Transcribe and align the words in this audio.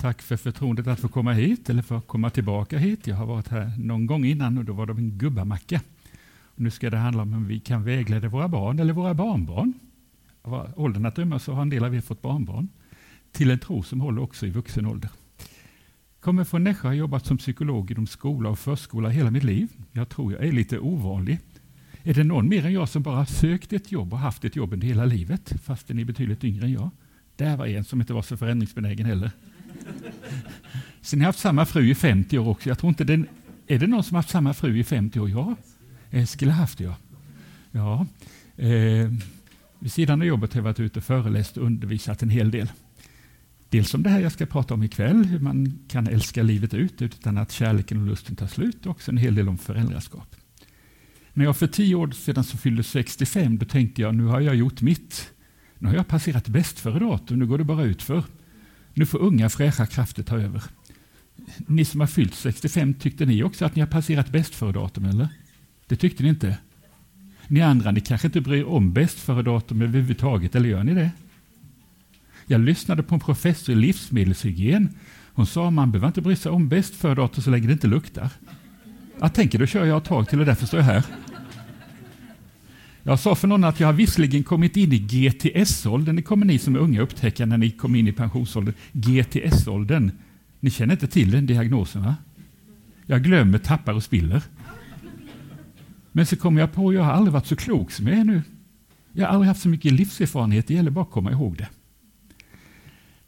Tack 0.00 0.22
för 0.22 0.36
förtroendet 0.36 0.86
att 0.86 1.00
få 1.00 1.08
komma 1.08 1.32
hit 1.32 1.70
eller 1.70 1.82
för 1.82 1.98
att 1.98 2.06
komma 2.06 2.30
tillbaka 2.30 2.78
hit. 2.78 3.06
Jag 3.06 3.16
har 3.16 3.26
varit 3.26 3.48
här 3.48 3.72
någon 3.78 4.06
gång 4.06 4.24
innan 4.24 4.58
och 4.58 4.64
då 4.64 4.72
var 4.72 4.86
det 4.86 4.92
en 4.92 5.18
gubbamacka. 5.18 5.80
Nu 6.56 6.70
ska 6.70 6.90
det 6.90 6.96
handla 6.96 7.22
om 7.22 7.32
hur 7.32 7.44
vi 7.44 7.60
kan 7.60 7.84
vägleda 7.84 8.28
våra 8.28 8.48
barn 8.48 8.78
eller 8.78 8.92
våra 8.92 9.14
barnbarn. 9.14 9.72
Av 10.42 10.72
åldern 10.76 11.06
att 11.06 11.16
döma 11.16 11.38
så 11.38 11.52
har 11.52 11.62
en 11.62 11.70
del 11.70 11.84
av 11.84 11.94
er 11.94 12.00
fått 12.00 12.22
barnbarn. 12.22 12.68
Till 13.32 13.50
en 13.50 13.58
tro 13.58 13.82
som 13.82 14.00
håller 14.00 14.22
också 14.22 14.46
i 14.46 14.50
vuxen 14.50 14.86
ålder. 14.86 15.10
Kommer 16.20 16.44
från 16.44 16.64
Nässjö 16.64 16.88
och 16.88 16.90
har 16.90 16.98
jobbat 16.98 17.26
som 17.26 17.38
psykolog 17.38 17.90
inom 17.90 18.06
skola 18.06 18.48
och 18.48 18.58
förskola 18.58 19.08
hela 19.08 19.30
mitt 19.30 19.44
liv. 19.44 19.68
Jag 19.92 20.08
tror 20.08 20.32
jag 20.32 20.44
är 20.44 20.52
lite 20.52 20.78
ovanlig. 20.78 21.38
Är 22.02 22.14
det 22.14 22.24
någon 22.24 22.48
mer 22.48 22.66
än 22.66 22.72
jag 22.72 22.88
som 22.88 23.02
bara 23.02 23.26
sökt 23.26 23.72
ett 23.72 23.92
jobb 23.92 24.12
och 24.12 24.18
haft 24.18 24.44
ett 24.44 24.56
jobb 24.56 24.72
under 24.72 24.86
hela 24.86 25.04
livet, 25.04 25.52
fast 25.62 25.88
ni 25.88 26.02
är 26.02 26.06
betydligt 26.06 26.44
yngre 26.44 26.64
än 26.64 26.72
jag? 26.72 26.90
Där 27.36 27.56
var 27.56 27.66
en 27.66 27.84
som 27.84 28.00
inte 28.00 28.12
var 28.12 28.22
så 28.22 28.36
förändringsbenägen 28.36 29.06
heller. 29.06 29.30
Sen 31.00 31.20
har 31.20 31.24
jag 31.24 31.28
haft 31.28 31.38
samma 31.38 31.66
fru 31.66 31.90
i 31.90 31.94
50 31.94 32.38
år 32.38 32.48
också. 32.48 32.68
Jag 32.68 32.78
tror 32.78 32.88
inte 32.88 33.04
den, 33.04 33.26
är 33.66 33.78
det 33.78 33.86
någon 33.86 34.04
som 34.04 34.14
har 34.14 34.22
haft 34.22 34.30
samma 34.30 34.54
fru 34.54 34.78
i 34.78 34.84
50 34.84 35.20
år? 35.20 35.30
Ja, 35.30 35.56
Eskil 36.10 36.50
har 36.50 36.56
haft 36.56 36.78
det. 36.78 36.84
Ja. 36.84 36.96
ja. 37.70 38.06
Eh, 38.64 39.10
vid 39.78 39.92
sidan 39.92 40.20
av 40.20 40.26
jobbet 40.26 40.52
har 40.52 40.58
jag 40.58 40.64
varit 40.64 40.80
ute 40.80 40.98
och 40.98 41.04
föreläst 41.04 41.56
och 41.56 41.66
undervisat 41.66 42.22
en 42.22 42.30
hel 42.30 42.50
del. 42.50 42.68
Dels 43.68 43.94
om 43.94 44.02
det 44.02 44.10
här 44.10 44.20
jag 44.20 44.32
ska 44.32 44.46
prata 44.46 44.74
om 44.74 44.82
ikväll, 44.82 45.24
hur 45.24 45.38
man 45.38 45.78
kan 45.88 46.06
älska 46.06 46.42
livet 46.42 46.74
ut 46.74 47.02
utan 47.02 47.38
att 47.38 47.52
kärleken 47.52 48.00
och 48.00 48.06
lusten 48.06 48.36
tar 48.36 48.46
slut, 48.46 48.86
och 48.86 48.90
också 48.90 49.10
en 49.10 49.16
hel 49.16 49.34
del 49.34 49.48
om 49.48 49.58
föräldraskap. 49.58 50.36
När 51.32 51.44
jag 51.44 51.56
för 51.56 51.66
tio 51.66 51.94
år 51.94 52.10
sedan 52.10 52.44
så 52.44 52.56
fyllde 52.56 52.82
65, 52.82 53.58
då 53.58 53.66
tänkte 53.66 54.02
jag 54.02 54.14
nu 54.14 54.24
har 54.24 54.40
jag 54.40 54.54
gjort 54.54 54.80
mitt. 54.80 55.30
Nu 55.78 55.88
har 55.88 55.94
jag 55.94 56.08
passerat 56.08 56.48
bäst 56.48 56.78
före 56.78 56.98
datum, 56.98 57.38
nu 57.38 57.46
går 57.46 57.58
det 57.58 57.64
bara 57.64 57.84
ut 57.84 58.02
för. 58.02 58.24
Nu 58.94 59.06
får 59.06 59.18
unga 59.18 59.48
fräscha 59.48 59.86
krafter 59.86 60.22
ta 60.22 60.38
över. 60.38 60.62
Ni 61.56 61.84
som 61.84 62.00
har 62.00 62.06
fyllt 62.06 62.34
65, 62.34 62.94
tyckte 62.94 63.26
ni 63.26 63.42
också 63.42 63.64
att 63.64 63.74
ni 63.74 63.80
har 63.80 63.88
passerat 63.88 64.30
bäst 64.30 64.54
före 64.54 64.72
datum, 64.72 65.04
eller? 65.04 65.28
Det 65.86 65.96
tyckte 65.96 66.22
ni 66.22 66.28
inte? 66.28 66.58
Ni 67.48 67.60
andra, 67.60 67.90
ni 67.90 68.00
kanske 68.00 68.26
inte 68.26 68.40
bryr 68.40 68.64
om 68.64 68.92
bäst 68.92 69.18
före 69.18 69.42
datum 69.42 69.82
överhuvudtaget, 69.82 70.54
eller 70.54 70.68
gör 70.68 70.84
ni 70.84 70.94
det? 70.94 71.10
Jag 72.46 72.60
lyssnade 72.60 73.02
på 73.02 73.14
en 73.14 73.20
professor 73.20 73.72
i 73.72 73.78
livsmedelshygien. 73.78 74.88
Hon 75.34 75.46
sa 75.46 75.66
att 75.66 75.72
man 75.72 75.90
behöver 75.92 76.06
inte 76.06 76.20
bry 76.20 76.36
sig 76.36 76.52
om 76.52 76.68
bäst 76.68 76.94
före 76.94 77.14
datum 77.14 77.42
så 77.42 77.50
länge 77.50 77.66
det 77.66 77.72
inte 77.72 77.86
luktar. 77.86 78.28
Jag 79.20 79.34
tänker, 79.34 79.58
då 79.58 79.66
kör 79.66 79.84
jag 79.84 79.98
ett 79.98 80.04
tag 80.04 80.28
till 80.28 80.40
och 80.40 80.46
därför 80.46 80.66
står 80.66 80.80
jag 80.80 80.86
här. 80.86 81.04
Jag 83.02 83.18
sa 83.18 83.34
för 83.34 83.48
någon 83.48 83.64
att 83.64 83.80
jag 83.80 83.88
har 83.88 83.92
visserligen 83.92 84.42
kommit 84.42 84.76
in 84.76 84.92
i 84.92 84.98
GTS-åldern. 84.98 86.16
Det 86.16 86.22
kommer 86.22 86.46
ni 86.46 86.58
som 86.58 86.74
är 86.74 86.78
unga 86.78 87.00
upptäcka 87.00 87.46
när 87.46 87.58
ni 87.58 87.70
kommer 87.70 87.98
in 87.98 88.08
i 88.08 88.12
pensionsåldern. 88.12 88.74
GTS-åldern. 88.92 90.10
Ni 90.60 90.70
känner 90.70 90.94
inte 90.94 91.06
till 91.06 91.30
den 91.30 91.46
diagnosen 91.46 92.02
va? 92.02 92.16
Jag 93.06 93.22
glömmer, 93.22 93.58
tappar 93.58 93.92
och 93.92 94.02
spiller. 94.02 94.42
Men 96.12 96.26
så 96.26 96.36
kom 96.36 96.58
jag 96.58 96.72
på 96.72 96.88
att 96.88 96.94
jag 96.94 97.02
har 97.02 97.12
aldrig 97.12 97.32
varit 97.32 97.46
så 97.46 97.56
klok 97.56 97.90
som 97.90 98.06
jag 98.06 98.18
är 98.18 98.24
nu. 98.24 98.42
Jag 99.12 99.26
har 99.26 99.34
aldrig 99.34 99.48
haft 99.48 99.60
så 99.60 99.68
mycket 99.68 99.92
livserfarenhet, 99.92 100.66
det 100.66 100.74
gäller 100.74 100.90
bara 100.90 101.04
att 101.04 101.10
komma 101.10 101.32
ihåg 101.32 101.56
det. 101.56 101.68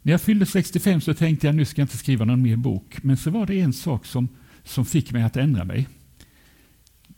När 0.02 0.12
jag 0.12 0.20
fyllde 0.20 0.46
65 0.46 1.00
så 1.00 1.14
tänkte 1.14 1.46
jag 1.46 1.56
nu 1.56 1.64
ska 1.64 1.80
jag 1.80 1.84
inte 1.84 1.96
skriva 1.96 2.24
någon 2.24 2.42
mer 2.42 2.56
bok. 2.56 3.02
Men 3.02 3.16
så 3.16 3.30
var 3.30 3.46
det 3.46 3.60
en 3.60 3.72
sak 3.72 4.06
som, 4.06 4.28
som 4.64 4.84
fick 4.84 5.12
mig 5.12 5.22
att 5.22 5.36
ändra 5.36 5.64
mig. 5.64 5.88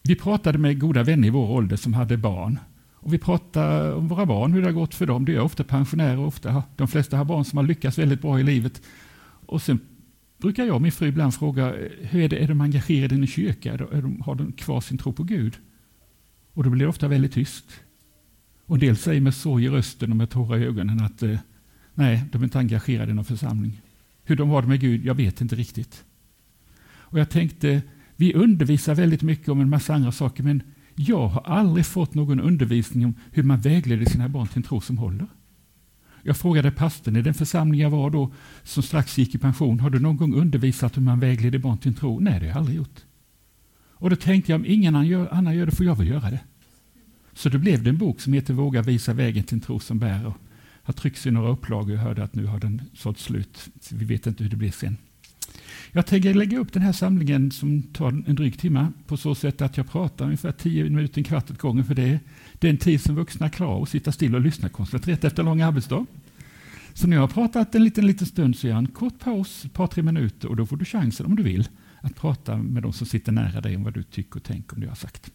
Vi 0.09 0.15
pratade 0.15 0.59
med 0.59 0.81
goda 0.81 1.03
vänner 1.03 1.29
i 1.29 1.31
vår 1.31 1.51
ålder 1.51 1.77
som 1.77 1.95
hade 1.95 2.17
barn. 2.17 2.59
Och 2.95 3.13
vi 3.13 3.19
pratade 3.19 3.93
om 3.93 4.09
våra 4.09 4.27
barn, 4.27 4.53
hur 4.53 4.61
det 4.61 4.67
har 4.67 4.73
gått 4.73 4.95
för 4.95 5.07
dem. 5.07 5.25
Det 5.25 5.35
är 5.35 5.41
ofta 5.41 5.65
pensionärer, 5.65 6.19
ofta, 6.19 6.63
de 6.77 6.89
flesta 6.89 7.17
har 7.17 7.25
barn 7.25 7.45
som 7.45 7.57
har 7.57 7.65
lyckats 7.65 7.99
väldigt 7.99 8.23
bra 8.23 8.41
i 8.41 8.43
livet. 8.43 8.83
Och 9.47 9.63
sen 9.63 9.81
brukar 10.39 10.65
jag 10.65 10.75
och 10.75 10.83
min 10.83 10.93
fru 10.93 11.09
ibland 11.09 11.35
fråga, 11.35 11.75
hur 12.01 12.23
är 12.23 12.29
det, 12.29 12.37
är 12.37 12.49
de 12.49 12.61
engagerade 12.61 13.15
i 13.15 13.27
kyrka? 13.27 13.73
Är 13.73 14.03
de, 14.03 14.21
har 14.21 14.35
de 14.35 14.53
kvar 14.53 14.81
sin 14.81 14.99
tro 14.99 15.13
på 15.13 15.23
Gud? 15.23 15.57
Och 16.53 16.65
då 16.65 16.71
blir 16.71 16.85
det 16.85 16.89
ofta 16.89 17.09
väldigt 17.09 17.33
tyst. 17.33 17.65
Och 18.67 18.77
en 18.77 18.81
del 18.81 18.97
säger 18.97 19.21
med 19.21 19.35
sorg 19.35 19.65
i 19.65 19.69
rösten 19.69 20.11
och 20.11 20.17
med 20.17 20.31
tårar 20.31 20.59
i 20.59 20.65
ögonen 20.65 21.01
att 21.01 21.23
eh, 21.23 21.39
nej, 21.95 22.25
de 22.33 22.43
är 22.43 22.45
inte 22.45 22.59
engagerade 22.59 23.11
i 23.11 23.15
någon 23.15 23.25
församling. 23.25 23.81
Hur 24.25 24.37
de 24.37 24.49
har 24.49 24.63
det 24.63 24.69
med 24.69 24.81
Gud, 24.81 25.05
jag 25.05 25.15
vet 25.15 25.41
inte 25.41 25.57
riktigt. 25.57 26.05
Och 26.87 27.19
jag 27.19 27.31
tänkte, 27.31 27.83
vi 28.17 28.35
undervisar 28.35 28.95
väldigt 28.95 29.23
mycket 29.23 29.49
om 29.49 29.61
en 29.61 29.71
massa 29.71 29.95
andra 29.95 30.13
saker, 30.13 30.43
men 30.43 30.63
jag 30.95 31.29
har 31.29 31.41
aldrig 31.41 31.87
fått 31.87 32.15
någon 32.15 32.41
undervisning 32.41 33.07
om 33.07 33.15
hur 33.33 33.43
man 33.43 33.61
vägleder 33.61 34.05
sina 34.05 34.29
barn 34.29 34.47
till 34.47 34.57
en 34.57 34.63
tro 34.63 34.81
som 34.81 34.99
håller. 34.99 35.27
Jag 36.23 36.37
frågade 36.37 36.71
pastorn 36.71 37.17
i 37.17 37.23
den 37.23 37.35
församling 37.35 37.81
jag 37.81 37.91
var 37.91 38.11
då, 38.11 38.33
som 38.63 38.83
strax 38.83 39.19
gick 39.19 39.35
i 39.35 39.39
pension, 39.39 39.81
har 39.81 39.91
du 39.91 39.99
någon 39.99 40.17
gång 40.17 40.35
undervisat 40.35 40.97
hur 40.97 41.03
man 41.03 41.21
vägleder 41.21 41.59
barn 41.59 41.79
till 41.79 41.89
en 41.89 41.95
tro? 41.95 42.21
Nej, 42.21 42.33
det 42.33 42.39
har 42.39 42.47
jag 42.47 42.57
aldrig 42.57 42.77
gjort. 42.77 43.05
Och 44.05 44.11
då 44.11 44.17
tänkte 44.17 44.53
jag, 44.53 44.59
om 44.59 44.67
ingen 44.67 44.95
annan 44.97 45.57
gör 45.57 45.67
det 45.67 45.77
får 45.77 45.87
jag 45.87 45.97
väl 45.97 46.09
göra 46.09 46.31
det. 46.31 46.41
Så 47.33 47.49
då 47.49 47.59
blev 47.59 47.83
det 47.83 47.91
en 47.91 47.99
bok 47.99 48.21
som 48.21 48.33
heter 48.33 48.55
Våga 48.55 48.83
visa 48.83 49.13
vägen 49.13 49.45
till 49.45 49.55
en 49.55 49.61
tro 49.61 49.81
som 49.81 49.99
bär. 49.99 50.27
Och 50.27 50.35
har 50.83 50.95
tryckts 50.95 51.27
i 51.27 51.31
några 51.31 51.49
upplagor 51.49 51.95
och 51.95 52.01
hörde 52.01 52.25
att 52.25 52.35
nu 52.35 52.47
har 52.47 52.61
den 52.61 52.83
sålt 52.95 53.19
slut. 53.19 53.69
Vi 53.93 54.05
vet 54.05 54.27
inte 54.27 54.43
hur 54.43 54.51
det 54.51 54.57
blir 54.57 54.71
sen. 54.71 54.97
Jag 55.93 56.07
tänker 56.07 56.35
lägga 56.35 56.59
upp 56.59 56.73
den 56.73 56.83
här 56.83 56.93
samlingen 56.93 57.51
som 57.51 57.83
tar 57.83 58.09
en 58.09 58.35
dryg 58.35 58.59
timme 58.59 58.93
på 59.07 59.17
så 59.17 59.35
sätt 59.35 59.63
att 59.63 59.77
jag 59.77 59.91
pratar 59.91 60.25
ungefär 60.25 60.53
10 60.53 60.85
minuter, 60.85 61.19
en 61.19 61.25
kvart 61.25 61.51
åt 61.51 61.59
gången 61.59 61.85
för 61.85 61.95
det 61.95 62.03
är 62.03 62.21
den 62.59 62.77
tid 62.77 63.01
som 63.01 63.15
vuxna 63.15 63.51
klarar 63.51 63.83
att 63.83 63.89
sitta 63.89 64.13
still 64.13 64.35
och 64.35 64.41
lyssna 64.41 64.69
koncentrerat 64.69 65.25
efter 65.25 65.43
en 65.43 65.47
lång 65.47 65.61
arbetsdag. 65.61 66.07
Så 66.95 67.07
när 67.07 67.17
jag 67.17 67.23
har 67.23 67.29
pratat 67.29 67.75
en 67.75 67.85
liten, 67.85 68.07
liten 68.07 68.27
stund 68.27 68.57
så 68.57 68.67
gör 68.67 68.75
jag 68.75 68.79
en 68.79 68.87
kort 68.87 69.19
paus, 69.19 69.65
ett 69.65 69.73
par, 69.73 69.87
tre 69.87 70.03
minuter 70.03 70.49
och 70.49 70.57
då 70.57 70.67
får 70.67 70.77
du 70.77 70.85
chansen 70.85 71.27
om 71.27 71.37
du 71.37 71.43
vill 71.43 71.69
att 72.01 72.17
prata 72.17 72.57
med 72.57 72.83
de 72.83 72.93
som 72.93 73.07
sitter 73.07 73.33
nära 73.33 73.61
dig 73.61 73.77
om 73.77 73.85
vad 73.85 73.95
du 73.95 74.03
tycker 74.03 74.37
och 74.37 74.43
tänker 74.43 74.75
om 74.75 74.81
det 74.81 74.85
jag 74.85 74.91
har 74.91 74.97
sagt. 74.97 75.31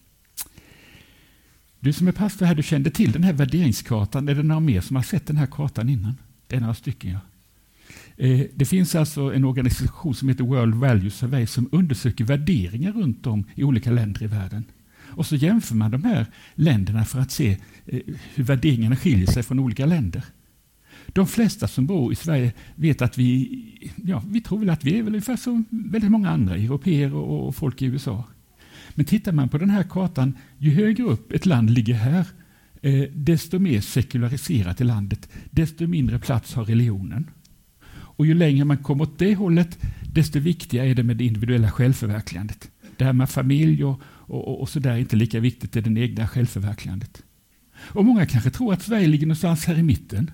Du 1.80 1.94
som 1.94 2.08
är 2.08 2.12
pastor 2.12 2.46
här, 2.46 2.56
du 2.56 2.64
kände 2.64 2.92
till 2.92 3.12
den 3.12 3.24
här 3.24 3.34
värderingskartan. 3.34 4.30
Är 4.30 4.36
det 4.36 4.44
några 4.44 4.60
mer 4.60 4.82
som 4.82 4.96
har 4.96 5.04
sett 5.04 5.28
den 5.28 5.38
här 5.38 5.46
kartan 5.46 5.90
innan? 5.90 6.16
Det 6.48 6.56
är 6.56 6.60
några 6.60 6.74
stycken, 6.74 7.12
ja. 7.12 7.20
Eh, 8.20 8.42
det 8.56 8.66
finns 8.66 8.96
alltså 8.96 9.34
en 9.34 9.44
organisation 9.44 10.16
som 10.16 10.30
heter 10.30 10.44
World 10.44 10.76
Value 10.76 11.10
Survey 11.10 11.48
som 11.48 11.70
undersöker 11.72 12.24
värderingar 12.24 12.92
runt 12.92 13.28
om 13.28 13.44
i 13.56 13.64
olika 13.64 13.92
länder 13.92 14.24
i 14.24 14.28
världen. 14.28 14.64
Och 15.02 15.26
så 15.26 15.36
jämför 15.36 15.76
man 15.76 15.92
de 15.92 16.04
här 16.04 16.26
länderna 16.56 17.06
för 17.06 17.20
att 17.20 17.32
se 17.32 17.58
eh, 17.86 18.00
hur 18.36 18.44
värderingarna 18.44 18.96
skiljer 18.96 19.28
sig 19.28 19.44
från 19.44 19.60
olika 19.60 19.86
länder. 19.86 20.24
De 21.08 21.28
flesta 21.28 21.68
som 21.68 21.86
bor 21.86 22.12
i 22.12 22.16
Sverige 22.16 22.54
vet 22.76 23.02
att 23.02 23.18
vi, 23.18 23.92
ja, 23.96 24.24
vi 24.28 24.42
tror 24.42 24.60
väl 24.60 24.70
att 24.70 24.84
vi 24.84 25.00
är 25.00 25.04
väl 25.04 25.14
ungefär 25.14 25.36
som 25.36 25.66
väldigt 25.70 26.12
många 26.12 26.30
andra 26.30 26.56
europeer 26.56 27.14
och 27.14 27.56
folk 27.56 27.82
i 27.82 27.86
USA. 27.86 28.24
Men 28.94 29.06
tittar 29.06 29.32
man 29.32 29.50
på 29.50 29.58
den 29.58 29.70
här 29.70 29.84
kartan, 29.84 30.38
ju 30.58 30.72
högre 30.74 31.04
upp 31.04 31.32
ett 31.32 31.46
land 31.46 31.70
ligger 31.70 31.94
här, 31.94 32.26
eh, 32.82 33.04
desto 33.14 33.60
mer 33.60 33.82
sekulariserat 33.82 34.82
är 34.82 34.86
landet, 34.86 35.30
desto 35.52 35.88
mindre 35.88 36.20
plats 36.20 36.54
har 36.54 36.66
religionen. 36.66 37.28
Och 38.20 38.26
ju 38.26 38.34
längre 38.34 38.66
man 38.66 38.78
kommer 38.78 39.04
åt 39.04 39.20
det 39.20 39.36
hållet, 39.36 39.80
desto 40.14 40.40
viktigare 40.40 40.88
är 40.88 40.96
det 40.96 41.04
med 41.04 41.18
det 41.18 41.26
individuella 41.26 41.72
självförverkligandet. 41.72 42.72
Det 42.98 43.06
här 43.06 43.14
med 43.14 43.30
familj 43.30 43.84
och, 43.84 44.02
och, 44.04 44.62
och 44.62 44.70
sådär 44.70 44.92
är 44.92 44.98
inte 44.98 45.16
lika 45.16 45.40
viktigt, 45.40 45.72
det 45.72 45.80
är 45.80 45.82
det 45.82 46.02
egna 46.02 46.28
självförverkligandet. 46.28 47.24
Och 47.76 48.06
många 48.06 48.26
kanske 48.26 48.50
tror 48.50 48.74
att 48.74 48.82
Sverige 48.82 49.08
ligger 49.08 49.26
någonstans 49.26 49.66
här 49.66 49.80
i 49.80 49.84
mitten. 49.84 50.32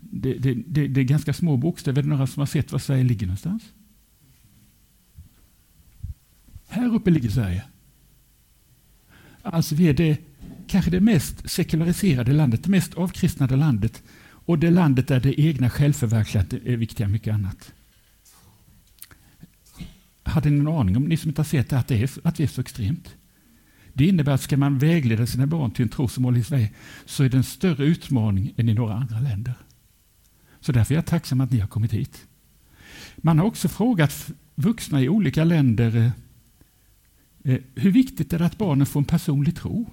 Det, 0.00 0.34
det, 0.34 0.54
det, 0.54 0.88
det 0.88 1.00
är 1.00 1.04
ganska 1.04 1.32
små 1.32 1.56
bokstäver. 1.56 1.98
Är 1.98 2.02
det 2.02 2.08
några 2.08 2.26
som 2.26 2.40
har 2.40 2.46
sett 2.46 2.72
var 2.72 2.78
Sverige 2.78 3.04
ligger 3.04 3.26
någonstans? 3.26 3.62
Här 6.68 6.94
uppe 6.94 7.10
ligger 7.10 7.30
Sverige. 7.30 7.64
Alltså 9.42 9.74
vi 9.74 9.88
är 9.88 9.94
det, 9.94 10.18
kanske 10.66 10.90
det 10.90 11.00
mest 11.00 11.50
sekulariserade 11.50 12.32
landet, 12.32 12.64
det 12.64 12.70
mest 12.70 12.94
avkristnade 12.94 13.56
landet 13.56 14.02
och 14.46 14.58
det 14.58 14.70
landet 14.70 15.08
där 15.08 15.20
det 15.20 15.40
egna 15.40 15.70
självförverkligandet 15.70 16.66
är 16.66 16.76
viktigare 16.76 17.08
än 17.08 17.12
mycket 17.12 17.34
annat. 17.34 17.72
Hade 20.22 20.50
ni 20.50 20.62
någon 20.62 20.80
aning 20.80 20.96
om, 20.96 21.04
ni 21.04 21.16
som 21.16 21.28
inte 21.28 21.40
har 21.40 21.44
sett 21.46 21.70
det, 21.70 21.78
att, 21.78 21.88
det 21.88 22.02
är, 22.02 22.10
att 22.22 22.36
det 22.36 22.42
är 22.42 22.46
så 22.46 22.60
extremt? 22.60 23.14
Det 23.92 24.06
innebär 24.06 24.32
att 24.32 24.42
ska 24.42 24.56
man 24.56 24.78
vägleda 24.78 25.26
sina 25.26 25.46
barn 25.46 25.70
till 25.70 25.82
en 25.82 25.88
tro 25.88 26.08
som 26.08 26.24
håller 26.24 26.40
i 26.40 26.44
Sverige 26.44 26.70
så 27.04 27.24
är 27.24 27.28
det 27.28 27.36
en 27.36 27.44
större 27.44 27.84
utmaning 27.84 28.54
än 28.56 28.68
i 28.68 28.74
några 28.74 28.94
andra 28.94 29.20
länder. 29.20 29.54
Så 30.60 30.72
därför 30.72 30.94
är 30.94 30.98
jag 30.98 31.06
tacksam 31.06 31.40
att 31.40 31.50
ni 31.50 31.58
har 31.58 31.68
kommit 31.68 31.92
hit. 31.92 32.26
Man 33.16 33.38
har 33.38 33.46
också 33.46 33.68
frågat 33.68 34.30
vuxna 34.54 35.02
i 35.02 35.08
olika 35.08 35.44
länder 35.44 36.12
Eh, 37.46 37.54
eh 37.54 37.60
hur 37.74 37.90
viktigt 37.90 38.32
är 38.32 38.38
det 38.38 38.46
att 38.46 38.58
barnen 38.58 38.86
får 38.86 39.00
en 39.00 39.04
personlig 39.04 39.56
tro? 39.56 39.90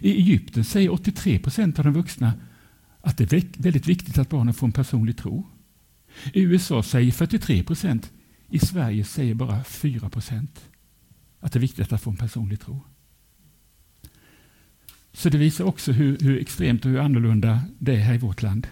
I 0.00 0.10
Egypten 0.10 0.64
säger 0.64 0.92
83 0.92 1.38
procent 1.38 1.78
av 1.78 1.84
de 1.84 1.94
vuxna 1.94 2.32
att 3.02 3.16
det 3.16 3.32
är 3.32 3.62
väldigt 3.62 3.86
viktigt 3.86 4.18
att 4.18 4.28
barnen 4.28 4.54
får 4.54 4.66
en 4.66 4.72
personlig 4.72 5.16
tro. 5.16 5.46
I 6.32 6.40
USA 6.42 6.82
säger 6.82 7.12
43 7.12 7.62
procent. 7.62 8.12
I 8.48 8.58
Sverige 8.58 9.04
säger 9.04 9.34
bara 9.34 9.64
4 9.64 10.10
procent 10.10 10.60
att 11.40 11.52
det 11.52 11.58
är 11.58 11.60
viktigt 11.60 11.92
att 11.92 12.02
få 12.02 12.10
en 12.10 12.16
personlig 12.16 12.60
tro. 12.60 12.80
Så 15.12 15.28
det 15.28 15.38
visar 15.38 15.64
också 15.64 15.92
hur, 15.92 16.18
hur 16.18 16.40
extremt 16.40 16.84
och 16.84 16.90
hur 16.90 16.98
annorlunda 16.98 17.60
det 17.78 17.94
är 17.94 18.00
här 18.00 18.14
i 18.14 18.18
vårt 18.18 18.42
land. 18.42 18.66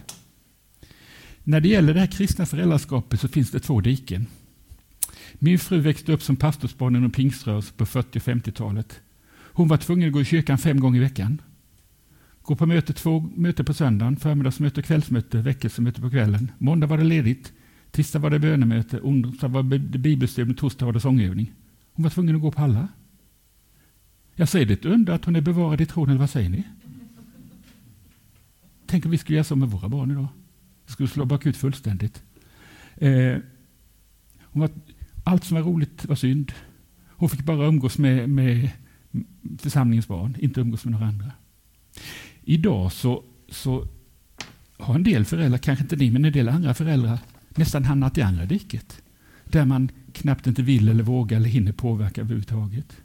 När 1.44 1.60
det 1.60 1.68
gäller 1.68 1.94
det 1.94 2.00
här 2.00 2.06
kristna 2.06 2.46
föräldraskapet 2.46 3.20
så 3.20 3.28
finns 3.28 3.50
det 3.50 3.60
två 3.60 3.80
diken. 3.80 4.26
Min 5.34 5.58
fru 5.58 5.80
växte 5.80 6.12
upp 6.12 6.22
som 6.22 6.36
pastorsbarn 6.36 6.96
inom 6.96 7.10
pingströrelsen 7.10 7.76
på 7.76 7.86
40 7.86 8.18
och 8.18 8.22
50-talet. 8.22 9.00
Hon 9.52 9.68
var 9.68 9.76
tvungen 9.76 10.08
att 10.08 10.12
gå 10.12 10.20
i 10.20 10.24
kyrkan 10.24 10.58
fem 10.58 10.80
gånger 10.80 11.00
i 11.00 11.02
veckan. 11.02 11.42
Gå 12.50 12.56
på 12.56 12.66
möte 12.66 12.92
två 12.92 13.28
möten 13.34 13.64
på 13.64 13.74
söndagen, 13.74 14.16
förmiddagsmöte, 14.16 14.82
kvällsmöte, 14.82 15.38
väckelsemöte 15.38 16.00
på 16.00 16.10
kvällen. 16.10 16.52
Måndag 16.58 16.86
var 16.86 16.98
det 16.98 17.04
ledigt, 17.04 17.52
tisdag 17.90 18.18
var 18.18 18.30
det 18.30 18.38
bönemöte, 18.38 19.00
onsdag 19.00 19.48
var 19.48 19.62
det 19.62 19.98
bibelstudium, 19.98 20.54
torsdag 20.54 20.86
var 20.86 20.92
det 20.92 21.00
sångövning. 21.00 21.52
Hon 21.92 22.02
var 22.02 22.10
tvungen 22.10 22.36
att 22.36 22.42
gå 22.42 22.52
på 22.52 22.62
alla. 22.62 22.88
Jag 24.34 24.48
säger 24.48 24.66
det 24.66 24.72
ett 24.72 24.84
under 24.84 25.12
att 25.12 25.24
hon 25.24 25.36
är 25.36 25.40
bevarad 25.40 25.80
i 25.80 25.86
tron, 25.86 26.08
eller 26.08 26.20
vad 26.20 26.30
säger 26.30 26.48
ni? 26.48 26.64
Tänk 28.86 29.04
om 29.04 29.10
vi 29.10 29.18
skulle 29.18 29.36
göra 29.36 29.44
så 29.44 29.56
med 29.56 29.68
våra 29.68 29.88
barn 29.88 30.10
idag. 30.10 30.28
Det 30.86 30.92
skulle 30.92 31.08
slå 31.08 31.24
bakut 31.24 31.56
fullständigt. 31.56 32.22
Eh, 32.96 33.36
hon 34.42 34.60
var, 34.60 34.70
allt 35.24 35.44
som 35.44 35.54
var 35.54 35.62
roligt 35.62 36.04
var 36.04 36.16
synd. 36.16 36.52
Hon 37.08 37.28
fick 37.28 37.44
bara 37.44 37.66
umgås 37.66 37.98
med, 37.98 38.30
med 38.30 38.70
församlingens 39.58 40.08
barn, 40.08 40.36
inte 40.38 40.60
umgås 40.60 40.84
med 40.84 40.92
några 40.92 41.06
andra. 41.06 41.32
Idag 42.44 42.92
så, 42.92 43.24
så 43.48 43.86
har 44.76 44.94
en 44.94 45.02
del 45.02 45.24
föräldrar, 45.24 45.58
kanske 45.58 45.82
inte 45.82 45.96
ni, 45.96 46.10
men 46.10 46.24
en 46.24 46.32
del 46.32 46.48
andra 46.48 46.74
föräldrar 46.74 47.18
nästan 47.50 47.84
hamnat 47.84 48.18
i 48.18 48.22
andra 48.22 48.44
diket. 48.44 49.02
Där 49.44 49.64
man 49.64 49.88
knappt 50.12 50.46
inte 50.46 50.62
vill 50.62 50.88
eller 50.88 51.02
vågar 51.02 51.36
eller 51.36 51.48
hinner 51.48 51.72
påverka 51.72 52.20
överhuvudtaget. 52.20 52.96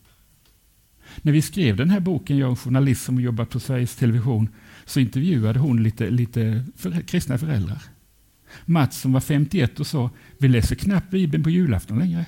När 1.22 1.32
vi 1.32 1.42
skrev 1.42 1.76
den 1.76 1.90
här 1.90 2.00
boken, 2.00 2.38
jag 2.38 2.48
är 2.48 2.50
en 2.50 2.56
journalist 2.56 3.06
som 3.06 3.22
jobbar 3.22 3.46
på 3.46 3.60
Sveriges 3.60 3.96
Television, 3.96 4.50
så 4.86 5.00
intervjuade 5.00 5.60
hon 5.60 5.84
lite, 5.84 6.10
lite 6.10 6.66
för, 6.76 7.02
kristna 7.02 7.38
föräldrar. 7.38 7.82
Mats 8.66 9.00
som 9.00 9.14
var 9.14 9.22
51 9.22 9.80
och 9.80 9.88
sa, 9.88 10.10
vi 10.38 10.48
läser 10.48 10.76
knappt 10.76 11.12
Bibeln 11.12 11.44
på 11.44 11.50
julafton 11.50 12.00
längre. 12.00 12.26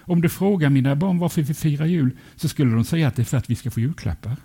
Om 0.00 0.20
du 0.20 0.28
frågar 0.28 0.70
mina 0.70 0.96
barn 0.96 1.18
varför 1.18 1.42
vi 1.42 1.54
firar 1.54 1.86
jul 1.86 2.10
så 2.36 2.48
skulle 2.48 2.74
de 2.74 2.84
säga 2.84 3.08
att 3.08 3.16
det 3.16 3.22
är 3.22 3.24
för 3.24 3.36
att 3.36 3.50
vi 3.50 3.54
ska 3.54 3.70
få 3.70 3.80
julklappar. 3.80 4.36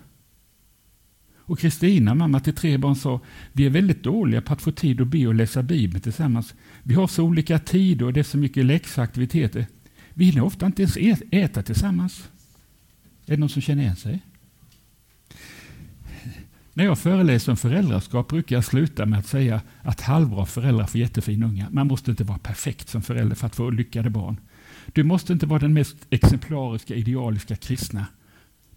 Och 1.46 1.58
Kristina, 1.58 2.14
mamma 2.14 2.40
till 2.40 2.54
tre 2.54 2.78
barn, 2.78 2.96
sa 2.96 3.20
vi 3.52 3.66
är 3.66 3.70
väldigt 3.70 4.02
dåliga 4.02 4.40
på 4.42 4.52
att 4.52 4.62
få 4.62 4.72
tid 4.72 5.00
att 5.00 5.08
be 5.08 5.26
och 5.26 5.34
läsa 5.34 5.62
Bibeln 5.62 6.00
tillsammans. 6.00 6.54
Vi 6.82 6.94
har 6.94 7.06
så 7.06 7.24
olika 7.24 7.58
tider 7.58 8.06
och 8.06 8.12
det 8.12 8.20
är 8.20 8.24
så 8.24 8.38
mycket 8.38 8.64
läxaktiviteter. 8.64 9.66
Vi 10.14 10.24
hinner 10.24 10.44
ofta 10.44 10.66
inte 10.66 10.82
ens 10.82 11.22
äta 11.30 11.62
tillsammans. 11.62 12.28
Är 13.26 13.30
det 13.30 13.36
någon 13.36 13.48
som 13.48 13.62
känner 13.62 13.82
igen 13.82 13.96
sig? 13.96 14.20
När 16.72 16.84
jag 16.84 16.98
föreläser 16.98 17.52
om 17.52 17.56
föräldraskap 17.56 18.28
brukar 18.28 18.56
jag 18.56 18.64
sluta 18.64 19.06
med 19.06 19.18
att 19.18 19.26
säga 19.26 19.60
att 19.82 20.00
halvbra 20.00 20.46
föräldrar 20.46 20.86
får 20.86 21.00
jättefina 21.00 21.46
unga. 21.46 21.70
Man 21.70 21.86
måste 21.86 22.10
inte 22.10 22.24
vara 22.24 22.38
perfekt 22.38 22.88
som 22.88 23.02
förälder 23.02 23.36
för 23.36 23.46
att 23.46 23.56
få 23.56 23.70
lyckade 23.70 24.10
barn. 24.10 24.40
Du 24.92 25.04
måste 25.04 25.32
inte 25.32 25.46
vara 25.46 25.58
den 25.58 25.74
mest 25.74 25.96
exemplariska, 26.10 26.94
idealiska 26.94 27.56
kristna 27.56 28.06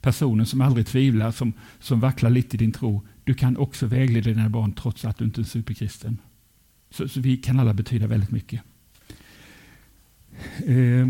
personen 0.01 0.45
som 0.45 0.61
aldrig 0.61 0.87
tvivlar, 0.87 1.31
som, 1.31 1.53
som 1.79 1.99
vacklar 1.99 2.29
lite 2.29 2.55
i 2.55 2.57
din 2.57 2.71
tro. 2.71 3.01
Du 3.23 3.33
kan 3.33 3.57
också 3.57 3.85
vägleda 3.85 4.29
dina 4.29 4.49
barn 4.49 4.73
trots 4.73 5.05
att 5.05 5.17
du 5.17 5.25
inte 5.25 5.41
är 5.41 5.45
superkristen. 5.45 6.17
Så, 6.89 7.07
så 7.07 7.19
vi 7.19 7.37
kan 7.37 7.59
alla 7.59 7.73
betyda 7.73 8.07
väldigt 8.07 8.31
mycket. 8.31 8.61
Eh, 10.65 11.07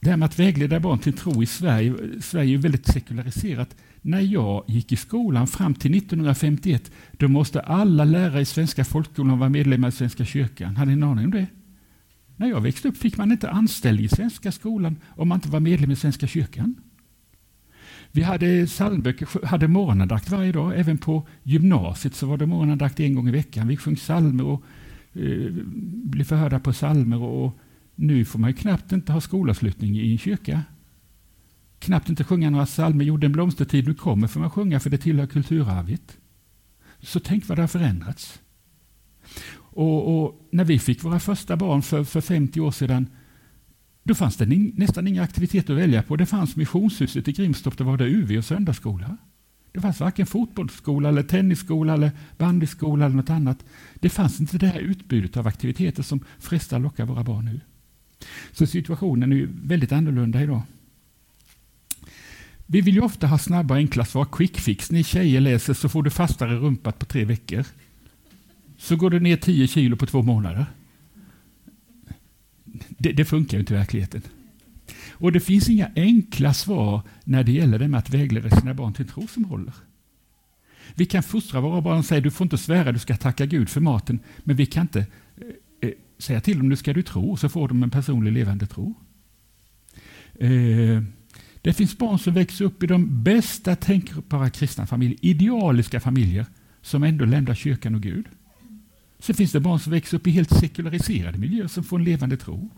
Det 0.00 0.10
här 0.10 0.16
med 0.16 0.26
att 0.26 0.38
vägleda 0.38 0.80
barn 0.80 0.98
till 0.98 1.12
tro 1.12 1.42
i 1.42 1.46
Sverige, 1.46 1.94
Sverige 2.20 2.54
är 2.54 2.58
väldigt 2.58 2.86
sekulariserat. 2.86 3.76
När 4.02 4.20
jag 4.20 4.64
gick 4.66 4.92
i 4.92 4.96
skolan 4.96 5.46
fram 5.46 5.74
till 5.74 5.94
1951, 5.94 6.90
då 7.12 7.28
måste 7.28 7.60
alla 7.60 8.04
lärare 8.04 8.40
i 8.40 8.44
svenska 8.44 8.84
folkskolan 8.84 9.38
vara 9.38 9.50
medlemmar 9.50 9.88
i 9.88 9.92
Svenska 9.92 10.24
kyrkan. 10.24 10.76
Hade 10.76 10.90
ni 10.90 10.92
en 10.92 11.02
aning 11.02 11.24
om 11.24 11.30
det? 11.30 11.46
När 12.38 12.48
jag 12.48 12.60
växte 12.60 12.88
upp 12.88 12.96
fick 12.96 13.16
man 13.16 13.32
inte 13.32 13.50
anställning 13.50 14.04
i 14.04 14.08
Svenska 14.08 14.52
skolan 14.52 14.96
om 15.08 15.28
man 15.28 15.36
inte 15.36 15.48
var 15.48 15.60
medlem 15.60 15.90
i 15.90 15.96
Svenska 15.96 16.26
kyrkan. 16.26 16.74
Vi 18.12 18.22
hade 18.22 18.66
psalmböcker, 18.66 19.46
hade 19.46 19.68
morgonandakt 19.68 20.30
varje 20.30 20.52
dag. 20.52 20.78
Även 20.78 20.98
på 20.98 21.26
gymnasiet 21.42 22.14
så 22.14 22.26
var 22.26 22.36
det 22.36 22.46
morgonandakt 22.46 23.00
en 23.00 23.14
gång 23.14 23.28
i 23.28 23.32
veckan. 23.32 23.68
Vi 23.68 23.76
sjöng 23.76 23.96
psalmer 23.96 24.44
och 24.44 24.62
eh, 25.12 25.52
blev 26.04 26.24
förhörda 26.24 26.60
på 26.60 26.72
psalmer 26.72 27.22
och 27.22 27.58
nu 27.94 28.24
får 28.24 28.38
man 28.38 28.50
ju 28.50 28.56
knappt 28.56 28.92
inte 28.92 29.12
ha 29.12 29.20
skolavslutning 29.20 29.96
i 29.96 30.12
en 30.12 30.18
kyrka. 30.18 30.62
Knappt 31.78 32.08
inte 32.08 32.24
sjunga 32.24 32.50
några 32.50 32.66
psalmer. 32.66 33.04
Jo, 33.04 33.16
den 33.16 33.32
blomstertid 33.32 33.86
nu 33.86 33.94
kommer 33.94 34.28
får 34.28 34.40
man 34.40 34.50
sjunga 34.50 34.80
för 34.80 34.90
det 34.90 34.98
tillhör 34.98 35.26
kulturarvet. 35.26 36.18
Så 37.00 37.20
tänk 37.20 37.48
vad 37.48 37.58
det 37.58 37.62
har 37.62 37.68
förändrats. 37.68 38.40
Och, 39.78 40.24
och, 40.24 40.48
när 40.50 40.64
vi 40.64 40.78
fick 40.78 41.04
våra 41.04 41.20
första 41.20 41.56
barn 41.56 41.82
för, 41.82 42.04
för 42.04 42.20
50 42.20 42.60
år 42.60 42.70
sedan, 42.70 43.06
då 44.02 44.14
fanns 44.14 44.36
det 44.36 44.54
in, 44.54 44.72
nästan 44.76 45.06
inga 45.06 45.22
aktiviteter 45.22 45.72
att 45.74 45.80
välja 45.80 46.02
på. 46.02 46.16
Det 46.16 46.26
fanns 46.26 46.56
missionshuset 46.56 47.28
i 47.28 47.32
Grimstorp, 47.32 47.78
där 47.78 47.84
var 47.84 47.96
det 47.96 48.04
UV 48.04 48.38
och 48.38 48.44
söndagsskola. 48.44 49.16
Det 49.72 49.80
fanns 49.80 50.00
varken 50.00 50.26
fotbollsskola, 50.26 51.08
eller 51.08 51.22
tennisskola, 51.22 51.94
eller 51.94 52.10
bandyskola 52.38 53.06
eller 53.06 53.16
något 53.16 53.30
annat. 53.30 53.64
Det 53.94 54.08
fanns 54.08 54.40
inte 54.40 54.58
det 54.58 54.66
här 54.66 54.80
utbudet 54.80 55.36
av 55.36 55.46
aktiviteter 55.46 56.02
som 56.02 56.24
frestar 56.38 56.78
lockar 56.78 57.06
våra 57.06 57.24
barn 57.24 57.44
nu. 57.44 57.60
Så 58.52 58.66
situationen 58.66 59.32
är 59.32 59.48
väldigt 59.62 59.92
annorlunda 59.92 60.42
idag. 60.42 60.62
Vi 62.66 62.80
vill 62.80 62.94
ju 62.94 63.00
ofta 63.00 63.26
ha 63.26 63.38
snabba 63.38 63.74
och 63.74 63.78
enkla 63.78 64.04
svar, 64.04 64.26
quick 64.32 64.58
fix. 64.58 64.90
Ni 64.90 65.04
tjejer 65.04 65.40
läser 65.40 65.74
så 65.74 65.88
får 65.88 66.02
du 66.02 66.10
fastare 66.10 66.56
rumpat 66.56 66.98
på 66.98 67.06
tre 67.06 67.24
veckor. 67.24 67.64
Så 68.78 68.96
går 68.96 69.10
du 69.10 69.20
ner 69.20 69.36
10 69.36 69.66
kilo 69.66 69.96
på 69.96 70.06
två 70.06 70.22
månader. 70.22 70.66
Det, 72.88 73.12
det 73.12 73.24
funkar 73.24 73.56
ju 73.56 73.60
inte 73.60 73.74
i 73.74 73.76
verkligheten. 73.76 74.22
Och 75.10 75.32
det 75.32 75.40
finns 75.40 75.68
inga 75.68 75.90
enkla 75.96 76.54
svar 76.54 77.02
när 77.24 77.44
det 77.44 77.52
gäller 77.52 77.78
det 77.78 77.88
med 77.88 77.98
att 77.98 78.10
vägleda 78.10 78.50
sina 78.50 78.74
barn 78.74 78.92
till 78.92 79.08
tro 79.08 79.26
som 79.26 79.44
håller. 79.44 79.72
Vi 80.94 81.06
kan 81.06 81.22
fostra 81.22 81.60
våra 81.60 81.80
barn 81.80 81.98
och 81.98 82.04
säga 82.04 82.20
du 82.20 82.30
får 82.30 82.44
inte 82.44 82.58
svära, 82.58 82.92
du 82.92 82.98
ska 82.98 83.16
tacka 83.16 83.46
Gud 83.46 83.68
för 83.68 83.80
maten. 83.80 84.20
Men 84.38 84.56
vi 84.56 84.66
kan 84.66 84.82
inte 84.82 84.98
eh, 85.00 85.88
eh, 85.88 85.94
säga 86.18 86.40
till 86.40 86.58
dem, 86.58 86.68
nu 86.68 86.76
ska 86.76 86.92
du 86.92 87.02
tro, 87.02 87.36
så 87.36 87.48
får 87.48 87.68
de 87.68 87.82
en 87.82 87.90
personlig 87.90 88.32
levande 88.32 88.66
tro. 88.66 88.94
Eh, 90.34 91.02
det 91.62 91.72
finns 91.72 91.98
barn 91.98 92.18
som 92.18 92.34
växer 92.34 92.64
upp 92.64 92.82
i 92.82 92.86
de 92.86 93.22
bästa 93.22 93.76
tänkbara 93.76 94.50
kristna 94.50 94.86
familjer, 94.86 95.18
idealiska 95.22 96.00
familjer, 96.00 96.46
som 96.82 97.02
ändå 97.02 97.24
lämnar 97.24 97.54
kyrkan 97.54 97.94
och 97.94 98.02
Gud. 98.02 98.26
Sen 99.18 99.34
finns 99.34 99.52
det 99.52 99.60
barn 99.60 99.78
som 99.78 99.92
växer 99.92 100.16
upp 100.16 100.26
i 100.26 100.30
helt 100.30 100.50
sekulariserade 100.50 101.38
miljöer 101.38 101.68
som 101.68 101.84
får 101.84 101.98
en 101.98 102.04
levande 102.04 102.36
tro. 102.36 102.70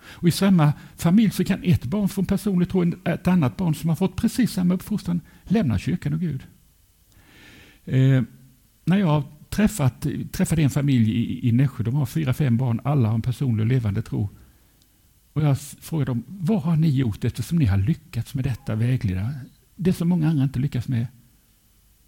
Och 0.00 0.28
I 0.28 0.30
samma 0.30 0.72
familj 0.96 1.30
så 1.30 1.44
kan 1.44 1.64
ett 1.64 1.84
barn 1.84 2.08
få 2.08 2.20
en 2.20 2.26
personlig 2.26 2.68
tro, 2.68 2.92
ett 3.04 3.28
annat 3.28 3.56
barn 3.56 3.74
som 3.74 3.88
har 3.88 3.96
fått 3.96 4.16
precis 4.16 4.52
samma 4.52 4.74
uppfostran 4.74 5.20
lämna 5.44 5.78
kyrkan 5.78 6.14
och 6.14 6.20
Gud. 6.20 6.42
Eh, 7.84 8.22
när 8.84 8.98
jag 8.98 9.24
träffat, 9.48 10.06
träffade 10.32 10.62
en 10.62 10.70
familj 10.70 11.10
i, 11.10 11.48
i 11.48 11.52
Nässjö. 11.52 11.84
De 11.84 11.94
har 11.94 12.06
fyra, 12.06 12.34
fem 12.34 12.56
barn. 12.56 12.80
Alla 12.84 13.08
har 13.08 13.14
en 13.14 13.22
personlig 13.22 13.64
och 13.64 13.68
levande 13.68 14.02
tro. 14.02 14.28
Och 15.32 15.42
jag 15.42 15.60
frågade 15.60 16.10
dem, 16.10 16.24
vad 16.26 16.62
har 16.62 16.76
ni 16.76 16.90
gjort 16.90 17.24
eftersom 17.24 17.58
ni 17.58 17.64
har 17.64 17.78
lyckats 17.78 18.34
med 18.34 18.44
detta 18.44 18.74
vägleda? 18.74 19.34
Det 19.76 19.92
som 19.92 20.08
många 20.08 20.28
andra 20.28 20.44
inte 20.44 20.58
lyckas 20.58 20.88
med. 20.88 21.06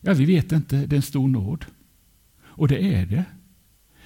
Ja, 0.00 0.14
vi 0.14 0.24
vet 0.24 0.52
inte. 0.52 0.86
Det 0.86 0.94
är 0.94 0.96
en 0.96 1.02
stor 1.02 1.28
nåd. 1.28 1.64
Och 2.50 2.68
det 2.68 2.94
är 2.94 3.06
det. 3.06 3.24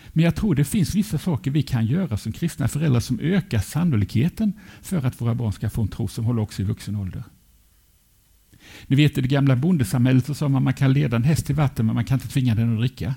Men 0.09 0.25
jag 0.25 0.35
tror 0.35 0.55
det 0.55 0.65
finns 0.65 0.95
vissa 0.95 1.19
saker 1.19 1.51
vi 1.51 1.63
kan 1.63 1.87
göra 1.87 2.17
som 2.17 2.33
kristna 2.33 2.69
föräldrar 2.69 3.01
som 3.01 3.21
ökar 3.21 3.59
sannolikheten 3.59 4.53
för 4.83 5.07
att 5.07 5.21
våra 5.21 5.35
barn 5.35 5.53
ska 5.53 5.71
få 5.71 5.83
en 5.83 5.89
tro 5.89 6.09
som 6.09 6.25
håller 6.25 6.43
också 6.43 6.63
i 6.63 6.65
vuxen 6.65 6.97
ålder. 6.97 7.25
Ni 8.87 8.97
vet 8.97 9.19
i 9.19 9.21
det 9.21 9.29
gamla 9.29 9.57
bondesamhället 9.57 10.27
så 10.27 10.35
sa 10.35 10.49
man 10.49 10.57
att 10.57 10.63
man 10.63 10.75
kan 10.75 10.93
leda 10.93 11.17
en 11.17 11.25
häst 11.25 11.47
till 11.47 11.55
vatten 11.55 11.87
men 11.87 11.95
man 11.95 12.05
kan 12.05 12.17
inte 12.17 12.29
tvinga 12.29 12.55
den 12.55 12.73
att 12.73 12.79
dricka. 12.79 13.15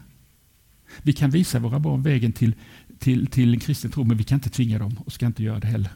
Vi 1.02 1.14
kan 1.14 1.30
visa 1.30 1.60
våra 1.60 1.80
barn 1.80 2.02
vägen 2.02 2.32
till, 2.32 2.56
till, 3.00 3.28
till 3.28 3.54
en 3.54 3.60
kristen 3.60 3.92
tro 3.92 4.04
men 4.04 4.18
vi 4.18 4.24
kan 4.24 4.36
inte 4.36 4.50
tvinga 4.50 4.80
dem 4.80 4.98
och 5.06 5.14
ska 5.14 5.26
inte 5.26 5.44
göra 5.44 5.60
det 5.60 5.68
heller. 5.68 5.92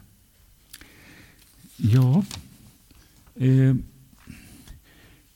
Ja, 1.78 2.24
eh, 3.36 3.76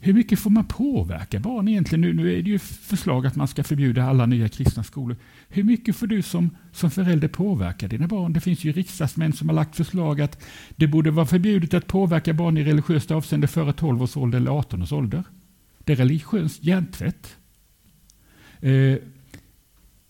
hur 0.05 0.13
mycket 0.13 0.39
får 0.39 0.49
man 0.49 0.65
påverka 0.65 1.39
barn 1.39 1.67
egentligen? 1.67 2.01
Nu, 2.01 2.13
nu 2.13 2.37
är 2.37 2.43
det 2.43 2.49
ju 2.49 2.59
förslag 2.59 3.25
att 3.25 3.35
man 3.35 3.47
ska 3.47 3.63
förbjuda 3.63 4.03
alla 4.03 4.25
nya 4.25 4.49
kristna 4.49 4.83
skolor. 4.83 5.17
Hur 5.49 5.63
mycket 5.63 5.95
får 5.95 6.07
du 6.07 6.21
som, 6.21 6.49
som 6.71 6.91
förälder 6.91 7.27
påverka 7.27 7.87
dina 7.87 8.07
barn? 8.07 8.33
Det 8.33 8.39
finns 8.39 8.63
ju 8.63 8.71
riksdagsmän 8.71 9.33
som 9.33 9.49
har 9.49 9.55
lagt 9.55 9.75
förslag 9.75 10.21
att 10.21 10.43
det 10.75 10.87
borde 10.87 11.11
vara 11.11 11.25
förbjudet 11.25 11.73
att 11.73 11.87
påverka 11.87 12.33
barn 12.33 12.57
i 12.57 12.63
religiöst 12.63 13.11
avseende 13.11 13.47
före 13.47 13.73
12 13.73 14.03
års 14.03 14.17
ålder 14.17 14.37
eller 14.37 14.51
18 14.51 14.81
års 14.81 14.91
ålder. 14.91 15.23
Det 15.79 15.93
är 15.93 15.97
religiös 15.97 16.57
hjärntvätt. 16.61 17.37
Eh, 18.59 18.97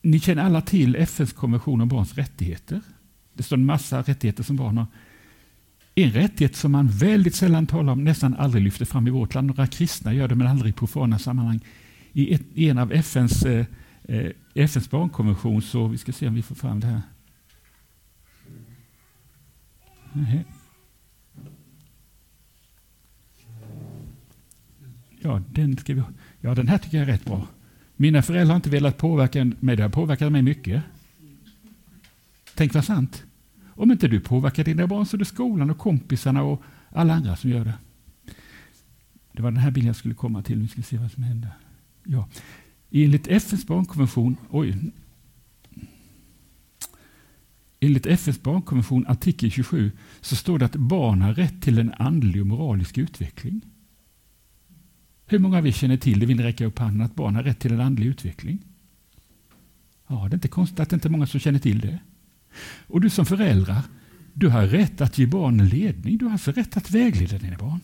ni 0.01 0.19
känner 0.19 0.43
alla 0.43 0.61
till 0.61 0.95
FNs 0.95 1.33
konvention 1.33 1.81
om 1.81 1.87
barns 1.87 2.15
rättigheter. 2.15 2.81
Det 3.33 3.43
står 3.43 3.57
en 3.57 3.65
massa 3.65 4.01
rättigheter 4.01 4.43
som 4.43 4.55
barn 4.55 4.77
har. 4.77 4.87
En 5.95 6.11
rättighet 6.11 6.55
som 6.55 6.71
man 6.71 6.87
väldigt 6.87 7.35
sällan 7.35 7.67
talar 7.67 7.93
om, 7.93 8.03
nästan 8.03 8.33
aldrig 8.33 8.63
lyfter 8.63 8.85
fram 8.85 9.07
i 9.07 9.09
vårt 9.09 9.33
land. 9.33 9.47
Några 9.47 9.67
kristna 9.67 10.13
gör 10.13 10.27
det, 10.27 10.35
men 10.35 10.47
aldrig 10.47 10.69
i 10.69 10.73
profana 10.73 11.19
sammanhang. 11.19 11.59
i, 12.13 12.33
ett, 12.33 12.41
en 12.55 12.77
av 12.77 12.91
FNs, 12.91 13.43
eh, 13.43 13.65
eh 14.03 14.31
FNs 14.53 14.89
barnkonvention, 14.89 15.61
så 15.61 15.87
vi 15.87 15.97
ska 15.97 16.11
se 16.11 16.27
om 16.27 16.33
vi 16.33 16.41
får 16.41 16.55
fram 16.55 16.79
det 16.79 16.87
här. 16.87 17.01
Ja, 25.21 25.41
den, 25.51 25.77
ska 25.77 25.93
vi, 25.93 26.03
ja, 26.41 26.55
den 26.55 26.67
här 26.67 26.77
tycker 26.77 26.97
jag 26.97 27.07
är 27.07 27.11
rätt 27.11 27.25
bra. 27.25 27.47
Mina 27.95 28.21
föräldrar 28.21 28.53
har 28.53 28.55
inte 28.55 28.69
velat 28.69 28.97
påverka 28.97 29.51
mig, 29.59 29.75
det 29.75 29.83
har 29.83 29.89
påverkat 29.89 30.31
mig 30.31 30.41
mycket. 30.41 30.83
Tänk 32.55 32.73
vad 32.73 32.85
sant. 32.85 33.23
Om 33.75 33.91
inte 33.91 34.07
du 34.07 34.19
påverkar 34.19 34.63
dina 34.63 34.87
barn 34.87 35.05
så 35.05 35.17
är 35.17 35.19
det 35.19 35.25
skolan 35.25 35.69
och 35.69 35.77
kompisarna 35.77 36.43
och 36.43 36.61
alla 36.89 37.13
andra 37.13 37.35
som 37.35 37.49
gör 37.49 37.65
det. 37.65 37.73
Det 39.31 39.41
var 39.41 39.51
den 39.51 39.59
här 39.59 39.71
bilden 39.71 39.87
jag 39.87 39.95
skulle 39.95 40.15
komma 40.15 40.41
till. 40.41 40.61
Vi 40.61 40.67
ska 40.67 40.81
se 40.81 40.97
vad 40.97 41.11
som 41.11 41.23
händer. 41.23 41.51
Ja. 42.03 42.29
Enligt 42.91 43.27
FNs 43.27 43.67
barnkonvention, 43.67 44.37
oj. 44.49 44.91
Enligt 47.79 48.05
FNs 48.05 48.41
barnkonvention 48.43 49.07
artikel 49.07 49.51
27 49.51 49.91
så 50.21 50.35
står 50.35 50.59
det 50.59 50.65
att 50.65 50.75
barn 50.75 51.21
har 51.21 51.33
rätt 51.33 51.61
till 51.61 51.79
en 51.79 51.93
andlig 51.97 52.41
och 52.41 52.47
moralisk 52.47 52.97
utveckling. 52.97 53.61
Hur 55.25 55.39
många 55.39 55.57
av 55.57 55.67
er 55.67 55.71
känner 55.71 55.97
till 55.97 56.19
det? 56.19 56.25
Vill 56.25 56.37
ni 56.37 56.43
räcka 56.43 56.65
upp 56.65 56.79
handen 56.79 57.01
att 57.01 57.15
barn 57.15 57.35
har 57.35 57.43
rätt 57.43 57.59
till 57.59 57.73
en 57.73 57.81
andlig 57.81 58.07
utveckling? 58.07 58.59
Ja, 60.07 60.15
det 60.15 60.33
är 60.33 60.37
inte 60.37 60.47
konstigt 60.47 60.79
att 60.79 60.89
det 60.89 60.93
inte 60.93 61.07
är 61.07 61.09
många 61.09 61.27
som 61.27 61.39
känner 61.39 61.59
till 61.59 61.79
det. 61.79 61.99
Och 62.87 63.01
du 63.01 63.09
som 63.09 63.25
föräldrar, 63.25 63.81
du 64.33 64.49
har 64.49 64.67
rätt 64.67 65.01
att 65.01 65.17
ge 65.17 65.25
barnen 65.25 65.69
ledning. 65.69 66.17
Du 66.17 66.25
har 66.25 66.31
alltså 66.31 66.51
rätt 66.51 66.77
att 66.77 66.91
vägleda 66.91 67.37
dina 67.37 67.57
barn. 67.57 67.79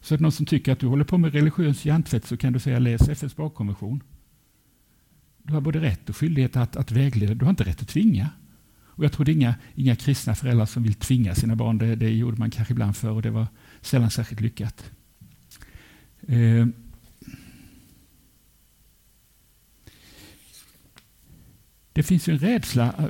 Så 0.00 0.14
att 0.14 0.20
någon 0.20 0.32
som 0.32 0.46
tycker 0.46 0.72
att 0.72 0.78
du 0.78 0.86
håller 0.86 1.04
på 1.04 1.18
med 1.18 1.32
religiös 1.32 1.84
hjärntvätt 1.84 2.26
så 2.26 2.36
kan 2.36 2.52
du 2.52 2.58
säga 2.58 2.78
läs 2.78 3.08
FNs 3.08 3.36
barnkonvention. 3.36 4.02
Du 5.42 5.52
har 5.52 5.60
både 5.60 5.80
rätt 5.80 6.08
och 6.08 6.16
skyldighet 6.16 6.56
att, 6.56 6.76
att 6.76 6.90
vägleda. 6.90 7.34
Du 7.34 7.44
har 7.44 7.50
inte 7.50 7.64
rätt 7.64 7.82
att 7.82 7.88
tvinga. 7.88 8.30
Och 8.96 9.04
jag 9.04 9.12
tror 9.12 9.24
det 9.24 9.32
är 9.32 9.34
inga, 9.34 9.54
inga 9.74 9.96
kristna 9.96 10.34
föräldrar 10.34 10.66
som 10.66 10.82
vill 10.82 10.94
tvinga 10.94 11.34
sina 11.34 11.56
barn. 11.56 11.78
Det, 11.78 11.96
det 11.96 12.10
gjorde 12.10 12.38
man 12.38 12.50
kanske 12.50 12.72
ibland 12.72 12.96
förr 12.96 13.10
och 13.10 13.22
det 13.22 13.30
var 13.30 13.46
sällan 13.80 14.10
särskilt 14.10 14.40
lyckat. 14.40 14.90
Eh. 16.28 16.66
Det 21.92 22.02
finns 22.02 22.28
en 22.28 22.38
rädsla 22.38 22.94
eh, 22.98 23.04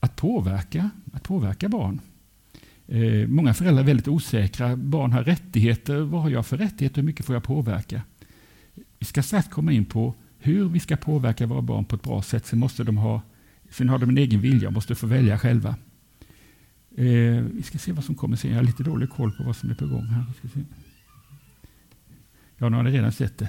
att 0.00 0.16
påverka, 0.16 0.90
att 1.12 1.22
påverka 1.22 1.68
barn. 1.68 2.00
Eh, 2.86 3.28
många 3.28 3.54
föräldrar 3.54 3.82
är 3.82 3.86
väldigt 3.86 4.08
osäkra. 4.08 4.76
Barn 4.76 5.12
har 5.12 5.24
rättigheter. 5.24 6.00
Vad 6.00 6.22
har 6.22 6.30
jag 6.30 6.46
för 6.46 6.56
rättigheter? 6.56 6.96
Hur 6.96 7.06
mycket 7.06 7.26
får 7.26 7.34
jag 7.36 7.42
påverka? 7.42 8.02
Vi 8.98 9.06
ska 9.06 9.22
strax 9.22 9.48
komma 9.48 9.72
in 9.72 9.84
på 9.84 10.14
hur 10.38 10.68
vi 10.68 10.80
ska 10.80 10.96
påverka 10.96 11.46
våra 11.46 11.62
barn 11.62 11.84
på 11.84 11.96
ett 11.96 12.02
bra 12.02 12.22
sätt. 12.22 12.46
Sen, 12.46 12.58
måste 12.58 12.84
de 12.84 12.96
ha, 12.96 13.22
sen 13.70 13.88
har 13.88 13.98
de 13.98 14.08
en 14.08 14.18
egen 14.18 14.40
vilja 14.40 14.68
och 14.68 14.74
måste 14.74 14.94
få 14.94 15.06
välja 15.06 15.38
själva. 15.38 15.74
Eh, 16.96 17.44
vi 17.52 17.62
ska 17.64 17.78
se 17.78 17.92
vad 17.92 18.04
som 18.04 18.14
kommer 18.14 18.36
sen. 18.36 18.50
Jag 18.50 18.58
har 18.58 18.64
lite 18.64 18.82
dålig 18.82 19.10
koll 19.10 19.32
på 19.32 19.42
vad 19.42 19.56
som 19.56 19.70
är 19.70 19.74
på 19.74 19.86
gång 19.86 20.06
här. 20.06 20.24
Vi 20.28 20.48
ska 20.48 20.58
se. 20.58 20.64
Ja, 22.58 22.68
nu 22.68 22.76
har 22.76 22.82
ni 22.82 22.90
redan 22.90 23.12
sett 23.12 23.38
det. 23.38 23.48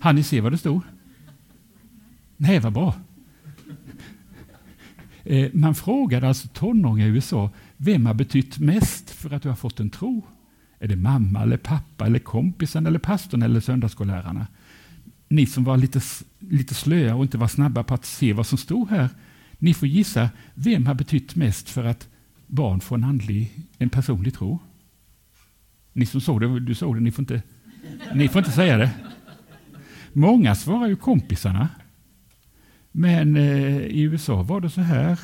Har 0.00 0.12
ni 0.12 0.22
se 0.22 0.40
vad 0.40 0.52
det 0.52 0.58
stod? 0.58 0.82
Nej, 2.36 2.60
vad 2.60 2.72
bra. 2.72 2.94
Eh, 5.24 5.50
man 5.52 5.74
frågade 5.74 6.28
alltså 6.28 6.48
tonåringar 6.48 7.06
i 7.06 7.10
USA, 7.10 7.50
vem 7.76 8.06
har 8.06 8.14
betytt 8.14 8.58
mest 8.58 9.10
för 9.10 9.34
att 9.34 9.42
du 9.42 9.48
har 9.48 9.56
fått 9.56 9.80
en 9.80 9.90
tro? 9.90 10.22
Är 10.78 10.88
det 10.88 10.96
mamma, 10.96 11.42
eller 11.42 11.56
pappa, 11.56 12.06
eller 12.06 12.18
kompisen, 12.18 12.86
eller 12.86 12.98
pastorn 12.98 13.42
eller 13.42 13.60
söndagsskollärarna? 13.60 14.46
Ni 15.28 15.46
som 15.46 15.64
var 15.64 15.76
lite, 15.76 16.00
lite 16.38 16.74
slöa 16.74 17.14
och 17.14 17.22
inte 17.22 17.38
var 17.38 17.48
snabba 17.48 17.82
på 17.82 17.94
att 17.94 18.04
se 18.04 18.32
vad 18.32 18.46
som 18.46 18.58
stod 18.58 18.90
här, 18.90 19.08
ni 19.58 19.74
får 19.74 19.88
gissa, 19.88 20.30
vem 20.54 20.86
har 20.86 20.94
betytt 20.94 21.36
mest 21.36 21.68
för 21.68 21.84
att 21.84 22.08
barn 22.46 22.80
får 22.80 22.96
en, 22.96 23.04
andlig, 23.04 23.52
en 23.78 23.90
personlig 23.90 24.34
tro? 24.34 24.58
Ni 25.92 26.06
som 26.06 26.20
såg 26.20 26.40
det, 26.40 26.60
du 26.60 26.74
såg 26.74 26.96
det, 26.96 27.00
ni 27.00 27.12
får 27.12 27.22
inte, 27.22 27.42
ni 28.14 28.28
får 28.28 28.38
inte 28.38 28.52
säga 28.52 28.76
det. 28.78 28.90
Många 30.12 30.54
svarar 30.54 30.88
ju 30.88 30.96
kompisarna. 30.96 31.68
Men 32.92 33.36
eh, 33.36 33.76
i 33.76 34.00
USA 34.00 34.42
var 34.42 34.60
det 34.60 34.70
så 34.70 34.80
här. 34.80 35.18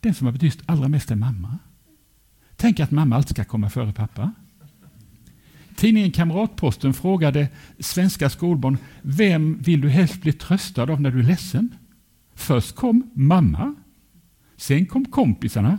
Den 0.00 0.14
som 0.14 0.26
har 0.26 0.32
betytt 0.32 0.62
allra 0.66 0.88
mest 0.88 1.10
är 1.10 1.16
mamma. 1.16 1.58
Tänk 2.56 2.80
att 2.80 2.90
mamma 2.90 3.16
alltid 3.16 3.36
ska 3.36 3.44
komma 3.44 3.70
före 3.70 3.92
pappa. 3.92 4.32
Tidningen 5.76 6.10
Kamratposten 6.10 6.94
frågade 6.94 7.48
svenska 7.78 8.30
skolbarn 8.30 8.78
vem 9.02 9.58
vill 9.58 9.80
du 9.80 9.88
helst 9.88 10.22
bli 10.22 10.32
tröstad 10.32 10.82
av 10.82 11.00
när 11.00 11.10
du 11.10 11.18
är 11.18 11.22
ledsen? 11.22 11.74
Först 12.34 12.74
kom 12.74 13.10
mamma, 13.14 13.74
sen 14.56 14.86
kom 14.86 15.04
kompisarna, 15.04 15.78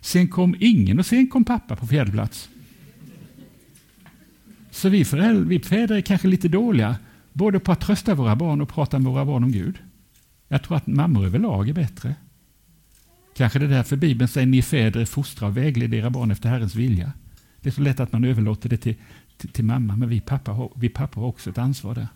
sen 0.00 0.28
kom 0.28 0.54
ingen 0.60 0.98
och 0.98 1.06
sen 1.06 1.26
kom 1.26 1.44
pappa 1.44 1.76
på 1.76 1.86
fjärde 1.86 2.12
plats. 2.12 2.48
Så 4.70 4.88
vi, 4.88 5.04
föräldrar, 5.04 5.44
vi 5.44 5.60
fäder 5.60 5.96
är 5.96 6.00
kanske 6.00 6.28
lite 6.28 6.48
dåliga 6.48 6.96
både 7.32 7.60
på 7.60 7.72
att 7.72 7.80
trösta 7.80 8.14
våra 8.14 8.36
barn 8.36 8.60
och 8.60 8.68
prata 8.68 8.98
med 8.98 9.12
våra 9.12 9.24
barn 9.24 9.44
om 9.44 9.52
Gud. 9.52 9.78
Jag 10.48 10.62
tror 10.62 10.76
att 10.76 10.86
mammor 10.86 11.26
överlag 11.26 11.68
är 11.68 11.72
bättre. 11.72 12.14
Kanske 13.36 13.58
det 13.58 13.64
är 13.64 13.70
därför 13.70 13.96
Bibeln 13.96 14.28
säger 14.28 14.46
ni 14.46 14.62
fäder 14.62 15.04
fostra 15.04 15.48
och 15.48 15.56
vägled 15.56 15.94
era 15.94 16.10
barn 16.10 16.30
efter 16.30 16.48
Herrens 16.48 16.74
vilja. 16.74 17.12
Det 17.60 17.68
är 17.68 17.72
så 17.72 17.80
lätt 17.80 18.00
att 18.00 18.12
man 18.12 18.24
överlåter 18.24 18.68
det 18.68 18.76
till, 18.76 18.94
till, 19.36 19.48
till 19.48 19.64
mamma, 19.64 19.96
men 19.96 20.08
vi 20.08 20.20
pappa, 20.20 20.52
har, 20.52 20.72
vi 20.76 20.88
pappa 20.88 21.20
har 21.20 21.26
också 21.26 21.50
ett 21.50 21.58
ansvar 21.58 21.94
där. 21.94 22.08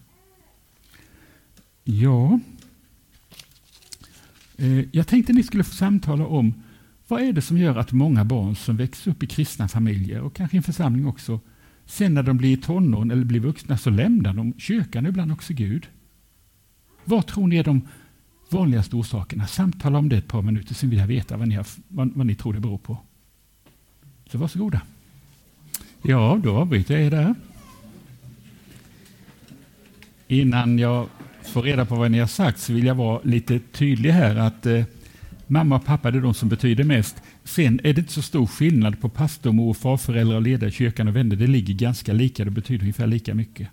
Ja, 1.84 2.40
eh, 4.56 4.96
jag 4.96 5.06
tänkte 5.06 5.32
ni 5.32 5.42
skulle 5.42 5.64
få 5.64 5.74
samtala 5.74 6.26
om 6.26 6.54
vad 7.08 7.22
är 7.22 7.32
det 7.32 7.42
som 7.42 7.58
gör 7.58 7.76
att 7.76 7.92
många 7.92 8.24
barn 8.24 8.56
som 8.56 8.76
växer 8.76 9.10
upp 9.10 9.22
i 9.22 9.26
kristna 9.26 9.68
familjer 9.68 10.20
och 10.20 10.34
kanske 10.34 10.56
i 10.56 10.58
en 10.58 10.62
församling 10.62 11.06
också, 11.06 11.40
sen 11.86 12.14
när 12.14 12.22
de 12.22 12.36
blir 12.36 12.56
tonåren 12.56 13.10
eller 13.10 13.24
blir 13.24 13.40
vuxna 13.40 13.78
så 13.78 13.90
lämnar 13.90 14.34
de 14.34 14.54
kyrkan 14.58 15.04
och 15.04 15.08
ibland 15.08 15.32
också 15.32 15.52
Gud. 15.52 15.88
Vad 17.04 17.26
tror 17.26 17.46
ni 17.46 17.56
är 17.56 17.64
de 17.64 17.88
vanligaste 18.52 18.96
orsakerna. 18.96 19.46
Samtala 19.46 19.98
om 19.98 20.08
det 20.08 20.16
ett 20.16 20.28
par 20.28 20.42
minuter, 20.42 20.74
sen 20.74 20.90
vill 20.90 20.98
jag 20.98 21.06
veta 21.06 21.36
vad 21.36 21.48
ni, 21.48 21.54
har, 21.54 21.66
vad, 21.88 22.12
vad 22.14 22.26
ni 22.26 22.34
tror 22.34 22.52
det 22.52 22.60
beror 22.60 22.78
på. 22.78 22.98
Så 24.30 24.38
varsågoda. 24.38 24.80
Ja, 26.02 26.40
då 26.42 26.56
avbryter 26.56 26.94
jag 26.94 27.02
er 27.02 27.10
där. 27.10 27.34
Innan 30.28 30.78
jag 30.78 31.08
får 31.42 31.62
reda 31.62 31.84
på 31.84 31.94
vad 31.94 32.10
ni 32.10 32.18
har 32.18 32.26
sagt 32.26 32.58
så 32.58 32.72
vill 32.72 32.86
jag 32.86 32.94
vara 32.94 33.20
lite 33.24 33.58
tydlig 33.58 34.10
här 34.10 34.36
att 34.36 34.66
eh, 34.66 34.84
mamma 35.46 35.76
och 35.76 35.84
pappa 35.84 36.08
är 36.08 36.12
de 36.12 36.34
som 36.34 36.48
betyder 36.48 36.84
mest. 36.84 37.22
Sen 37.44 37.80
är 37.84 37.92
det 37.92 38.00
inte 38.00 38.12
så 38.12 38.22
stor 38.22 38.46
skillnad 38.46 39.00
på 39.00 39.08
pastor, 39.08 39.52
mor 39.52 39.70
och 39.70 39.76
farföräldrar, 39.76 40.40
ledare 40.40 40.70
i 40.70 40.72
kyrkan 40.72 41.08
och 41.08 41.16
vänner. 41.16 41.36
Det 41.36 41.46
ligger 41.46 41.74
ganska 41.74 42.12
lika, 42.12 42.44
det 42.44 42.50
betyder 42.50 42.82
ungefär 42.82 43.06
lika 43.06 43.34
mycket. 43.34 43.68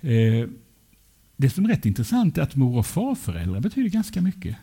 Eh, 0.00 0.48
det 1.36 1.50
som 1.50 1.64
är 1.64 1.68
rätt 1.68 1.86
intressant 1.86 2.38
är 2.38 2.42
att 2.42 2.56
mor 2.56 2.78
och 2.78 2.86
farföräldrar 2.86 3.60
betyder 3.60 3.90
ganska 3.90 4.20
mycket. 4.20 4.56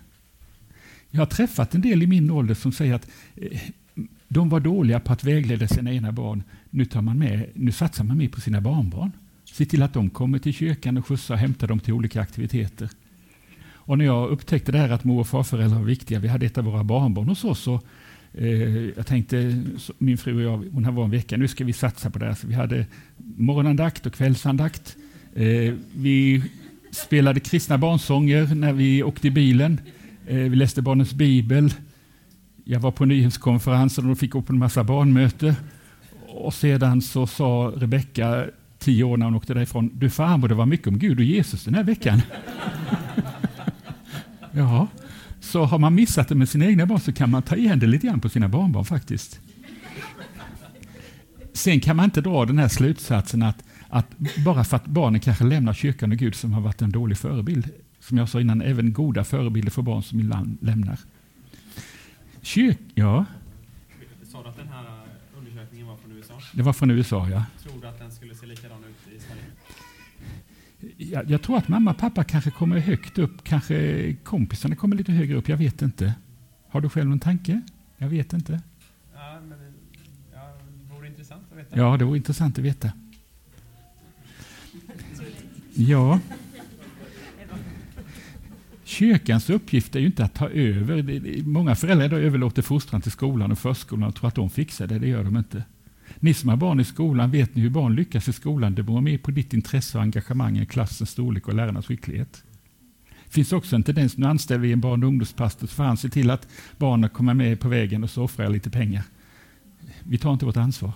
Jag 1.10 1.22
har 1.22 1.26
träffat 1.26 1.76
en 1.76 1.82
del 1.82 2.04
i 2.04 2.08
min 2.08 2.32
ålder 2.32 2.56
som 2.56 2.72
säger 2.72 2.94
att 2.94 3.08
eh, 3.36 3.62
de 4.28 4.50
var 4.50 4.60
dåliga 4.60 5.00
på 5.00 5.14
att 5.14 5.24
vägleda 5.24 5.68
sina 5.68 5.92
egna 5.92 6.12
barn. 6.12 6.44
Nu, 6.70 6.86
tar 6.86 7.02
man 7.02 7.20
med, 7.20 7.50
nu 7.54 7.72
satsar 7.72 8.04
man 8.04 8.18
mer 8.18 8.30
på 8.30 8.42
sina 8.42 8.62
barnbarn. 8.62 9.12
Se 9.46 9.66
till 9.66 9.84
att 9.84 9.94
de 9.94 10.10
kommer 10.10 10.40
till 10.40 10.54
kyrkan 10.54 10.98
och 10.98 11.08
skjutsar 11.08 11.34
och 11.34 11.40
hämtar 11.40 11.68
dem 11.68 11.80
till 11.80 11.94
olika 11.94 12.22
aktiviteter. 12.22 12.90
Och 13.84 13.98
när 13.98 14.06
jag 14.06 14.30
upptäckte 14.30 14.72
det 14.72 14.78
här 14.78 14.90
att 14.90 15.04
mor 15.04 15.20
och 15.20 15.28
farföräldrar 15.28 15.78
var 15.80 15.86
viktiga, 15.86 16.20
vi 16.20 16.28
hade 16.28 16.46
ett 16.46 16.58
av 16.58 16.64
våra 16.64 16.84
barnbarn 16.84 17.30
hos 17.30 17.44
oss, 17.44 17.68
och, 17.68 17.84
eh, 18.34 18.48
jag 18.98 19.08
tänkte, 19.08 19.64
min 19.98 20.18
fru 20.18 20.36
och 20.36 20.42
jag, 20.42 20.72
hon 20.72 20.96
var 20.96 21.04
en 21.04 21.12
vecka, 21.12 21.38
nu 21.38 21.48
ska 21.48 21.66
vi 21.66 21.74
satsa 21.74 22.10
på 22.10 22.20
det 22.20 22.26
här. 22.26 22.34
Så 22.34 22.48
vi 22.48 22.54
hade 22.54 22.86
morgonandakt 23.18 24.06
och 24.06 24.14
kvällsandakt. 24.14 24.98
Eh, 25.34 25.74
vi 25.96 26.44
spelade 26.92 27.40
kristna 27.40 27.78
barnsånger 27.78 28.56
när 28.56 28.74
vi 28.74 29.04
åkte 29.04 29.28
i 29.28 29.32
bilen. 29.32 29.82
Eh, 30.28 30.38
vi 30.38 30.56
läste 30.56 30.82
barnens 30.82 31.14
bibel. 31.14 31.74
Jag 32.64 32.80
var 32.80 32.92
på 32.92 33.06
nyhetskonferensen 33.06 34.10
och 34.10 34.18
fick 34.18 34.32
gå 34.32 34.42
på 34.42 34.54
en 34.54 34.60
massa 34.60 34.84
barnmöte. 34.84 35.56
Och 36.28 36.54
sedan 36.54 37.02
så 37.02 37.28
sa 37.28 37.74
Rebecka, 37.76 38.46
tio 38.80 39.04
år 39.04 39.18
när 39.18 39.26
hon 39.26 39.36
åkte 39.36 39.54
därifrån, 39.54 39.92
du 39.94 40.10
farmor, 40.10 40.48
det 40.48 40.56
var 40.56 40.66
mycket 40.66 40.88
om 40.88 41.00
Gud 41.00 41.18
och 41.18 41.24
Jesus 41.24 41.64
den 41.64 41.74
här 41.74 41.84
veckan. 41.84 42.22
ja, 44.52 44.88
så 45.40 45.66
har 45.66 45.80
man 45.80 45.96
missat 45.96 46.28
det 46.28 46.36
med 46.36 46.50
sina 46.50 46.66
egna 46.66 46.86
barn 46.86 47.00
så 47.00 47.14
kan 47.14 47.30
man 47.30 47.42
ta 47.42 47.56
igen 47.56 47.80
det 47.80 47.88
lite 47.88 48.08
grann 48.08 48.20
på 48.20 48.30
sina 48.30 48.48
barnbarn 48.48 48.86
faktiskt. 48.86 49.40
Sen 51.54 51.80
kan 51.80 51.96
man 51.96 52.06
inte 52.06 52.22
dra 52.22 52.46
den 52.46 52.60
här 52.60 52.68
slutsatsen 52.68 53.44
att 53.44 53.64
att 53.92 54.18
bara 54.46 54.64
för 54.64 54.76
att 54.76 54.86
barnen 54.86 55.20
kanske 55.20 55.44
lämnar 55.44 55.74
kyrkan 55.74 56.12
och 56.12 56.18
Gud 56.18 56.36
som 56.36 56.54
har 56.54 56.62
varit 56.62 56.82
en 56.82 56.92
dålig 56.92 57.18
förebild, 57.18 57.70
som 58.00 58.18
jag 58.18 58.30
sa 58.30 58.42
innan, 58.42 58.62
även 58.62 58.94
goda 58.94 59.24
förebilder 59.24 59.72
för 59.72 59.82
barn 59.82 60.04
som 60.04 60.20
ibland 60.20 60.58
lämnar. 60.62 61.00
Kyrk, 62.42 62.80
ja. 62.96 63.26
Sa 64.24 64.44
du 64.44 64.50
att 64.50 64.58
den 64.58 64.68
här 64.68 64.86
undersökningen 65.38 65.88
var 65.88 65.98
från 65.98 66.12
USA? 66.12 66.34
Det 66.54 66.62
var 66.62 66.74
från 66.74 66.92
USA, 66.92 67.30
ja. 67.30 67.46
Tror 67.64 67.82
du 67.82 67.88
att 67.88 68.00
den 68.00 68.12
skulle 68.12 68.36
se 68.36 68.46
likadan 68.46 68.78
ut 68.80 69.14
i 69.16 69.20
Sverige? 69.20 69.44
Jag, 70.98 71.30
jag 71.30 71.42
tror 71.42 71.58
att 71.58 71.68
mamma 71.68 71.92
och 71.92 71.98
pappa 71.98 72.24
kanske 72.24 72.52
kommer 72.52 72.80
högt 72.80 73.18
upp, 73.18 73.44
kanske 73.44 74.16
kompisarna 74.24 74.76
kommer 74.76 74.96
lite 74.96 75.12
högre 75.12 75.36
upp, 75.36 75.50
jag 75.50 75.58
vet 75.58 75.82
inte. 75.82 76.14
Har 76.70 76.82
du 76.82 76.90
själv 76.90 77.10
någon 77.10 77.20
tanke? 77.20 77.62
Jag 77.98 78.10
vet 78.10 78.34
inte. 78.34 78.62
Ja, 79.14 79.40
men 79.50 79.60
ja, 80.34 80.54
det 80.80 80.94
vore 80.96 81.08
intressant 81.08 81.44
att 81.52 81.58
veta. 81.58 81.78
Ja, 81.78 81.98
det 81.98 82.06
vore 82.06 82.18
intressant 82.18 82.58
att 82.58 82.66
veta. 82.66 82.92
Ja. 85.74 86.20
Kyrkans 88.84 89.50
uppgift 89.50 89.96
är 89.96 90.00
ju 90.00 90.06
inte 90.06 90.24
att 90.24 90.34
ta 90.34 90.50
över. 90.50 91.44
Många 91.44 91.76
föräldrar 91.76 92.20
överlåter 92.20 92.62
fostran 92.62 93.02
till 93.02 93.12
skolan 93.12 93.52
och 93.52 93.60
förskolan 93.60 94.10
och 94.10 94.16
tror 94.16 94.28
att 94.28 94.36
de 94.36 94.50
fixar 94.50 94.88
det. 94.88 95.00
Det 95.00 95.08
gör 95.08 95.24
de 95.24 95.38
inte. 95.38 95.64
Ni 96.20 96.34
som 96.34 96.50
har 96.50 96.58
barn 96.58 96.80
i 96.80 96.84
skolan, 96.84 97.32
vet 97.32 97.56
ni 97.56 97.62
hur 97.62 97.70
barn 97.70 97.96
lyckas 97.96 98.28
i 98.28 98.34
skolan? 98.34 98.76
Det 98.76 98.84
beror 98.84 99.02
mer 99.02 99.18
på 99.18 99.32
ditt 99.32 99.54
intresse 99.54 99.98
och 99.98 100.04
engagemang 100.04 100.58
än 100.58 100.66
klassens 100.66 101.10
storlek 101.10 101.48
och 101.48 101.54
lärarnas 101.54 101.86
skicklighet. 101.86 102.44
Det 103.26 103.34
finns 103.34 103.54
också 103.54 103.76
en 103.76 103.84
tendens, 103.84 104.18
nu 104.18 104.26
anställer 104.26 104.62
vi 104.62 104.72
en 104.72 104.80
barn 104.80 105.04
och 105.04 105.08
ungdomspastor, 105.08 105.68
så 105.68 105.76
får 105.76 105.84
han 105.84 105.98
se 105.98 106.10
till 106.10 106.30
att 106.30 106.48
barnen 106.78 107.10
kommer 107.10 107.34
med 107.34 107.60
på 107.60 107.70
vägen 107.70 108.04
och 108.04 108.10
så 108.10 108.24
offrar 108.24 108.46
jag 108.46 108.54
lite 108.54 108.70
pengar. 108.70 109.04
Vi 110.04 110.18
tar 110.18 110.34
inte 110.34 110.46
vårt 110.46 110.58
ansvar. 110.58 110.92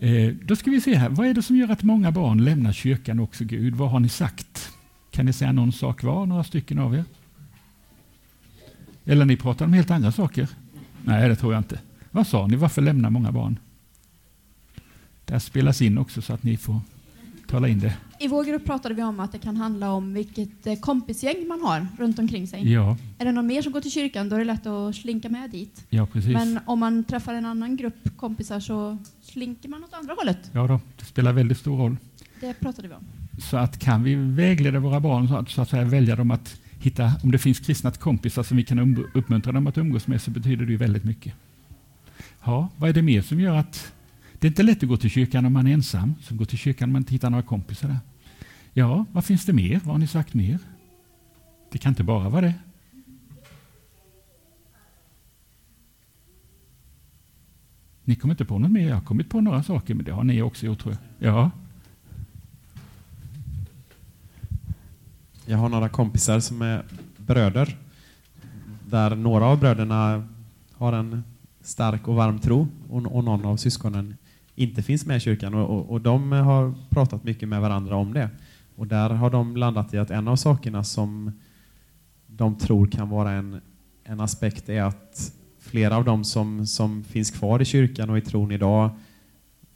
Eh, 0.00 0.34
då 0.44 0.56
ska 0.56 0.70
vi 0.70 0.80
se 0.80 0.94
här, 0.94 1.08
vad 1.08 1.26
är 1.26 1.34
det 1.34 1.42
som 1.42 1.56
gör 1.56 1.68
att 1.68 1.82
många 1.82 2.12
barn 2.12 2.44
lämnar 2.44 2.72
kyrkan 2.72 3.20
också 3.20 3.44
Gud? 3.44 3.74
Vad 3.74 3.90
har 3.90 4.00
ni 4.00 4.08
sagt? 4.08 4.72
Kan 5.10 5.26
ni 5.26 5.32
säga 5.32 5.52
någon 5.52 5.72
sak 5.72 6.02
var, 6.02 6.26
några 6.26 6.44
stycken 6.44 6.78
av 6.78 6.94
er? 6.94 7.04
Eller 9.04 9.24
ni 9.24 9.36
pratar 9.36 9.64
om 9.64 9.72
helt 9.72 9.90
andra 9.90 10.12
saker? 10.12 10.48
Nej, 11.04 11.28
det 11.28 11.36
tror 11.36 11.52
jag 11.52 11.60
inte. 11.60 11.80
Vad 12.10 12.26
sa 12.26 12.46
ni? 12.46 12.56
Varför 12.56 12.82
lämnar 12.82 13.10
många 13.10 13.32
barn? 13.32 13.58
Det 15.24 15.32
här 15.32 15.40
spelas 15.40 15.82
in 15.82 15.98
också 15.98 16.22
så 16.22 16.32
att 16.32 16.42
ni 16.42 16.56
får 16.56 16.80
tala 17.50 17.68
in 17.68 17.78
det. 17.78 17.94
I 18.18 18.28
vår 18.28 18.44
grupp 18.44 18.64
pratade 18.64 18.94
vi 18.94 19.02
om 19.02 19.20
att 19.20 19.32
det 19.32 19.38
kan 19.38 19.56
handla 19.56 19.92
om 19.92 20.14
vilket 20.14 20.66
eh, 20.66 20.74
kompisgäng 20.74 21.48
man 21.48 21.60
har 21.60 21.86
runt 21.98 22.18
omkring 22.18 22.46
sig. 22.46 22.72
Ja, 22.72 22.96
Är 23.18 23.24
det 23.24 23.32
någon 23.32 23.46
mer 23.46 23.62
som 23.62 23.72
går 23.72 23.80
till 23.80 23.90
kyrkan, 23.90 24.28
då 24.28 24.36
är 24.36 24.38
det 24.38 24.44
lätt 24.44 24.66
att 24.66 24.96
slinka 24.96 25.28
med 25.28 25.50
dit. 25.50 25.86
ja 25.90 26.06
precis. 26.06 26.32
Men 26.32 26.60
om 26.66 26.78
man 26.80 27.04
träffar 27.04 27.34
en 27.34 27.46
annan 27.46 27.76
grupp 27.76 28.16
kompisar 28.16 28.60
så 28.60 28.98
slinker 29.22 29.68
man 29.68 29.84
åt 29.84 29.94
andra 29.94 30.14
hållet. 30.14 30.50
Ja, 30.52 30.66
då, 30.66 30.80
det 30.98 31.04
spelar 31.04 31.32
väldigt 31.32 31.58
stor 31.58 31.76
roll. 31.76 31.96
Det 32.40 32.60
pratade 32.60 32.88
vi 32.88 32.94
om. 32.94 33.04
Så 33.42 33.56
att 33.56 33.78
kan 33.78 34.02
vi 34.02 34.14
vägleda 34.14 34.78
våra 34.78 35.00
barn 35.00 35.28
så 35.28 35.36
att, 35.36 35.50
så 35.50 35.62
att 35.62 35.68
säga, 35.68 35.84
välja 35.84 36.16
dem 36.16 36.30
att 36.30 36.60
hitta, 36.80 37.12
om 37.22 37.30
det 37.30 37.38
finns 37.38 37.60
kristna 37.60 37.90
kompisar 37.90 38.42
som 38.42 38.56
vi 38.56 38.64
kan 38.64 39.04
uppmuntra 39.14 39.52
dem 39.52 39.66
att 39.66 39.78
umgås 39.78 40.06
med 40.06 40.22
så 40.22 40.30
betyder 40.30 40.64
det 40.66 40.72
ju 40.72 40.78
väldigt 40.78 41.04
mycket. 41.04 41.34
Ja, 42.44 42.68
vad 42.76 42.90
är 42.90 42.94
det 42.94 43.02
mer 43.02 43.22
som 43.22 43.40
gör 43.40 43.56
att 43.56 43.92
det 44.40 44.46
är 44.46 44.50
inte 44.50 44.62
lätt 44.62 44.82
att 44.82 44.88
gå 44.88 44.96
till 44.96 45.10
kyrkan 45.10 45.46
om 45.46 45.52
man 45.52 45.66
är 45.66 45.72
ensam, 45.72 46.14
så 46.20 46.34
gå 46.34 46.44
till 46.44 46.58
kyrkan 46.58 46.88
om 46.88 46.92
man 46.92 47.02
inte 47.02 47.12
hittar 47.12 47.30
några 47.30 47.42
kompisar 47.42 47.88
där. 47.88 47.98
Ja, 48.72 49.04
vad 49.12 49.24
finns 49.24 49.46
det 49.46 49.52
mer? 49.52 49.80
Vad 49.84 49.94
har 49.94 49.98
ni 49.98 50.06
sagt 50.06 50.34
mer? 50.34 50.58
Det 51.70 51.78
kan 51.78 51.90
inte 51.90 52.04
bara 52.04 52.28
vara 52.28 52.40
det. 52.40 52.54
Ni 58.04 58.16
kommer 58.16 58.34
inte 58.34 58.44
på 58.44 58.58
något 58.58 58.70
mer? 58.70 58.88
Jag 58.88 58.94
har 58.94 59.02
kommit 59.02 59.30
på 59.30 59.40
några 59.40 59.62
saker, 59.62 59.94
men 59.94 60.04
det 60.04 60.12
har 60.12 60.24
ni 60.24 60.42
också 60.42 60.66
gjort 60.66 60.78
tror 60.78 60.96
jag. 61.18 61.32
Ja, 61.32 61.50
Jag 65.50 65.58
har 65.58 65.68
några 65.68 65.88
kompisar 65.88 66.40
som 66.40 66.62
är 66.62 66.84
bröder. 67.16 67.76
Där 68.86 69.16
några 69.16 69.44
av 69.44 69.60
bröderna 69.60 70.28
har 70.72 70.92
en 70.92 71.24
stark 71.60 72.08
och 72.08 72.14
varm 72.14 72.38
tro 72.38 72.68
och, 72.88 73.16
och 73.16 73.24
någon 73.24 73.44
av 73.44 73.56
syskonen 73.56 74.16
inte 74.60 74.82
finns 74.82 75.06
med 75.06 75.16
i 75.16 75.20
kyrkan. 75.20 75.54
Och, 75.54 75.70
och, 75.70 75.90
och 75.90 76.00
de 76.00 76.32
har 76.32 76.74
pratat 76.90 77.24
mycket 77.24 77.48
med 77.48 77.60
varandra 77.60 77.96
om 77.96 78.14
det. 78.14 78.30
Och 78.76 78.86
där 78.86 79.10
har 79.10 79.30
de 79.30 79.56
landat 79.56 79.94
i 79.94 79.98
att 79.98 80.10
en 80.10 80.28
av 80.28 80.36
sakerna 80.36 80.84
som 80.84 81.32
de 82.26 82.54
tror 82.54 82.86
kan 82.86 83.08
vara 83.08 83.30
en, 83.30 83.60
en 84.04 84.20
aspekt 84.20 84.68
är 84.68 84.82
att 84.82 85.32
flera 85.58 85.96
av 85.96 86.04
dem 86.04 86.24
som, 86.24 86.66
som 86.66 87.04
finns 87.04 87.30
kvar 87.30 87.62
i 87.62 87.64
kyrkan 87.64 88.10
och 88.10 88.18
i 88.18 88.20
tron 88.20 88.52
idag 88.52 88.90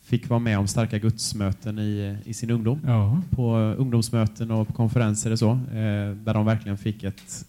fick 0.03 0.29
vara 0.29 0.40
med 0.40 0.59
om 0.59 0.66
starka 0.66 0.99
gudsmöten 0.99 1.79
i, 1.79 2.16
i 2.25 2.35
sin 2.35 2.51
ungdom 2.51 2.81
ja, 2.87 3.23
på 3.31 3.57
ungdomsmöten 3.57 4.51
och 4.51 4.66
på 4.66 4.73
konferenser 4.73 5.33
och 5.33 5.38
så, 5.38 5.51
eh, 5.51 6.11
där 6.25 6.35
de 6.35 6.47
verkligen 6.47 6.79
fick 6.79 7.05
ett 7.05 7.47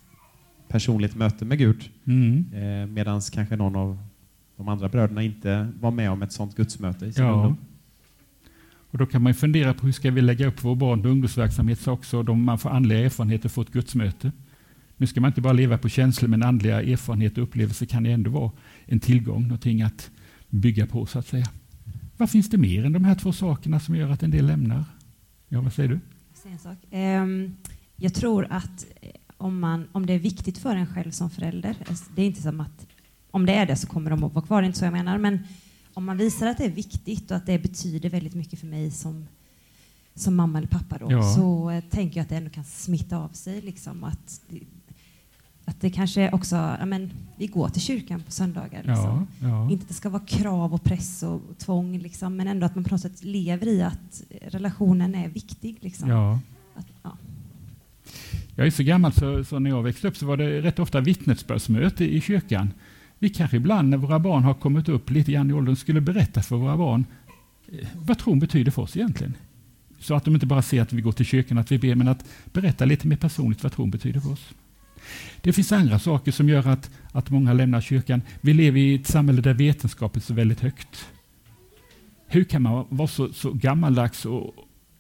personligt 0.68 1.16
möte 1.16 1.46
med 1.46 1.58
Gud, 1.58 1.90
mm. 2.06 2.46
eh, 2.54 2.88
medan 2.88 3.22
kanske 3.22 3.56
någon 3.56 3.76
av 3.76 3.98
de 4.58 4.68
andra 4.68 4.90
bröderna 4.90 5.24
inte 5.24 5.72
var 5.80 5.92
med 5.92 6.12
om 6.12 6.22
ett 6.22 6.32
sådant 6.32 6.56
gudsmöte 6.56 7.06
i 7.06 7.14
sin 7.14 7.24
Ja. 7.26 7.32
ungdom. 7.32 7.58
Och 8.92 8.98
då 8.98 9.06
kan 9.06 9.22
man 9.24 9.30
ju 9.30 9.34
fundera 9.34 9.74
på 9.74 9.86
hur 9.86 9.94
ska 9.94 10.12
vi 10.12 10.22
lägga 10.22 10.48
upp 10.48 10.64
vår 10.64 10.76
barn 10.76 11.00
och 11.00 11.12
ungdomsverksamhet 11.12 11.80
så 11.80 11.92
också 11.92 12.24
de 12.24 12.44
man 12.44 12.60
får 12.60 12.70
andliga 12.70 13.00
erfarenheter 13.00 13.46
och 13.46 13.52
får 13.52 13.62
ett 13.62 13.72
gudsmöte. 13.72 14.32
Nu 14.98 15.08
ska 15.08 15.22
man 15.22 15.28
inte 15.30 15.42
bara 15.42 15.54
leva 15.54 15.78
på 15.78 15.90
känslor 15.90 16.30
men 16.30 16.44
andliga 16.44 16.82
erfarenheter 16.82 17.42
och 17.42 17.48
upplevelser 17.48 17.86
kan 17.86 18.06
ju 18.06 18.12
ändå 18.12 18.32
vara 18.32 18.52
en 18.86 19.00
tillgång, 19.00 19.42
någonting 19.42 19.82
att 19.82 20.12
bygga 20.50 20.88
på 20.88 21.06
så 21.06 21.20
att 21.20 21.28
säga. 21.28 21.46
Vad 22.18 22.30
finns 22.30 22.50
det 22.50 22.58
mer 22.58 22.86
än 22.86 22.94
de 22.94 23.04
här 23.06 23.16
två 23.16 23.34
sakerna 23.34 23.80
som 23.80 23.96
gör 23.96 24.10
att 24.10 24.24
en 24.24 24.32
del 24.32 24.46
lämnar? 24.48 24.84
Ja, 25.50 25.62
vad 25.62 25.74
säger 25.74 25.90
du? 25.90 26.00
en 26.52 26.60
sak. 26.60 26.78
Ehm, 26.92 27.56
jag 27.96 28.14
tror 28.14 28.48
att 28.50 28.86
eh, 29.02 29.10
om, 29.38 29.60
man, 29.60 29.88
om 29.92 30.06
det 30.06 30.14
är 30.14 30.20
viktigt 30.20 30.58
för 30.58 30.76
en 30.76 30.88
själv 30.88 31.12
som 31.12 31.30
förälder, 31.30 31.76
alltså, 31.90 32.06
det 32.16 32.22
är 32.22 32.26
inte 32.26 32.42
som 32.42 32.60
att 32.62 32.85
om 33.36 33.46
det 33.46 33.54
är 33.54 33.66
det 33.66 33.76
så 33.76 33.88
kommer 33.88 34.10
de 34.10 34.24
att 34.24 34.34
vara 34.34 34.46
kvar, 34.46 34.62
det 34.62 34.66
är 34.66 34.68
inte 34.68 34.80
så 34.80 34.86
jag 34.86 34.94
menar, 34.94 35.18
men 35.18 35.40
om 35.94 36.06
man 36.06 36.18
visar 36.18 36.48
att 36.48 36.58
det 36.58 36.66
är 36.66 36.70
viktigt 36.70 37.32
och 37.32 37.38
att 37.38 37.46
det 37.46 37.60
betyder 37.60 38.10
väldigt 38.10 38.34
mycket 38.34 38.60
för 38.60 38.68
mig 38.68 38.92
som, 38.92 39.28
som 40.16 40.36
mamma 40.36 40.58
eller 40.58 40.68
pappa 40.68 40.98
då, 40.98 41.12
Ja. 41.12 41.36
så 41.36 41.70
eh, 41.70 41.84
tänker 41.90 42.18
jag 42.18 42.24
att 42.24 42.30
det 42.30 42.36
ändå 42.36 42.50
kan 42.50 42.64
smitta 42.64 43.18
av 43.18 43.30
sig. 43.30 43.62
Liksom, 43.62 44.04
att, 44.04 44.42
det, 44.50 44.60
att 45.66 45.82
det 45.82 45.90
kanske 45.90 46.32
också, 46.32 46.56
ja, 46.56 46.86
men, 46.86 47.12
vi 47.38 47.48
går 47.48 47.70
till 47.70 47.82
kyrkan 47.82 48.22
på 48.22 48.32
söndagar. 48.32 48.84
Liksom. 48.84 49.28
Ja, 49.40 49.48
ja. 49.48 49.72
Inte 49.72 49.84
att 49.84 49.88
det 49.88 49.94
ska 49.94 50.10
vara 50.10 50.26
krav 50.26 50.74
och 50.74 50.84
press 50.84 51.24
och 51.24 51.42
tvång, 51.58 51.98
liksom, 51.98 52.36
men 52.36 52.48
ändå 52.48 52.66
att 52.66 52.76
man 52.76 52.84
på 52.84 52.94
något 52.94 53.02
sätt 53.02 53.24
lever 53.24 53.68
i 53.68 53.82
att 53.82 54.24
relationen 54.42 55.16
är 55.16 55.28
viktig. 55.30 55.78
Liksom. 55.82 56.10
ja. 56.10 56.40
Att, 56.76 56.88
ja. 57.04 57.18
Jag 58.56 58.68
är 58.68 58.72
så 58.72 58.84
gammal 58.84 59.14
så, 59.14 59.44
så 59.44 59.60
när 59.60 59.70
jag 59.70 59.84
växte 59.84 60.08
upp 60.08 60.18
så 60.18 60.26
var 60.26 60.38
det 60.38 60.62
rätt 60.62 60.80
ofta 60.80 61.00
vittnesbördsmöte 61.02 62.06
i 62.16 62.22
kyrkan. 62.22 62.72
Vi 63.26 63.30
kanske 63.30 63.58
ibland 63.58 63.90
när 63.90 63.98
våra 63.98 64.20
barn 64.20 64.44
har 64.44 64.54
kommit 64.54 64.90
upp 64.90 65.10
lite 65.10 65.32
grann 65.32 65.50
i 65.50 65.54
åldern 65.54 65.76
skulle 65.76 66.02
berätta 66.02 66.42
för 66.42 66.56
våra 66.56 66.78
barn 66.78 67.06
eh, 67.68 67.88
vad 67.96 68.18
tron 68.18 68.40
betyder 68.40 68.72
för 68.72 68.82
oss 68.82 68.98
egentligen. 68.98 69.34
Så 70.00 70.16
att 70.16 70.26
de 70.26 70.34
inte 70.34 70.46
bara 70.46 70.62
ser 70.62 70.82
att 70.82 70.94
vi 70.94 71.02
går 71.02 71.12
till 71.12 71.26
kyrkan, 71.26 71.58
att 71.58 71.72
vi 71.72 71.80
ber, 71.80 71.96
men 71.96 72.08
att 72.08 72.26
berätta 72.54 72.86
lite 72.86 73.08
mer 73.08 73.18
personligt 73.18 73.64
vad 73.64 73.72
tron 73.72 73.92
betyder 73.92 74.20
för 74.20 74.32
oss. 74.32 74.54
Det 75.42 75.54
finns 75.54 75.72
andra 75.72 76.00
saker 76.00 76.32
som 76.32 76.50
gör 76.50 76.68
att, 76.68 76.92
att 77.12 77.30
många 77.30 77.54
lämnar 77.54 77.82
kyrkan. 77.82 78.22
Vi 78.42 78.54
lever 78.54 78.80
i 78.80 78.96
ett 78.96 79.08
samhälle 79.08 79.42
där 79.42 79.54
vetenskapen 79.54 80.20
är 80.20 80.24
så 80.24 80.34
väldigt 80.34 80.60
högt. 80.60 81.08
Hur 82.28 82.44
kan 82.44 82.62
man 82.62 82.86
vara 82.90 83.08
så, 83.08 83.34
så 83.34 83.52
gammaldags 83.54 84.26
och 84.26 84.54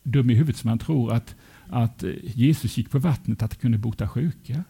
dum 0.03 0.29
i 0.29 0.33
huvudet 0.33 0.57
som 0.57 0.69
man 0.69 0.79
tror 0.79 1.13
att, 1.13 1.35
att 1.69 2.03
eh, 2.03 2.11
Jesus 2.21 2.77
gick 2.77 2.89
på 2.89 2.99
vattnet, 2.99 3.43
att 3.43 3.51
det 3.51 3.57
kunde 3.57 3.77
bota 3.77 4.07
sjuka? 4.07 4.63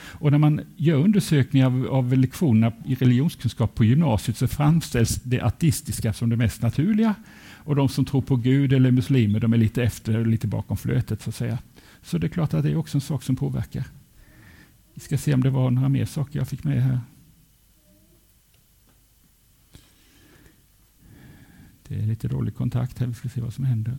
Och 0.00 0.30
när 0.30 0.38
man 0.38 0.60
gör 0.76 0.96
undersökningar 0.96 1.66
av, 1.66 1.86
av 1.86 2.16
lektionerna 2.16 2.72
i 2.84 2.94
religionskunskap 2.94 3.74
på 3.74 3.84
gymnasiet 3.84 4.36
så 4.36 4.48
framställs 4.48 5.22
det 5.22 5.40
ateistiska 5.40 6.12
som 6.12 6.30
det 6.30 6.36
mest 6.36 6.62
naturliga. 6.62 7.14
Och 7.68 7.76
de 7.76 7.88
som 7.88 8.04
tror 8.04 8.22
på 8.22 8.36
Gud 8.36 8.72
eller 8.72 8.90
muslimer, 8.90 9.40
de 9.40 9.52
är 9.52 9.56
lite 9.56 9.82
efter, 9.82 10.24
lite 10.24 10.46
bakom 10.46 10.76
flötet 10.76 11.22
så 11.22 11.30
att 11.30 11.36
säga. 11.36 11.58
Så 12.02 12.18
det 12.18 12.26
är 12.26 12.28
klart 12.28 12.54
att 12.54 12.62
det 12.62 12.70
är 12.70 12.76
också 12.76 12.96
en 12.96 13.00
sak 13.00 13.22
som 13.22 13.36
påverkar. 13.36 13.84
Vi 14.94 15.00
ska 15.00 15.18
se 15.18 15.34
om 15.34 15.42
det 15.42 15.50
var 15.50 15.70
några 15.70 15.88
mer 15.88 16.04
saker 16.04 16.38
jag 16.38 16.48
fick 16.48 16.64
med 16.64 16.82
här. 16.82 17.00
Det 21.88 21.94
är 21.94 22.02
lite 22.02 22.28
dålig 22.28 22.54
kontakt 22.54 22.98
här, 22.98 23.06
vi 23.06 23.14
ska 23.14 23.28
se 23.28 23.40
vad 23.40 23.54
som 23.54 23.64
händer. 23.64 23.98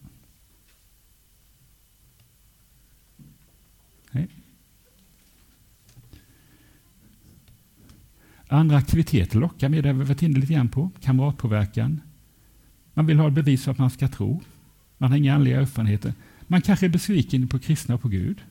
Andra 8.51 8.77
aktiviteter 8.77 9.39
lockar 9.39 9.69
med, 9.69 9.83
det 9.83 9.89
har 9.89 9.93
vi 9.93 10.03
varit 10.03 10.21
inne 10.21 10.39
lite 10.39 10.53
grann 10.53 10.69
på. 10.69 10.89
Kamratpåverkan. 11.01 12.01
Man 12.93 13.05
vill 13.05 13.19
ha 13.19 13.29
bevis 13.29 13.63
för 13.63 13.71
att 13.71 13.77
man 13.77 13.89
ska 13.89 14.07
tro. 14.07 14.41
Man 14.97 15.11
har 15.11 15.17
inga 15.17 15.35
andliga 15.35 15.61
erfarenheter. 15.61 16.13
Man 16.41 16.61
kanske 16.61 16.85
är 16.85 16.89
besviken 16.89 17.47
på 17.47 17.59
kristna 17.59 17.95
och 17.95 18.01
på 18.01 18.07
Gud. 18.07 18.41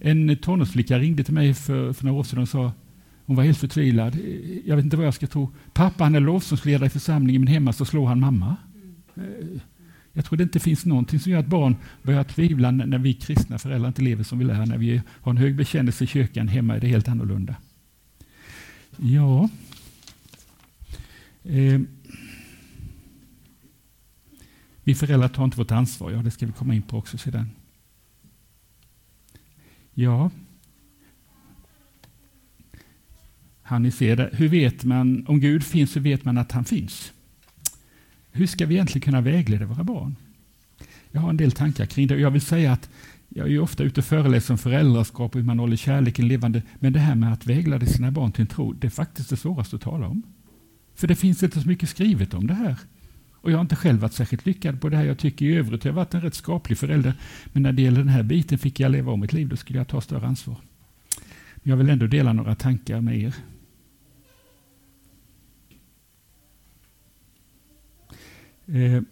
En 0.00 0.36
tonårsflicka 0.36 0.98
ringde 0.98 1.24
till 1.24 1.34
mig 1.34 1.54
för, 1.54 1.92
för 1.92 2.04
några 2.04 2.18
år 2.18 2.24
sedan 2.24 2.38
och 2.38 2.48
sa 2.48 2.72
hon 3.24 3.36
var 3.36 3.44
helt 3.44 3.58
förtvivlad. 3.58 4.18
Jag 4.64 4.76
vet 4.76 4.84
inte 4.84 4.96
vad 4.96 5.06
jag 5.06 5.14
ska 5.14 5.26
tro. 5.26 5.50
Pappa 5.72 6.04
han 6.04 6.14
är 6.14 6.20
lovsångsledare 6.20 6.86
i 6.86 6.90
församlingen 6.90 7.42
men 7.42 7.52
hemma 7.52 7.72
så 7.72 7.84
slår 7.84 8.06
han 8.06 8.20
mamma. 8.20 8.56
Eh, 9.14 9.22
jag 10.12 10.24
tror 10.24 10.36
det 10.36 10.42
inte 10.42 10.60
finns 10.60 10.86
någonting 10.86 11.20
som 11.20 11.32
gör 11.32 11.38
att 11.38 11.46
barn 11.46 11.76
börjar 12.02 12.24
tvivla 12.24 12.70
när 12.70 12.86
när 12.86 12.98
vi 12.98 13.14
kristna 13.14 13.58
föräldrar 13.58 13.88
inte 13.88 14.02
lever 14.02 14.24
som 14.24 14.38
vi 14.38 14.44
lär. 14.44 14.66
När 14.66 14.78
vi 14.78 15.02
har 15.08 15.30
en 15.30 15.36
hög 15.36 15.56
bekännelse 15.56 16.04
i 16.04 16.06
kyrkan, 16.06 16.48
hemma 16.48 16.76
är 16.76 16.80
det 16.80 16.86
helt 16.86 17.08
annorlunda. 17.08 17.54
Ja. 18.98 19.48
Eh. 21.44 21.80
Vi 24.84 24.94
föräldrar 24.94 25.28
tar 25.28 25.44
inte 25.44 25.56
vårt 25.56 25.70
ansvar. 25.70 26.10
Ja, 26.10 26.18
det 26.18 26.30
ska 26.30 26.46
vi 26.46 26.52
komma 26.52 26.74
in 26.74 26.82
på 26.82 26.98
också 26.98 27.18
sedan. 27.18 27.50
Ja. 29.94 30.30
Han 33.62 33.82
ni 33.82 33.90
ser 33.90 34.16
det. 34.16 34.30
Hur 34.32 34.48
vet 34.48 34.84
man, 34.84 35.26
om 35.26 35.40
Gud 35.40 35.64
finns, 35.64 35.96
hur 35.96 36.00
vet 36.00 36.24
man 36.24 36.38
att 36.38 36.52
han 36.52 36.64
finns? 36.64 37.12
Hur 38.30 38.46
ska 38.46 38.66
vi 38.66 38.74
egentligen 38.74 39.02
kunna 39.02 39.20
vägleda 39.20 39.66
våra 39.66 39.84
barn? 39.84 40.16
Jag 41.10 41.20
har 41.20 41.30
en 41.30 41.36
del 41.36 41.52
tankar 41.52 41.86
kring 41.86 42.06
det. 42.06 42.16
Jag 42.16 42.30
vill 42.30 42.40
säga 42.40 42.72
att 42.72 42.90
jag 43.38 43.52
är 43.52 43.60
ofta 43.60 43.82
ute 43.82 44.00
och 44.00 44.04
föreläser 44.04 44.54
om 44.54 44.58
föräldraskap 44.58 45.34
och 45.34 45.40
hur 45.40 45.46
man 45.46 45.58
håller 45.58 45.76
kärleken 45.76 46.28
levande. 46.28 46.62
Men 46.78 46.92
det 46.92 46.98
här 46.98 47.14
med 47.14 47.32
att 47.32 47.46
vägleda 47.46 47.86
sina 47.86 48.10
barn 48.10 48.32
till 48.32 48.40
en 48.40 48.46
tro, 48.46 48.72
det 48.72 48.86
är 48.86 48.90
faktiskt 48.90 49.30
det 49.30 49.36
svåraste 49.36 49.76
att 49.76 49.82
tala 49.82 50.06
om. 50.06 50.22
För 50.94 51.06
det 51.06 51.16
finns 51.16 51.42
inte 51.42 51.60
så 51.60 51.68
mycket 51.68 51.88
skrivet 51.88 52.34
om 52.34 52.46
det 52.46 52.54
här. 52.54 52.78
Och 53.34 53.50
jag 53.50 53.56
har 53.56 53.60
inte 53.62 53.76
själv 53.76 54.00
varit 54.00 54.12
särskilt 54.12 54.46
lyckad 54.46 54.80
på 54.80 54.88
det 54.88 54.96
här. 54.96 55.04
Jag 55.04 55.18
tycker 55.18 55.46
i 55.46 55.56
övrigt 55.56 55.84
jag 55.84 55.92
har 55.92 55.96
varit 55.96 56.14
en 56.14 56.20
rätt 56.20 56.34
skaplig 56.34 56.78
förälder. 56.78 57.14
Men 57.52 57.62
när 57.62 57.72
det 57.72 57.82
gäller 57.82 57.98
den 57.98 58.08
här 58.08 58.22
biten 58.22 58.58
fick 58.58 58.80
jag 58.80 58.90
leva 58.90 59.12
om 59.12 59.20
mitt 59.20 59.32
liv, 59.32 59.48
då 59.48 59.56
skulle 59.56 59.78
jag 59.78 59.88
ta 59.88 60.00
större 60.00 60.26
ansvar. 60.26 60.56
Men 61.54 61.70
jag 61.70 61.76
vill 61.76 61.90
ändå 61.90 62.06
dela 62.06 62.32
några 62.32 62.54
tankar 62.54 63.00
med 63.00 63.18
er. 63.18 63.34
Eh, 68.66 69.02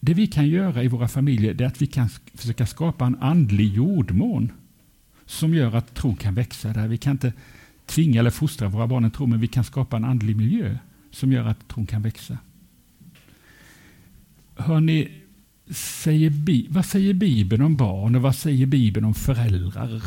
det 0.00 0.14
vi 0.14 0.26
kan 0.26 0.48
göra 0.48 0.82
i 0.82 0.88
våra 0.88 1.08
familjer 1.08 1.62
är 1.62 1.66
att 1.66 1.82
vi 1.82 1.86
kan 1.86 2.08
försöka 2.34 2.66
skapa 2.66 3.06
en 3.06 3.16
andlig 3.20 3.74
jordmån 3.74 4.52
som 5.26 5.54
gör 5.54 5.76
att 5.76 5.94
tron 5.94 6.16
kan 6.16 6.34
växa 6.34 6.72
där. 6.72 6.88
Vi 6.88 6.98
kan 6.98 7.12
inte 7.12 7.32
tvinga 7.86 8.20
eller 8.20 8.30
fostra 8.30 8.68
våra 8.68 8.86
barn 8.86 9.04
att 9.04 9.14
tro, 9.14 9.26
men 9.26 9.40
vi 9.40 9.48
kan 9.48 9.64
skapa 9.64 9.96
en 9.96 10.04
andlig 10.04 10.36
miljö 10.36 10.76
som 11.10 11.32
gör 11.32 11.44
att 11.44 11.68
tron 11.68 11.86
kan 11.86 12.02
växa. 12.02 12.38
Hörrni, 14.56 15.08
säger 15.70 16.72
vad 16.72 16.84
säger 16.84 17.14
Bibeln 17.14 17.62
om 17.62 17.76
barn 17.76 18.16
och 18.16 18.22
vad 18.22 18.34
säger 18.34 18.66
Bibeln 18.66 19.06
om 19.06 19.14
föräldrar? 19.14 20.02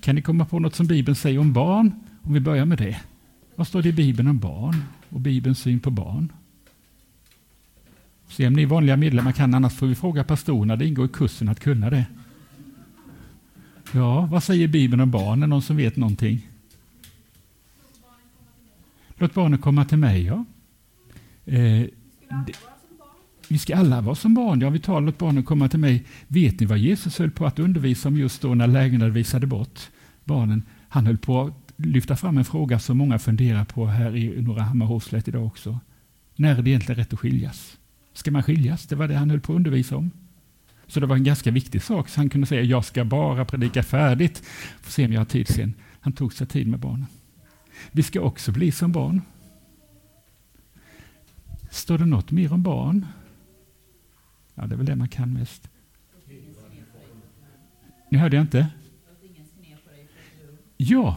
Kan 0.00 0.14
ni 0.14 0.22
komma 0.22 0.44
på 0.44 0.58
något 0.58 0.74
som 0.74 0.86
Bibeln 0.86 1.16
säger 1.16 1.38
om 1.38 1.52
barn? 1.52 1.92
Om 2.22 2.32
vi 2.32 2.40
börjar 2.40 2.64
med 2.64 2.78
det. 2.78 3.00
Vad 3.56 3.66
står 3.66 3.82
det 3.82 3.88
i 3.88 3.92
Bibeln 3.92 4.28
om 4.28 4.38
barn 4.38 4.84
och 5.08 5.20
Bibelns 5.20 5.58
syn 5.58 5.80
på 5.80 5.90
barn? 5.90 6.32
Se 8.30 8.46
om 8.46 8.52
ni 8.52 8.64
vanliga 8.64 8.96
medlemmar 8.96 9.32
kan, 9.32 9.54
annars 9.54 9.74
får 9.74 9.86
vi 9.86 9.94
fråga 9.94 10.24
pastorerna. 10.24 10.76
Det 10.76 10.86
ingår 10.86 11.06
i 11.06 11.08
kursen 11.08 11.48
att 11.48 11.60
kunna 11.60 11.90
det. 11.90 12.06
Ja, 13.92 14.28
vad 14.30 14.42
säger 14.42 14.68
Bibeln 14.68 15.00
om 15.00 15.10
barn? 15.10 15.42
Är 15.42 15.46
någon 15.46 15.62
som 15.62 15.76
vet 15.76 15.96
någonting? 15.96 16.48
Låt 19.16 19.34
barnen 19.34 19.58
komma 19.58 19.84
till 19.84 19.98
mig, 19.98 20.24
ja. 20.24 20.44
Eh, 21.44 21.86
vi 23.48 23.58
ska 23.58 23.76
alla 23.76 24.00
vara 24.00 24.14
som 24.14 24.34
barn. 24.34 24.60
Ja, 24.60 24.70
vi 24.70 24.78
talar 24.78 25.00
låt 25.00 25.18
barnen 25.18 25.44
komma 25.44 25.68
till 25.68 25.78
mig. 25.78 26.04
Vet 26.28 26.60
ni 26.60 26.66
vad 26.66 26.78
Jesus 26.78 27.18
höll 27.18 27.30
på 27.30 27.46
att 27.46 27.58
undervisa 27.58 28.08
om 28.08 28.16
just 28.16 28.42
då 28.42 28.54
när 28.54 28.66
lägenheten 28.66 29.12
visade 29.12 29.46
bort 29.46 29.80
barnen? 30.24 30.62
Han 30.88 31.06
höll 31.06 31.18
på 31.18 31.40
att 31.40 31.72
lyfta 31.76 32.16
fram 32.16 32.38
en 32.38 32.44
fråga 32.44 32.78
som 32.78 32.98
många 32.98 33.18
funderar 33.18 33.64
på 33.64 33.86
här 33.86 34.16
i 34.16 34.42
Norra 34.42 34.62
Hammarhovslätt 34.62 35.28
idag 35.28 35.46
också. 35.46 35.80
När 36.36 36.58
är 36.58 36.62
det 36.62 36.70
egentligen 36.70 36.98
rätt 36.98 37.12
att 37.12 37.18
skiljas? 37.18 37.76
Ska 38.12 38.30
man 38.30 38.42
skiljas? 38.42 38.86
Det 38.86 38.96
var 38.96 39.08
det 39.08 39.14
han 39.14 39.30
höll 39.30 39.40
på 39.40 39.52
att 39.52 39.56
undervisa 39.56 39.96
om. 39.96 40.10
Så 40.86 41.00
det 41.00 41.06
var 41.06 41.16
en 41.16 41.24
ganska 41.24 41.50
viktig 41.50 41.82
sak, 41.82 42.08
så 42.08 42.20
han 42.20 42.30
kunde 42.30 42.46
säga 42.46 42.62
jag 42.62 42.84
ska 42.84 43.04
bara 43.04 43.44
predika 43.44 43.82
färdigt. 43.82 44.42
Får 44.80 44.90
se 44.90 45.04
om 45.06 45.12
jag 45.12 45.20
har 45.20 45.24
tid 45.24 45.48
sen. 45.48 45.74
Han 46.00 46.12
tog 46.12 46.32
sig 46.32 46.46
tid 46.46 46.66
med 46.66 46.80
barnen. 46.80 47.06
Vi 47.92 48.02
ska 48.02 48.20
också 48.20 48.52
bli 48.52 48.72
som 48.72 48.92
barn. 48.92 49.22
Står 51.70 51.98
det 51.98 52.06
något 52.06 52.30
mer 52.30 52.52
om 52.52 52.62
barn? 52.62 53.06
Ja, 54.54 54.66
det 54.66 54.74
är 54.74 54.76
väl 54.76 54.86
det 54.86 54.96
man 54.96 55.08
kan 55.08 55.32
mest. 55.32 55.68
Nu 58.08 58.18
hörde 58.18 58.36
jag 58.36 58.42
inte. 58.42 58.68
Ja, 60.76 61.16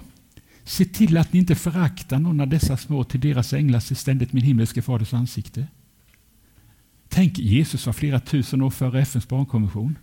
se 0.64 0.86
till 0.86 1.18
att 1.18 1.34
ni 1.34 1.40
inte 1.40 1.56
föraktar 1.56 2.20
någon 2.20 2.40
av 2.40 2.48
dessa 2.48 2.78
små 2.78 3.04
till 3.04 3.20
deras 3.20 3.54
änglar 3.54 3.80
se 3.80 3.96
ständigt 3.96 4.34
min 4.34 4.44
himmelske 4.44 4.82
faders 4.82 5.14
ansikte. 5.14 5.68
Tänk, 7.14 7.40
Jesus 7.40 7.86
var 7.86 7.94
flera 7.94 8.20
tusen 8.20 8.62
år 8.62 8.70
före 8.70 9.02
FNs 9.02 9.28
barnkonvention. 9.28 9.98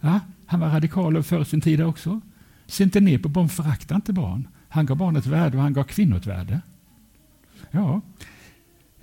Ja, 0.00 0.20
han 0.46 0.60
var 0.60 0.68
radikal 0.68 1.16
och 1.16 1.26
före 1.26 1.44
sin 1.44 1.60
tid 1.60 1.80
också. 1.80 2.20
Se 2.66 2.84
inte 2.84 3.00
ner 3.00 3.18
på 3.18 3.28
barn, 3.28 3.48
förakta 3.48 3.94
inte 3.94 4.12
barn. 4.12 4.48
Han 4.68 4.86
gav 4.86 4.96
barnet 4.96 5.26
värde 5.26 5.56
och 5.56 5.62
han 5.62 5.72
gav 5.72 5.84
kvinnor 5.84 6.16
ett 6.16 6.26
värde. 6.26 6.60
Ja, 7.70 8.00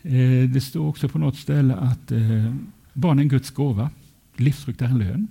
eh, 0.01 0.49
det 0.49 0.61
står 0.61 0.87
också 0.87 1.09
på 1.09 1.19
något 1.19 1.37
ställe 1.37 1.75
att 1.75 2.11
eh, 2.11 2.55
barn 2.93 3.19
är 3.19 3.23
en 3.23 3.29
Guds 3.29 3.51
gåva. 3.51 3.89
Livsfrukt 4.35 4.81
är 4.81 4.85
en 4.85 4.97
lön. 4.97 5.27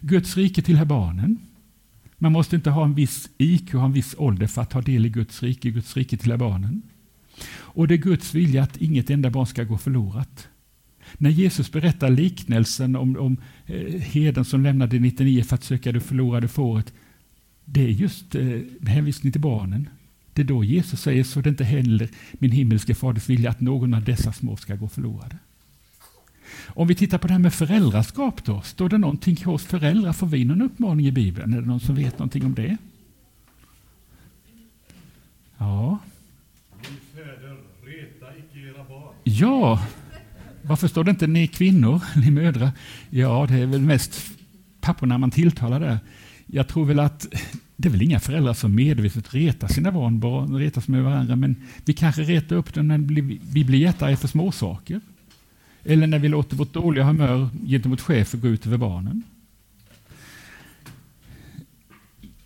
Guds 0.00 0.36
rike 0.36 0.62
tillhör 0.62 0.84
barnen. 0.84 1.38
Man 2.18 2.32
måste 2.32 2.56
inte 2.56 2.70
ha 2.70 2.84
en 2.84 2.94
viss 2.94 3.28
IQ 3.38 3.74
och 3.74 3.84
en 3.84 3.92
viss 3.92 4.14
ålder 4.18 4.46
för 4.46 4.62
att 4.62 4.70
ta 4.70 4.80
del 4.80 5.06
i 5.06 5.08
Guds 5.08 5.42
rike. 5.42 5.70
Guds 5.70 5.96
rike 5.96 6.16
tillhör 6.16 6.38
barnen. 6.38 6.82
Och 7.54 7.88
det 7.88 7.94
är 7.94 7.98
Guds 7.98 8.34
vilja 8.34 8.62
att 8.62 8.76
inget 8.76 9.10
enda 9.10 9.30
barn 9.30 9.46
ska 9.46 9.64
gå 9.64 9.78
förlorat. 9.78 10.48
När 11.14 11.30
Jesus 11.30 11.72
berättar 11.72 12.10
liknelsen 12.10 12.96
om, 12.96 13.16
om 13.16 13.36
eh, 13.66 14.00
heden 14.00 14.44
som 14.44 14.62
lämnade 14.62 14.98
99 14.98 15.42
för 15.42 15.54
att 15.54 15.64
söka 15.64 15.92
det 15.92 16.00
förlorade 16.00 16.48
fåret, 16.48 16.92
det 17.64 17.84
är 17.84 17.88
just 17.88 18.34
eh, 18.34 18.60
hänvisning 18.86 19.32
till 19.32 19.40
barnen. 19.40 19.88
Det 20.32 20.42
är 20.42 20.46
då 20.46 20.64
Jesus 20.64 21.00
säger, 21.00 21.24
så 21.24 21.40
det 21.40 21.48
är 21.48 21.50
inte 21.50 21.64
heller 21.64 22.08
min 22.32 22.50
himmelske 22.50 22.94
faders 22.94 23.28
vilja 23.28 23.50
att 23.50 23.60
någon 23.60 23.94
av 23.94 24.04
dessa 24.04 24.32
små 24.32 24.56
ska 24.56 24.74
gå 24.74 24.88
förlorade. 24.88 25.38
Om 26.66 26.88
vi 26.88 26.94
tittar 26.94 27.18
på 27.18 27.26
det 27.26 27.32
här 27.32 27.40
med 27.40 27.54
föräldraskap 27.54 28.44
då, 28.44 28.60
står 28.60 28.88
det 28.88 28.98
någonting 28.98 29.44
hos 29.44 29.64
föräldrar? 29.64 30.12
Får 30.12 30.26
vi 30.26 30.44
någon 30.44 30.62
uppmaning 30.62 31.06
i 31.06 31.12
Bibeln? 31.12 31.54
Är 31.54 31.60
det 31.60 31.66
någon 31.66 31.80
som 31.80 31.94
vet 31.94 32.18
någonting 32.18 32.44
om 32.44 32.54
det? 32.54 32.76
Ja. 35.58 35.98
Ja, 39.24 39.82
varför 40.66 40.88
står 40.88 41.04
det 41.04 41.10
inte 41.10 41.26
ni 41.26 41.46
kvinnor, 41.46 42.02
ni 42.16 42.30
mödrar? 42.30 42.70
Ja, 43.10 43.46
det 43.48 43.54
är 43.54 43.66
väl 43.66 43.80
mest 43.80 44.30
papporna 44.80 45.18
man 45.18 45.30
tilltalar 45.30 45.80
där. 45.80 45.98
Jag 46.46 46.68
tror 46.68 46.84
väl 46.84 47.00
att 47.00 47.26
det 47.76 47.88
är 47.88 47.92
väl 47.92 48.02
inga 48.02 48.20
föräldrar 48.20 48.54
som 48.54 48.74
medvetet 48.74 49.34
retar 49.34 49.68
sina 49.68 49.92
barn, 49.92 50.20
barn 50.20 50.58
retas 50.58 50.88
med 50.88 51.04
varandra, 51.04 51.36
men 51.36 51.56
vi 51.84 51.92
kanske 51.92 52.22
retar 52.22 52.56
upp 52.56 52.74
dem 52.74 52.88
när 52.88 52.98
vi 53.52 53.64
blir 53.64 53.78
jättearga 53.78 54.16
för 54.16 54.28
småsaker. 54.28 55.00
Eller 55.84 56.06
när 56.06 56.18
vi 56.18 56.28
låter 56.28 56.56
vårt 56.56 56.72
dåliga 56.72 57.04
humör 57.04 57.48
gentemot 57.66 58.00
chefer 58.00 58.38
gå 58.38 58.48
ut 58.48 58.66
över 58.66 58.76
barnen. 58.76 59.22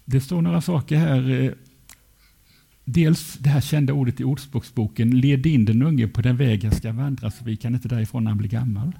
Det 0.04 0.20
står 0.20 0.42
några 0.42 0.60
saker 0.60 0.96
här. 0.96 1.30
Eh, 1.30 1.52
Dels 2.92 3.38
det 3.38 3.48
här 3.48 3.60
kända 3.60 3.92
ordet 3.92 4.20
i 4.20 4.24
Ordspråksboken, 4.24 5.10
led 5.10 5.46
in 5.46 5.64
den 5.64 5.82
unge 5.82 6.08
på 6.08 6.22
den 6.22 6.36
väg 6.36 6.64
jag 6.64 6.74
ska 6.74 6.92
vandra 6.92 7.30
så 7.30 7.44
vi 7.44 7.56
kan 7.56 7.74
inte 7.74 7.88
därifrån 7.88 8.24
när 8.24 8.30
han 8.30 8.38
blir 8.38 8.48
gammal. 8.48 8.92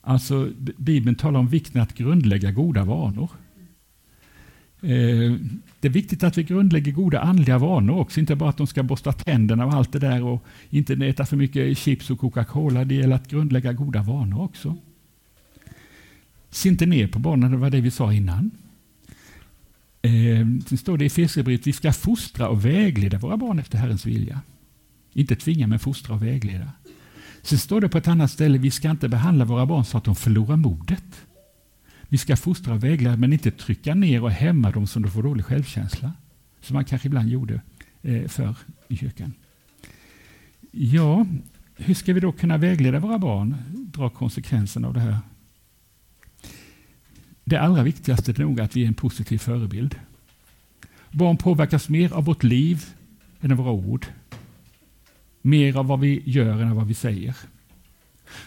Alltså, 0.00 0.50
Bibeln 0.76 1.16
talar 1.16 1.40
om 1.40 1.48
vikten 1.48 1.80
att 1.80 1.94
grundlägga 1.94 2.52
goda 2.52 2.84
vanor. 2.84 3.30
Eh, 4.82 5.36
det 5.80 5.88
är 5.88 5.92
viktigt 5.92 6.22
att 6.22 6.38
vi 6.38 6.42
grundlägger 6.42 6.92
goda 6.92 7.20
andliga 7.20 7.58
vanor 7.58 7.98
också, 7.98 8.20
inte 8.20 8.36
bara 8.36 8.50
att 8.50 8.56
de 8.56 8.66
ska 8.66 8.82
borsta 8.82 9.12
tänderna 9.12 9.66
och 9.66 9.72
allt 9.72 9.92
det 9.92 9.98
där 9.98 10.22
och 10.22 10.44
inte 10.70 10.92
äta 10.94 11.26
för 11.26 11.36
mycket 11.36 11.78
chips 11.78 12.10
och 12.10 12.18
Coca-Cola. 12.18 12.84
Det 12.84 12.94
gäller 12.94 13.16
att 13.16 13.30
grundlägga 13.30 13.72
goda 13.72 14.02
vanor 14.02 14.42
också. 14.42 14.76
Se 16.50 16.68
inte 16.68 16.86
ner 16.86 17.08
på 17.08 17.18
barnen, 17.18 17.50
det 17.50 17.56
var 17.56 17.70
det 17.70 17.80
vi 17.80 17.90
sa 17.90 18.12
innan. 18.12 18.50
Eh, 20.02 20.46
Sen 20.66 20.78
står 20.78 20.98
det 20.98 21.04
i 21.04 21.06
Efesierbrevet 21.06 21.66
vi 21.66 21.72
ska 21.72 21.92
fostra 21.92 22.48
och 22.48 22.64
vägleda 22.64 23.18
våra 23.18 23.36
barn 23.36 23.58
efter 23.58 23.78
Herrens 23.78 24.06
vilja. 24.06 24.40
Inte 25.12 25.36
tvinga, 25.36 25.66
men 25.66 25.78
fostra 25.78 26.14
och 26.14 26.22
vägleda. 26.22 26.72
Sen 27.42 27.58
står 27.58 27.80
det 27.80 27.88
på 27.88 27.98
ett 27.98 28.08
annat 28.08 28.30
ställe 28.30 28.58
vi 28.58 28.70
ska 28.70 28.90
inte 28.90 29.08
behandla 29.08 29.44
våra 29.44 29.66
barn 29.66 29.84
så 29.84 29.98
att 29.98 30.04
de 30.04 30.16
förlorar 30.16 30.56
modet. 30.56 31.20
Vi 32.08 32.18
ska 32.18 32.36
fostra 32.36 32.74
och 32.74 32.84
vägleda 32.84 33.16
men 33.16 33.32
inte 33.32 33.50
trycka 33.50 33.94
ner 33.94 34.22
och 34.22 34.30
hämma 34.30 34.70
dem 34.70 34.86
som 34.86 35.02
de 35.02 35.10
får 35.10 35.22
dålig 35.22 35.44
självkänsla. 35.44 36.12
Som 36.60 36.74
man 36.74 36.84
kanske 36.84 37.08
ibland 37.08 37.28
gjorde 37.28 37.60
eh, 38.02 38.28
förr 38.28 38.56
i 38.88 38.96
kyrkan. 38.96 39.32
Ja, 40.70 41.26
hur 41.76 41.94
ska 41.94 42.12
vi 42.12 42.20
då 42.20 42.32
kunna 42.32 42.56
vägleda 42.56 42.98
våra 42.98 43.18
barn? 43.18 43.56
Dra 43.74 44.10
konsekvenserna 44.10 44.88
av 44.88 44.94
det 44.94 45.00
här. 45.00 45.18
Det 47.50 47.60
allra 47.60 47.82
viktigaste 47.82 48.32
är 48.32 48.38
nog 48.38 48.60
att 48.60 48.76
vi 48.76 48.82
är 48.82 48.88
en 48.88 48.94
positiv 48.94 49.38
förebild. 49.38 49.94
Barn 51.10 51.36
påverkas 51.36 51.88
mer 51.88 52.12
av 52.12 52.24
vårt 52.24 52.42
liv 52.42 52.84
än 53.40 53.52
av 53.52 53.58
våra 53.58 53.70
ord. 53.70 54.06
Mer 55.42 55.76
av 55.76 55.86
vad 55.86 56.00
vi 56.00 56.22
gör 56.24 56.62
än 56.62 56.70
av 56.70 56.76
vad 56.76 56.86
vi 56.86 56.94
säger. 56.94 57.36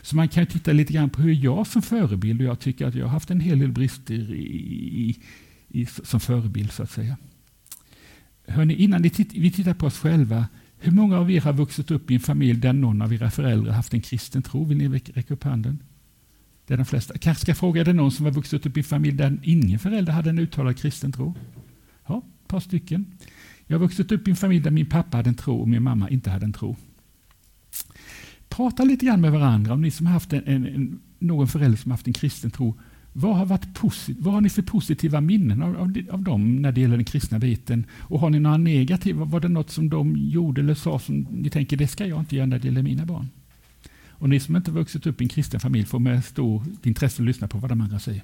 Så 0.02 0.16
man 0.16 0.28
kan 0.28 0.46
titta 0.46 0.72
lite 0.72 0.94
grann 0.94 1.10
på 1.10 1.22
hur 1.22 1.34
jag 1.34 1.68
som 1.68 1.82
förebild, 1.82 2.42
och 2.42 2.48
jag 2.48 2.60
tycker 2.60 2.88
att 2.88 2.96
jag 2.96 3.06
har 3.06 3.12
haft 3.12 3.32
en 3.32 3.39
hel 3.39 3.60
del 3.60 3.72
brister 3.72 4.34
i, 4.34 4.46
i, 5.10 5.18
i 5.68 5.86
som 5.86 6.20
förebild 6.20 6.72
så 6.72 6.84
att 6.84 6.92
säga. 6.92 7.18
Hörrni, 8.48 8.74
innan 8.74 9.02
vi 9.02 9.52
tittar 9.52 9.74
på 9.74 9.86
oss 9.86 9.98
själva, 9.98 10.48
hur 10.80 10.92
många 10.92 11.18
av 11.20 11.32
er 11.32 11.42
har 11.42 11.54
vuxit 11.54 11.92
upp 11.92 12.12
i 12.12 12.13
en 12.13 12.20
familj 12.20 12.60
där 12.60 12.74
någon 12.74 13.02
av 13.02 13.13
era 13.13 13.32
föräldrar 13.32 13.74
haft 13.74 13.94
en 13.94 14.02
kristen 14.02 14.42
tro? 14.42 14.66
Vill 14.66 14.78
ni 14.78 14.88
räcka 14.88 15.34
upp 15.34 15.44
handen? 15.44 15.80
Det 16.67 16.73
är 16.73 16.78
de 16.78 16.86
flesta. 16.86 17.17
Kanske 17.17 17.41
ska 17.41 17.49
jag 17.49 17.58
fråga, 17.58 17.82
är 17.82 17.86
det 17.86 17.93
någon 17.93 18.12
som 18.12 18.26
har 18.26 18.34
vuxit 18.34 18.65
upp 18.65 18.78
i 18.78 18.80
en 18.80 18.84
familj 18.84 19.17
där 19.17 19.39
ingen 19.43 19.80
förälder 19.80 20.13
hade 20.13 20.30
en 20.30 20.39
uttalad 20.39 20.78
kristen 20.78 21.12
tro? 21.12 21.34
Ja, 22.08 22.17
ett 22.41 22.47
par 22.47 22.60
stycken. 22.60 23.06
Jag 23.67 23.80
har 23.80 23.80
vuxit 23.80 24.12
upp 24.12 24.28
i 24.28 24.32
en 24.32 24.38
familj 24.38 24.63
där 24.63 24.71
min 24.71 24.86
pappa 24.86 25.17
hade 25.17 25.30
en 25.30 25.36
tro 25.36 25.56
och 25.56 25.69
min 25.69 25.84
mamma 25.84 26.10
inte 26.10 26.30
hade 26.30 26.45
en 26.45 26.54
tro. 26.54 26.76
Prata 28.49 28.84
lite 28.84 29.06
grann 29.06 29.21
med 29.21 29.32
varandra 29.32 29.73
om 29.73 29.82
ni 29.82 29.91
som 29.91 30.06
har 30.06 30.13
haft 30.13 30.34
en, 30.34 30.43
en, 30.45 30.65
en, 30.65 30.99
någon 31.19 31.47
förälder 31.47 31.78
som 31.78 31.91
har 31.91 31.97
haft 31.97 32.08
en 32.08 32.13
kristen 32.13 32.52
tro. 32.52 32.80
Vad 33.13 33.36
har, 33.36 33.45
varit 33.45 33.73
posit- 33.73 34.17
vad 34.19 34.34
har 34.34 34.41
ni 34.41 34.49
för 34.49 34.62
positiva 34.62 35.21
minnen 35.21 35.62
av, 35.62 35.78
av, 35.78 35.97
av 36.12 36.23
dem 36.23 36.56
när 36.56 36.71
det 36.71 36.82
gäller 36.82 36.95
den 36.95 37.06
kristna 37.06 37.39
biten? 37.39 37.86
Och 37.99 38.19
har 38.19 38.30
ni 38.30 38.39
några 38.39 38.58
negativa? 38.58 39.26
Var 39.26 39.39
det 39.39 39.47
något 39.47 39.69
som 39.69 39.89
de 39.89 40.17
gjorde 40.17 40.62
eller 40.62 40.73
sa 40.76 40.99
som 40.99 41.28
ni 41.32 41.49
tänker 41.49 41.78
det 41.78 41.88
ska 41.88 42.06
jag 42.06 42.19
inte 42.19 42.36
göra 42.36 42.45
när 42.45 42.60
det 42.60 42.67
gäller 42.67 42.84
mina 42.84 43.06
barn? 43.06 43.30
Och 44.24 44.30
ni 44.30 44.40
som 44.40 44.56
inte 44.56 44.72
vuxit 44.72 45.06
upp 45.06 45.22
i 45.22 45.24
en 45.24 45.30
kristen 45.30 45.60
familj 45.60 45.86
får 45.86 46.00
med 46.00 46.26
stort 46.26 46.86
intresse 46.86 47.22
lyssna 47.22 47.48
på 47.48 47.58
vad 47.58 47.72
de 47.72 47.82
andra 47.82 48.00
säger. 48.00 48.24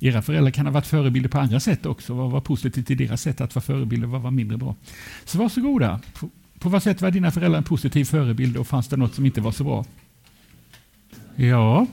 Era 0.00 0.22
föräldrar 0.22 0.50
kan 0.50 0.66
ha 0.66 0.72
varit 0.72 0.86
förebilder 0.86 1.28
på 1.28 1.38
andra 1.38 1.60
sätt 1.60 1.86
också. 1.86 2.14
Vad 2.14 2.30
var 2.30 2.40
positivt 2.40 2.90
i 2.90 2.94
deras 2.94 3.22
sätt 3.22 3.40
att 3.40 3.54
vara 3.54 3.62
förebilder? 3.62 4.06
Vad 4.06 4.22
var 4.22 4.30
mindre 4.30 4.58
bra? 4.58 4.76
Så 5.24 5.38
varsågoda. 5.38 6.00
På, 6.12 6.30
på 6.58 6.68
vad 6.68 6.82
sätt 6.82 7.02
var 7.02 7.10
dina 7.10 7.30
föräldrar 7.30 7.58
en 7.58 7.64
positiv 7.64 8.04
förebild 8.04 8.56
och 8.56 8.66
fanns 8.66 8.88
det 8.88 8.96
något 8.96 9.14
som 9.14 9.26
inte 9.26 9.40
var 9.40 9.52
så 9.52 9.64
bra? 9.64 9.84
Ja. 11.36 11.86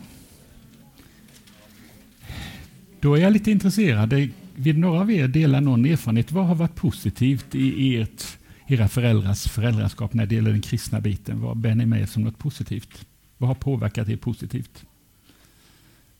Då 2.99 3.15
är 3.15 3.21
jag 3.21 3.33
lite 3.33 3.51
intresserad. 3.51 4.29
Vill 4.55 4.79
några 4.79 5.01
av 5.01 5.11
er 5.11 5.27
dela 5.27 5.59
någon 5.59 5.85
erfarenhet? 5.85 6.31
Vad 6.31 6.45
har 6.45 6.55
varit 6.55 6.75
positivt 6.75 7.55
i 7.55 7.97
ert, 7.97 8.36
era 8.67 8.87
föräldrars 8.87 9.47
föräldraskap 9.47 10.13
när 10.13 10.25
det 10.25 10.35
gäller 10.35 10.51
den 10.51 10.61
kristna 10.61 11.01
biten? 11.01 11.41
Vad 11.41 11.57
bär 11.57 11.75
ni 11.75 11.85
med 11.85 12.09
som 12.09 12.23
något 12.23 12.37
positivt? 12.37 13.05
Vad 13.37 13.47
har 13.47 13.55
påverkat 13.55 14.09
er 14.09 14.17
positivt? 14.17 14.85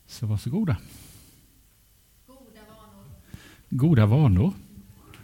Så 0.06 0.26
varsågoda. 0.26 0.76
Goda 3.70 4.06
vanor. 4.06 4.52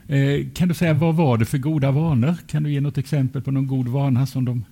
Eh, 0.07 0.51
kan 0.55 0.69
du 0.69 0.75
säga 0.75 0.95
vad 0.95 1.15
var 1.15 1.39
det 1.39 1.47
för 1.47 1.59
goda 1.59 1.91
vanor? 1.91 2.35
Kan 2.47 2.63
du 2.63 2.73
ge 2.73 2.81
något 2.81 2.99
exempel 2.99 3.43
på 3.43 3.51
någon 3.51 3.67
god 3.67 3.89
vana 3.89 4.27
som 4.27 4.45
de... 4.45 4.65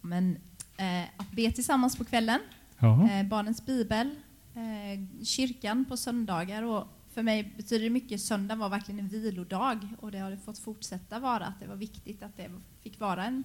Men, 0.00 0.36
eh, 0.76 1.02
att 1.16 1.32
be 1.32 1.52
tillsammans 1.52 1.96
på 1.98 2.04
kvällen, 2.04 2.40
eh, 2.78 3.28
barnens 3.28 3.66
bibel, 3.66 4.10
eh, 4.54 5.24
kyrkan 5.24 5.84
på 5.84 5.96
söndagar. 5.96 6.62
Och 6.62 6.88
för 7.14 7.22
mig 7.22 7.52
betyder 7.56 7.84
det 7.84 7.90
mycket, 7.90 8.20
söndagen 8.20 8.58
var 8.58 8.68
verkligen 8.68 9.00
en 9.00 9.08
vilodag 9.08 9.78
och 10.00 10.10
det 10.10 10.18
har 10.18 10.30
det 10.30 10.36
fått 10.36 10.58
fortsätta 10.58 11.18
vara, 11.18 11.46
att 11.46 11.60
det 11.60 11.66
var 11.66 11.76
viktigt 11.76 12.22
att 12.22 12.36
det 12.36 12.50
fick 12.82 13.00
vara 13.00 13.24
en, 13.24 13.44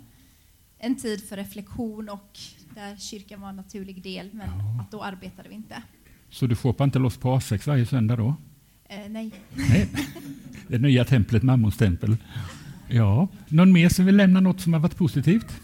en 0.78 0.96
tid 0.96 1.24
för 1.24 1.38
reflektion 1.38 2.10
och 2.10 2.40
där 2.76 2.98
kyrkan 2.98 3.42
var 3.42 3.50
en 3.50 3.56
naturlig 3.56 4.04
del, 4.04 4.30
men 4.34 4.48
Ja. 4.50 4.82
att 4.82 4.92
då 4.92 5.04
arbetade 5.04 5.50
vi 5.50 5.56
inte. 5.56 5.84
så 6.30 6.48
du 6.48 6.56
shoppar 6.56 6.86
inte 6.86 7.00
loss 7.00 7.18
på 7.18 7.38
A6 7.40 7.68
varje 7.68 7.86
söndag 7.86 8.16
då? 8.16 8.36
Eh, 8.86 9.10
nej. 9.10 9.32
Nej. 9.54 9.90
Det 10.68 10.78
nya 10.80 11.06
templet, 11.06 11.44
Mammons 11.44 11.78
tempel. 11.78 12.18
Ja. 12.88 13.28
Någon 13.48 13.72
mer 13.72 13.90
som 13.90 14.06
vill 14.06 14.16
lämna 14.18 14.40
något 14.40 14.62
som 14.62 14.74
har 14.74 14.80
varit 14.80 14.96
positivt? 14.98 15.62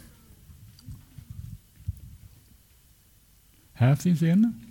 Här 3.74 3.96
finns 3.96 4.22
en. 4.22 4.65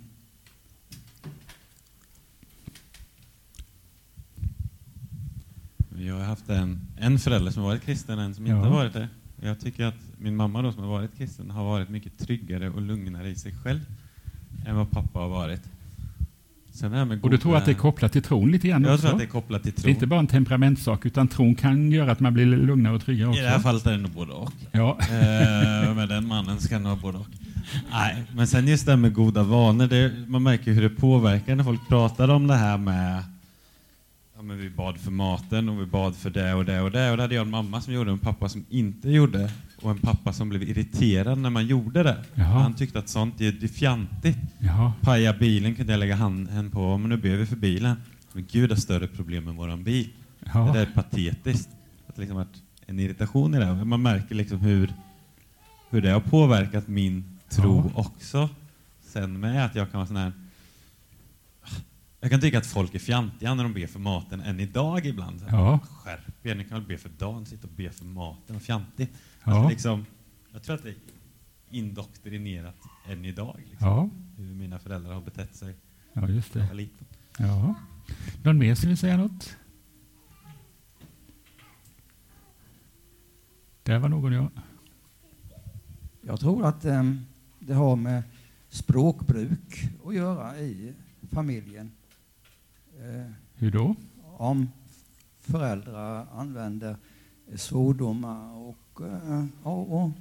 Jag 6.07 6.15
har 6.15 6.23
haft 6.25 6.49
en, 6.49 6.79
en 6.97 7.19
förälder 7.19 7.51
som 7.51 7.63
varit 7.63 7.85
kristen, 7.85 8.19
en 8.19 8.33
som 8.35 8.47
Ja. 8.47 8.55
inte 8.55 8.67
har 8.69 8.75
varit 8.75 8.93
det. 8.93 9.07
Jag 9.41 9.59
tycker 9.59 9.85
att 9.85 9.95
min 10.17 10.35
mamma 10.35 10.61
då, 10.61 10.71
som 10.71 10.83
har 10.83 10.89
varit 10.89 11.17
kristen 11.17 11.49
har 11.51 11.63
varit 11.63 11.89
mycket 11.89 12.19
tryggare 12.19 12.69
och 12.69 12.81
lugnare 12.81 13.29
i 13.29 13.35
sig 13.35 13.53
själv 13.63 13.79
än 14.67 14.75
vad 14.75 14.91
pappa 14.91 15.19
har 15.19 15.29
varit. 15.29 15.61
Det 16.81 16.89
med 16.89 17.01
Och 17.01 17.07
du 17.07 17.17
goda- 17.17 17.37
tror 17.37 17.57
att 17.57 17.65
det 17.65 17.71
är 17.71 17.75
kopplat 17.75 18.11
till 18.11 18.21
tron 18.21 18.51
lite 18.51 18.67
grann 18.67 18.83
Jag 18.83 18.93
också? 18.93 19.01
tror 19.01 19.11
att 19.13 19.19
det 19.19 19.25
är 19.25 19.29
kopplat 19.29 19.63
till 19.63 19.73
Det 19.75 19.87
är 19.87 19.89
inte 19.91 20.07
bara 20.07 20.19
en 20.19 20.27
temperamentssak, 20.27 21.05
utan 21.05 21.27
tron 21.27 21.55
kan 21.55 21.91
göra 21.91 22.11
att 22.11 22.19
man 22.19 22.33
blir 22.33 22.45
lugnare 22.45 22.95
och 22.95 23.01
tryggare 23.01 23.29
också. 23.29 23.39
I 23.41 23.43
det 23.43 23.49
här 23.49 23.59
fallet 23.59 23.85
är 23.85 23.91
det 23.91 23.97
nog 23.97 24.11
både 24.11 24.31
och. 24.33 24.51
Ja. 24.71 24.97
Eh, 25.01 25.95
med 25.95 26.09
den 26.09 26.27
mannen 26.27 26.59
ska 26.59 26.79
nog 26.79 26.87
ha 26.87 26.95
både 27.01 27.17
och. 27.17 27.27
Nej, 27.91 28.23
men 28.35 28.47
sen 28.47 28.67
just 28.67 28.85
det 28.85 28.91
här 28.91 28.97
med 28.97 29.13
goda 29.13 29.43
vanor, 29.43 29.87
det, 29.87 30.11
man 30.27 30.43
märker 30.43 30.71
hur 30.73 30.81
det 30.81 30.89
påverkar 30.89 31.55
när 31.55 31.63
folk 31.63 31.87
pratar 31.87 32.29
om 32.29 32.47
det 32.47 32.55
här 32.55 32.77
med 32.77 33.15
Ja, 33.17 33.23
men 34.45 34.57
vi 34.57 34.69
bad 34.69 34.97
för 34.97 35.11
maten 35.11 35.69
och 35.69 35.81
vi 35.81 35.85
bad 35.85 36.15
för 36.15 36.29
det 36.29 36.53
och 36.53 36.65
det 36.65 36.81
och 36.81 36.91
det. 36.91 37.11
Och 37.11 37.17
det 37.17 37.23
hade 37.23 37.35
jag 37.35 37.45
en 37.45 37.51
mamma 37.51 37.81
som 37.81 37.93
gjorde 37.93 38.11
och 38.11 38.17
en 38.17 38.19
pappa 38.19 38.49
som 38.49 38.65
inte 38.69 39.09
gjorde. 39.09 39.51
Och 39.81 39.91
en 39.91 39.97
pappa 39.97 40.33
som 40.33 40.49
blev 40.49 40.63
irriterad 40.63 41.37
när 41.37 41.49
man 41.49 41.67
gjorde 41.67 42.03
det. 42.03 42.23
Jaha. 42.33 42.61
Han 42.61 42.73
tyckte 42.73 42.99
att 42.99 43.09
sånt 43.09 43.41
är, 43.41 43.51
det 43.51 43.65
är 43.65 43.67
fjantigt. 43.67 44.37
Jaha. 44.59 44.93
Paja 45.01 45.33
bilen 45.33 45.75
kunde 45.75 45.93
jag 45.93 45.99
lägga 45.99 46.15
handen 46.15 46.71
på, 46.71 46.97
men 46.97 47.09
nu 47.09 47.17
ber 47.17 47.35
vi 47.35 47.45
för 47.45 47.55
bilen. 47.55 47.95
Men 48.33 48.45
Gud 48.51 48.69
har 48.69 48.77
större 48.77 49.07
problem 49.07 49.43
med 49.43 49.55
våran 49.55 49.83
bil. 49.83 50.09
Det 50.39 50.73
där 50.73 50.81
är 50.81 50.91
patetiskt. 50.93 51.69
Att 52.07 52.17
liksom 52.17 52.37
varit 52.37 52.63
en 52.85 52.99
irritation 52.99 53.55
i 53.55 53.59
det. 53.59 53.85
Man 53.85 54.01
märker 54.01 54.35
liksom 54.35 54.59
hur, 54.59 54.93
hur 55.89 56.01
det 56.01 56.09
har 56.09 56.19
påverkat 56.19 56.87
min 56.87 57.39
tro 57.49 57.91
också. 57.95 58.49
Sen 59.01 59.39
med 59.39 59.65
att 59.65 59.75
jag 59.75 59.91
kan 59.91 59.97
vara 59.97 60.07
sån 60.07 60.17
här... 60.17 60.31
Jag 62.25 62.31
kan 62.31 62.41
tycka 62.41 62.57
att 62.57 62.65
folk 62.65 62.95
är 62.95 62.99
fjantiga 62.99 63.53
när 63.53 63.63
de 63.63 63.73
ber 63.73 63.87
för 63.87 63.99
maten 63.99 64.39
än 64.41 64.59
idag 64.59 65.05
ibland. 65.05 65.45
Ja. 65.49 65.79
Skärp 65.79 66.45
er, 66.45 66.55
ni 66.55 66.63
kan 66.63 66.77
väl 66.77 66.87
be 66.87 66.97
för 66.97 67.09
dagen, 67.09 67.45
sitta 67.45 67.67
och 67.67 67.73
be 67.73 67.89
för 67.91 68.05
maten 68.05 68.55
och 68.55 68.61
fjantig. 68.61 69.07
Ja. 69.43 69.51
Alltså 69.51 69.69
liksom, 69.69 70.05
jag 70.53 70.63
tror 70.63 70.75
att 70.75 70.83
det 70.83 70.89
är 70.89 70.95
indoktrinerat 71.69 72.75
än 73.07 73.25
idag. 73.25 73.55
Liksom, 73.69 73.87
Ja. 73.87 74.09
Hur 74.37 74.53
mina 74.55 74.79
föräldrar 74.79 75.13
har 75.13 75.21
betett 75.21 75.55
sig 75.55 75.75
ja, 76.13 76.29
just 76.29 76.53
när 76.53 76.61
jag 76.61 76.69
det. 76.69 76.73
var 76.73 76.81
liten. 76.81 77.05
Ja. 77.39 77.73
Någon 78.43 78.57
mer 78.57 78.75
som 78.75 78.89
vill 78.89 78.97
säga 78.97 79.17
något? 79.17 79.57
Där 83.83 83.99
var 83.99 84.09
någon, 84.09 84.33
ja. 84.33 84.49
Jag 86.21 86.39
tror 86.39 86.65
att 86.65 86.85
em, 86.85 87.25
det 87.59 87.73
har 87.73 87.95
med 87.95 88.23
språkbruk 88.69 89.89
att 90.05 90.15
göra 90.15 90.59
i 90.59 90.93
familjen. 91.31 91.91
Eh, 92.99 93.31
Hur 93.55 93.71
då? 93.71 93.95
om 94.37 94.69
föräldrar 95.39 96.27
använder 96.35 96.97
svordomar 97.55 98.53
och, 98.57 99.01
eh, 99.01 99.45
ja, 99.63 99.71
och 99.71 100.11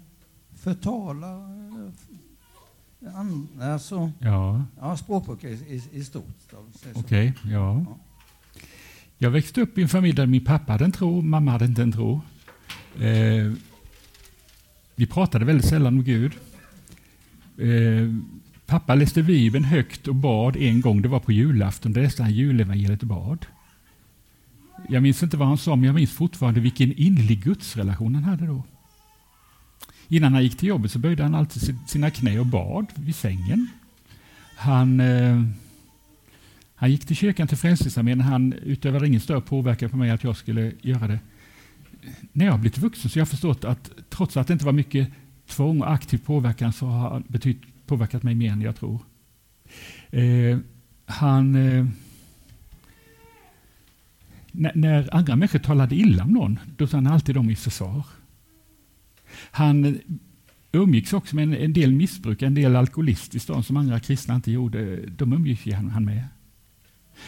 förtalar 0.55 1.39
eh, 3.01 3.17
an- 3.17 3.49
alltså, 3.61 4.13
Ja, 4.19 4.65
ja, 4.81 4.97
språkbruk 4.97 5.45
i, 5.45 5.49
i, 5.49 5.83
i 5.93 6.05
stort. 6.05 6.25
då, 6.51 6.57
så- 6.73 6.79
så. 6.95 7.01
okej. 7.01 7.35
ja. 7.45 7.87
Jag 9.19 9.31
växte 9.31 9.61
upp 9.61 9.79
i 9.79 9.83
en 9.83 9.89
familj 9.89 10.15
där 10.17 10.27
min 10.27 10.45
pappa 10.45 10.73
hade 10.73 10.85
en 10.85 10.93
tro, 10.93 11.21
mamma 11.23 11.51
hade 11.51 11.65
inte 11.65 11.83
en 11.83 11.93
tro. 11.93 12.21
Eh, 13.01 13.53
vi 14.95 15.07
pratade 15.07 15.45
väldigt 15.45 15.69
sällan 15.69 15.95
om 15.99 16.05
Gud. 16.05 16.33
Eh, 17.59 18.15
pappa 18.67 18.95
läste 18.95 19.23
Bibeln 19.23 19.65
högt 19.65 20.09
och 20.09 20.15
bad 20.15 20.57
en 20.57 20.81
gång, 20.81 21.03
det 21.03 21.09
var 21.09 21.21
på 21.21 21.33
julafton, 21.33 21.93
då 21.93 22.01
läste 22.01 22.23
han 22.23 22.33
julevangeliet 22.33 23.03
och 23.03 23.09
bad. 23.09 23.47
Jag 24.89 25.03
minns 25.03 25.23
inte 25.23 25.37
vad 25.37 25.49
han 25.49 25.59
sa, 25.59 25.77
men 25.77 25.85
jag 25.85 25.95
minns 25.95 26.13
fortfarande 26.13 26.61
vilken 26.61 26.93
innerlig 26.93 27.45
gudsrelation 27.45 28.15
han 28.15 28.25
hade 28.25 28.47
då. 28.47 28.63
Innan 30.09 30.33
han 30.33 30.43
gick 30.43 30.57
till 30.57 30.69
jobbet 30.69 30.93
så 30.93 30.99
böjde 30.99 31.23
han 31.23 31.35
alltid 31.35 31.79
sina 31.87 32.11
knä 32.11 32.39
och 32.39 32.47
bad 32.47 32.87
vid 32.95 33.17
sängen. 33.17 33.69
Han, 34.57 35.01
eh, 35.01 35.43
han 36.75 36.91
gick 36.91 37.07
till 37.07 37.17
kyrkan 37.17 37.49
till 37.49 37.57
Frälsningsarmén. 37.57 38.21
Han 38.21 38.53
utövade 38.53 39.07
ingen 39.07 39.21
större 39.21 39.41
påverkan 39.41 39.91
på 39.91 39.97
mig 39.97 40.11
att 40.11 40.25
jag 40.25 40.37
skulle 40.37 40.73
göra 40.83 41.09
det. 41.09 41.19
När 42.33 42.45
jag 42.45 42.53
har 42.53 42.59
blivit 42.59 42.79
vuxen 42.79 43.11
så 43.11 43.17
har 43.17 43.21
jag 43.21 43.29
förstått 43.29 43.65
att 43.65 43.91
trots 44.11 44.37
att 44.37 44.47
det 44.47 44.53
inte 44.53 44.65
var 44.65 44.73
mycket 44.73 45.09
tvång 45.47 45.81
och 45.81 45.93
aktiv 45.93 46.19
påverkan 46.19 46.73
så 46.73 46.87
har 46.87 47.11
han 47.11 47.25
betytt, 47.29 47.63
påverkat 47.87 48.23
mig 48.23 48.35
mer 48.35 48.53
än 48.53 48.61
jag 48.61 48.77
tror. 48.77 49.01
Eh, 50.11 50.59
han... 51.07 51.55
Eh, 51.55 51.87
när, 54.53 54.73
när 54.75 55.15
andra 55.15 55.37
människor 55.37 55.59
talade 55.59 55.95
illa 55.95 56.25
om 56.25 56.31
någon, 56.31 56.59
då 56.77 56.87
sa 56.87 56.97
han 56.97 57.07
alltid 57.07 57.35
dem 57.35 57.51
i 57.51 57.57
försvar. 57.57 58.07
Han 59.51 59.85
eh, 59.85 59.95
umgicks 60.73 61.13
också 61.13 61.37
med 61.37 61.43
en, 61.43 61.55
en 61.55 61.73
del 61.73 61.93
missbrukare, 61.93 62.47
en 62.47 62.55
del 62.55 62.77
alkoholister 62.77 63.37
i 63.37 63.41
stan 63.41 63.63
som 63.63 63.77
andra 63.77 64.01
kristna 64.01 64.35
inte 64.35 64.51
gjorde. 64.51 65.07
De 65.07 65.33
umgicks 65.33 65.75
han, 65.75 65.91
han 65.91 66.05
med. 66.05 66.25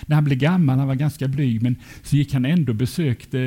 När 0.06 0.14
han 0.14 0.24
blev 0.24 0.38
gammal, 0.38 0.78
han 0.78 0.88
var 0.88 0.94
ganska 0.94 1.28
blyg, 1.28 1.62
men 1.62 1.76
så 2.02 2.16
gick 2.16 2.32
han 2.32 2.44
ändå 2.44 2.72
och 2.72 2.76
besökte, 2.76 3.38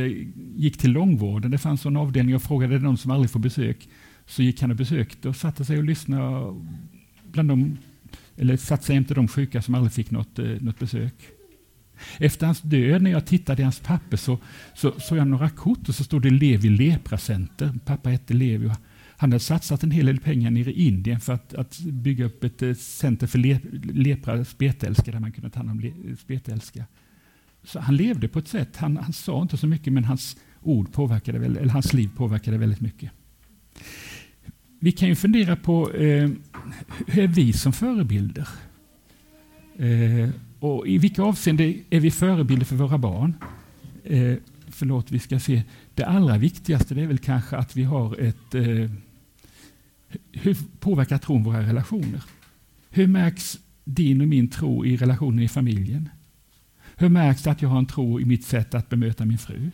gick 0.55 0.77
till 0.77 0.91
långvården. 0.91 1.51
Det 1.51 1.57
fanns 1.57 1.85
en 1.85 1.97
avdelning 1.97 2.35
och 2.35 2.43
frågade 2.43 2.79
de 2.79 2.97
som 2.97 3.11
aldrig 3.11 3.29
får 3.29 3.39
besök. 3.39 3.89
Så 4.25 4.43
gick 4.43 4.61
han 4.61 4.71
och 4.71 4.77
besökte 4.77 5.29
och 5.29 5.35
satte 5.35 5.65
sig 5.65 5.77
och 5.77 5.83
lyssnade 5.83 6.55
bland 7.31 7.49
de, 7.49 7.77
eller 8.37 8.57
satt 8.57 8.83
sig 8.83 8.95
jämte 8.95 9.13
de 9.13 9.27
sjuka 9.27 9.61
som 9.61 9.75
aldrig 9.75 9.93
fick 9.93 10.11
något, 10.11 10.39
eh, 10.39 10.45
något 10.45 10.79
besök. 10.79 11.13
Efter 12.17 12.45
hans 12.45 12.61
död, 12.61 13.01
när 13.01 13.11
jag 13.11 13.25
tittade 13.25 13.61
i 13.61 13.63
hans 13.63 13.79
papper, 13.79 14.17
så 14.17 14.37
så 14.75 14.99
såg 14.99 15.17
jag 15.17 15.27
några 15.27 15.49
kort 15.49 15.89
och 15.89 15.95
så 15.95 16.03
stod 16.03 16.21
det 16.21 16.29
Levi 16.29 16.69
Lepracenter. 16.69 17.73
Pappa 17.85 18.09
hette 18.09 18.33
Levi. 18.33 18.67
och 18.67 18.71
Han 19.17 19.31
hade 19.31 19.39
satsat 19.39 19.83
en 19.83 19.91
hel 19.91 20.05
del 20.05 20.19
pengar 20.19 20.51
nere 20.51 20.71
i 20.71 20.87
Indien 20.87 21.19
för 21.19 21.33
att, 21.33 21.53
att 21.53 21.79
bygga 21.79 22.25
upp 22.25 22.43
ett 22.43 22.61
eh, 22.61 22.73
center 22.73 23.27
för 23.27 23.39
le, 23.39 23.59
lepra 23.83 24.45
spetälska 24.45 25.11
där 25.11 25.19
man 25.19 25.31
kunde 25.31 25.49
ta 25.49 25.59
hand 25.59 25.71
om 25.71 25.79
le, 25.79 25.93
spetälska. 26.19 26.85
Så 27.63 27.79
han 27.79 27.95
levde 27.95 28.27
på 28.27 28.39
ett 28.39 28.47
sätt, 28.47 28.77
han, 28.77 28.97
han 28.97 29.13
sa 29.13 29.41
inte 29.41 29.57
så 29.57 29.67
mycket 29.67 29.93
men 29.93 30.03
hans 30.03 30.37
ord 30.61 30.91
påverkade, 30.91 31.45
eller 31.45 31.69
hans 31.69 31.93
liv 31.93 32.09
påverkade 32.15 32.57
väldigt 32.57 32.81
mycket. 32.81 33.11
Vi 34.79 34.91
kan 34.91 35.09
ju 35.09 35.15
fundera 35.15 35.55
på 35.55 35.91
eh, 35.91 36.29
hur 37.07 37.23
är 37.23 37.27
vi 37.27 37.53
som 37.53 37.73
förebilder? 37.73 38.47
Eh, 39.77 40.29
och 40.59 40.87
I 40.87 40.97
vilka 40.97 41.21
avseenden 41.23 41.83
är 41.89 41.99
vi 41.99 42.11
förebilder 42.11 42.65
för 42.65 42.75
våra 42.75 42.97
barn? 42.97 43.33
Eh, 44.03 44.35
förlåt, 44.67 45.11
vi 45.11 45.19
ska 45.19 45.39
se. 45.39 45.63
Det 45.95 46.03
allra 46.03 46.37
viktigaste 46.37 46.95
det 46.95 47.01
är 47.01 47.07
väl 47.07 47.17
kanske 47.17 47.57
att 47.57 47.75
vi 47.75 47.83
har 47.83 48.19
ett... 48.19 48.55
Eh, 48.55 48.91
hur 50.31 50.57
påverkar 50.79 51.17
tron 51.17 51.43
våra 51.43 51.61
relationer? 51.61 52.23
Hur 52.89 53.07
märks 53.07 53.59
din 53.83 54.21
och 54.21 54.27
min 54.27 54.47
tro 54.47 54.85
i 54.85 54.97
relationen 54.97 55.39
i 55.39 55.47
familjen? 55.47 56.09
Hur 56.95 57.09
märks 57.09 57.43
det 57.43 57.51
att 57.51 57.61
jag 57.61 57.69
har 57.69 57.79
en 57.79 57.85
tro 57.85 58.19
i 58.19 58.25
mitt 58.25 58.45
sätt 58.45 58.73
att 58.73 58.89
bemöta 58.89 59.25
min 59.25 59.37
fru? 59.37 59.71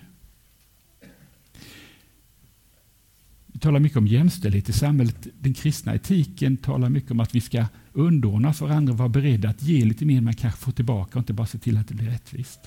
Vi 3.56 3.60
talar 3.60 3.80
mycket 3.80 3.98
om 3.98 4.08
jämställdhet 4.08 4.70
i 4.70 4.74
samhället. 4.74 5.28
Den 5.40 5.54
kristna 5.54 5.96
etiken 5.96 6.58
talar 6.58 6.90
mycket 6.90 7.12
om 7.12 7.20
att 7.20 7.36
vi 7.36 7.42
ska 7.42 7.66
underordna 7.94 8.50
oss 8.50 8.62
varandra 8.62 8.94
och 8.94 8.98
vara 9.00 9.10
beredda 9.10 9.50
att 9.50 9.64
ge 9.64 9.86
lite 9.86 10.06
mer 10.06 10.22
man 10.22 10.34
kanske 10.34 10.60
får 10.60 10.72
tillbaka 10.72 11.20
och 11.20 11.22
inte 11.22 11.34
bara 11.34 11.48
se 11.48 11.58
till 11.58 11.78
att 11.78 11.88
det 11.88 11.94
blir 11.94 12.10
rättvist. 12.10 12.60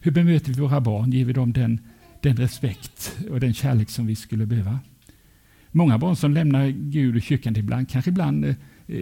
Hur 0.00 0.10
bemöter 0.10 0.52
vi 0.52 0.60
våra 0.60 0.80
barn? 0.80 1.12
Ger 1.12 1.24
vi 1.24 1.32
dem 1.32 1.52
den, 1.52 1.80
den 2.20 2.36
respekt 2.36 3.18
och 3.30 3.40
den 3.40 3.54
kärlek 3.54 3.90
som 3.90 4.06
vi 4.06 4.16
skulle 4.16 4.46
behöva? 4.46 4.78
Många 5.70 5.98
barn 5.98 6.16
som 6.16 6.32
lämnar 6.32 6.68
Gud 6.68 7.16
och 7.16 7.22
kyrkan 7.22 7.56
ibland, 7.56 7.88
kanske 7.88 8.10
ibland 8.10 8.44
eh, 8.44 8.54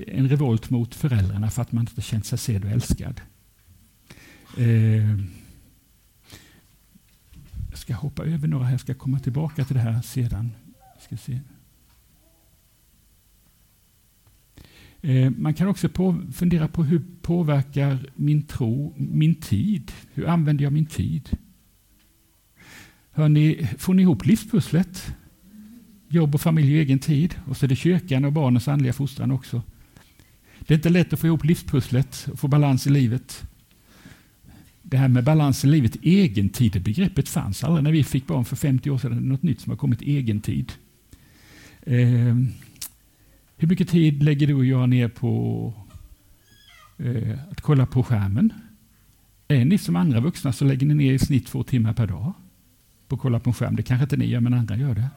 en 0.07 0.29
revolt 0.29 0.71
mot 0.71 0.95
föräldrarna 0.95 1.51
för 1.51 1.63
att 1.63 1.73
man 1.73 1.83
inte 1.83 2.03
känt 2.03 2.27
sig 2.27 2.39
sedd 2.39 2.65
och 2.65 2.71
älskad. 2.71 3.21
Eh, 4.59 5.11
jag 7.71 7.79
ska 7.79 7.95
hoppa 7.95 8.25
över 8.25 8.49
några 8.49 8.65
här, 8.65 8.73
jag 8.73 8.81
ska 8.81 8.95
komma 8.95 9.19
tillbaka 9.19 9.65
till 9.65 9.77
det 9.77 9.83
här 9.83 10.03
sedan. 10.03 10.51
Ska 11.01 11.17
se. 11.17 11.41
Eh, 15.03 15.31
man 15.31 15.55
kan 15.55 15.69
också 15.69 15.89
på, 15.89 16.23
fundera 16.33 16.69
på 16.69 16.85
hur 16.85 17.03
påverkar 17.23 17.99
min 18.15 18.43
tro 18.43 18.95
min 18.97 19.35
tid? 19.35 19.93
Hur 20.13 20.27
använder 20.27 20.65
jag 20.65 20.73
min 20.73 20.87
tid? 20.87 21.39
Hör 23.11 23.29
ni, 23.29 23.69
får 23.79 23.95
ni 23.95 24.03
ihop 24.03 24.27
livspusslet? 24.27 25.15
Jobb 26.09 26.35
och 26.35 26.41
familj 26.41 26.75
och 26.75 26.81
egen 26.81 26.99
tid. 26.99 27.35
Och 27.47 27.57
så 27.57 27.67
är 27.67 27.69
det 27.69 27.77
kyrkan 27.77 28.25
och 28.25 28.33
barnens 28.33 28.69
andliga 28.69 28.93
fostran 28.93 29.31
också. 29.31 29.63
Det 30.59 30.75
är 30.75 30.77
inte 30.77 30.89
lätt 30.89 31.13
att 31.13 31.21
få 31.21 31.27
ihop 31.27 31.45
livspusslet 31.45 32.29
och 32.33 32.39
få 32.39 32.49
balans 32.49 32.87
i 32.87 32.91
livet. 32.91 33.43
Det 34.83 34.97
här 34.97 35.09
med 35.09 35.25
balans 35.25 35.65
i 35.65 35.67
livet, 35.67 35.97
egentid, 36.03 36.83
begreppet 36.83 37.29
fanns 37.29 37.65
aldrig 37.65 37.85
när 37.85 37.93
vi 37.93 38.05
fick 38.05 38.27
barn 38.27 38.45
för 38.45 38.57
50 38.57 38.91
år 38.91 38.99
sedan. 38.99 39.29
Något 39.29 39.43
nytt 39.43 39.61
som 39.61 39.71
har 39.71 39.77
kommit, 39.77 40.03
egentid. 40.03 40.73
Eh, 41.83 42.37
hur 43.57 43.69
mycket 43.69 43.89
tid 43.89 44.23
lägger 44.23 44.47
du 44.47 44.55
och 44.55 44.65
jag 44.65 44.89
ner 44.89 45.09
på 45.09 45.75
eh, 46.99 47.39
att 47.51 47.61
kolla 47.61 47.87
på 47.87 48.03
skärmen? 48.03 48.53
Är 49.49 49.65
ni 49.65 49.79
som 49.79 49.97
andra 49.97 50.21
vuxna 50.21 50.53
så 50.53 50.65
lägger 50.65 50.87
ni 50.87 50.95
ner 50.95 51.13
i 51.13 51.19
snitt 51.19 51.47
två 51.47 51.63
timmar 51.63 51.93
per 51.93 52.07
dag 52.07 52.33
på 53.09 53.15
att 53.15 53.21
kolla 53.21 53.41
på 53.41 53.51
en 53.51 53.55
skärm. 53.55 53.77
Det 53.77 53.83
kanske 53.83 54.05
inte 54.05 54.17
ni 54.17 54.25
gör, 54.25 54.41
men 54.41 54.55
andra 54.55 54.77
gör 54.77 54.95
det. 54.95 55.09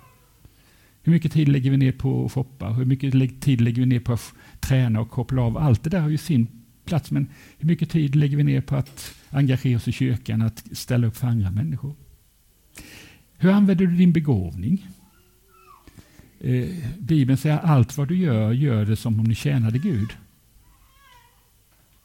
Hur 1.04 1.14
mycket 1.14 1.32
tid 1.32 1.48
lägger 1.48 1.72
vi 1.72 1.78
ner 1.78 1.92
på 1.92 2.26
att 2.26 2.32
shoppa? 2.32 2.70
Hur 2.70 2.86
mycket 2.86 3.42
tid 3.42 3.62
lägger 3.62 3.82
vi 3.82 3.86
ner 3.86 4.00
på 4.00 4.14
att 4.14 4.34
träna 4.60 5.00
och 5.00 5.10
koppla 5.10 5.42
av? 5.42 5.58
Allt 5.58 5.84
det 5.84 5.90
där 5.90 6.00
har 6.00 6.10
ju 6.10 6.18
sin 6.18 6.48
plats, 6.86 7.12
men 7.12 7.28
hur 7.58 7.68
mycket 7.68 7.90
tid 7.90 8.16
lägger 8.16 8.38
vi 8.38 8.44
ner 8.44 8.62
på 8.62 8.76
att 8.76 9.16
engagera 9.30 9.78
oss 9.78 9.88
i 9.88 9.92
kyrkan, 9.92 10.42
att 10.42 10.64
ställa 10.72 11.08
upp 11.08 11.18
för 11.18 11.28
andra 11.28 11.52
människor? 11.52 11.96
Hur 13.38 13.50
använder 13.50 13.86
du 13.86 13.96
din 13.96 14.14
begåvning? 14.14 14.88
Eh, 16.44 16.70
Bibeln 17.00 17.38
säger 17.38 17.58
allt 17.58 17.98
vad 17.98 18.08
du 18.08 18.18
gör, 18.18 18.52
gör 18.52 18.86
det 18.86 18.96
som 18.96 19.20
om 19.20 19.28
du 19.28 19.36
tjänade 19.36 19.80
Gud. 19.80 20.10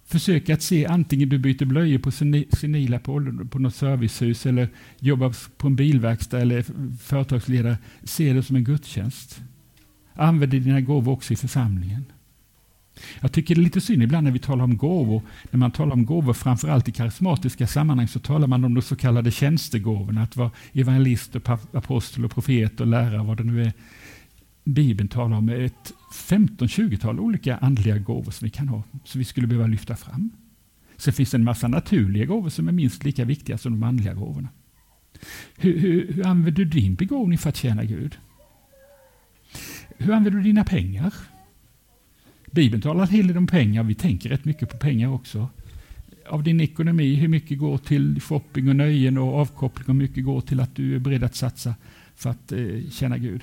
Försök 0.07 0.51
att 0.51 0.63
se 0.63 0.87
antingen 0.87 1.29
du 1.29 1.39
byter 1.39 1.65
blöjor 1.65 1.99
på 1.99 2.11
senila 2.57 2.99
på, 2.99 3.33
på 3.51 3.59
något 3.59 3.75
servicehus 3.75 4.47
eller 4.47 4.69
jobbar 4.99 5.35
på 5.57 5.67
en 5.67 5.77
bilverkstad 5.77 6.41
eller 6.41 6.65
företagsledare. 7.01 7.79
Se 8.05 8.33
det 8.33 8.43
som 8.43 8.57
en 8.57 8.65
gudstjänst. 8.65 9.41
Använd 10.15 10.53
dina 10.53 10.81
gåvor 10.81 11.13
också 11.13 11.33
i 11.33 11.37
församlingen. 11.37 12.05
Jag 13.21 13.33
tycker 13.33 13.55
det 13.55 13.61
är 13.61 13.63
lite 13.63 13.81
synd 13.81 14.03
ibland 14.03 14.25
när 14.25 14.31
vi 14.31 14.39
talar 14.39 14.65
om 14.65 14.77
gåvor. 14.77 15.23
När 15.51 15.59
man 15.59 15.71
talar 15.71 15.93
om 15.93 16.07
gåvor, 16.07 16.33
framförallt 16.33 16.89
i 16.89 16.93
karismatiska 16.93 17.67
sammanhang, 17.67 18.09
så 18.09 18.21
talar 18.21 18.47
man 18.47 18.65
om 18.65 18.75
de 18.75 18.83
så 18.83 18.97
kallade 18.97 19.31
tjänstegåvorna. 19.31 20.23
Att 20.23 20.37
vara 20.37 20.51
evangelist, 20.73 21.37
och 21.37 21.49
apostel, 21.73 22.25
och 22.25 22.31
profet 22.31 22.81
och 22.81 22.87
lärare, 22.87 23.23
vad 23.23 23.37
det 23.37 23.45
nu 23.45 23.63
är. 23.63 23.73
Bibeln 24.69 25.09
talar 25.09 25.37
om 25.37 25.49
ett 25.49 25.93
15-20-tal 26.13 27.21
olika 27.21 27.57
andliga 27.57 27.99
gåvor 27.99 28.31
som 28.31 28.45
vi 28.45 28.51
kan 28.51 28.69
ha, 28.69 28.83
som 29.05 29.19
vi 29.19 29.25
skulle 29.25 29.47
behöva 29.47 29.67
lyfta 29.67 29.97
fram. 29.97 30.31
Sen 30.97 31.13
finns 31.13 31.31
det 31.31 31.37
en 31.37 31.45
massa 31.45 31.69
naturliga 31.69 32.25
gåvor 32.25 32.49
som 32.49 32.69
är 32.69 32.73
minst 32.73 33.05
lika 33.05 33.25
viktiga 33.25 33.59
som 33.59 33.73
de 33.73 33.83
andliga 33.83 34.15
gåvorna. 34.15 34.49
Hur, 35.57 35.79
hur, 35.79 36.13
hur 36.13 36.27
använder 36.27 36.53
du 36.53 36.65
din 36.65 36.95
begåvning 36.95 37.39
för 37.39 37.49
att 37.49 37.57
tjäna 37.57 37.85
Gud? 37.85 38.19
Hur 39.99 40.13
använder 40.13 40.39
du 40.39 40.43
dina 40.43 40.65
pengar? 40.65 41.15
Bibeln 42.51 42.83
talar 42.83 43.03
en 43.03 43.11
hel 43.11 43.27
del 43.27 43.37
om 43.37 43.47
pengar, 43.47 43.83
vi 43.83 43.95
tänker 43.95 44.29
rätt 44.29 44.45
mycket 44.45 44.71
på 44.71 44.77
pengar 44.77 45.09
också. 45.09 45.49
Av 46.29 46.43
din 46.43 46.61
ekonomi, 46.61 47.15
hur 47.15 47.29
mycket 47.29 47.59
går 47.59 47.79
till 47.79 48.21
shopping 48.21 48.69
och 48.69 48.77
nöjen 48.77 49.19
och 49.19 49.35
avkoppling 49.35 49.85
och 49.89 49.95
hur 49.95 50.03
mycket 50.03 50.25
går 50.25 50.41
till 50.41 50.61
att 50.61 50.77
du 50.77 50.95
är 50.95 50.99
beredd 50.99 51.25
att 51.25 51.37
satsa 51.37 51.75
för 52.15 52.31
att 52.31 52.53
eh, 52.53 52.91
tjäna 52.91 53.19
Gud. 53.19 53.43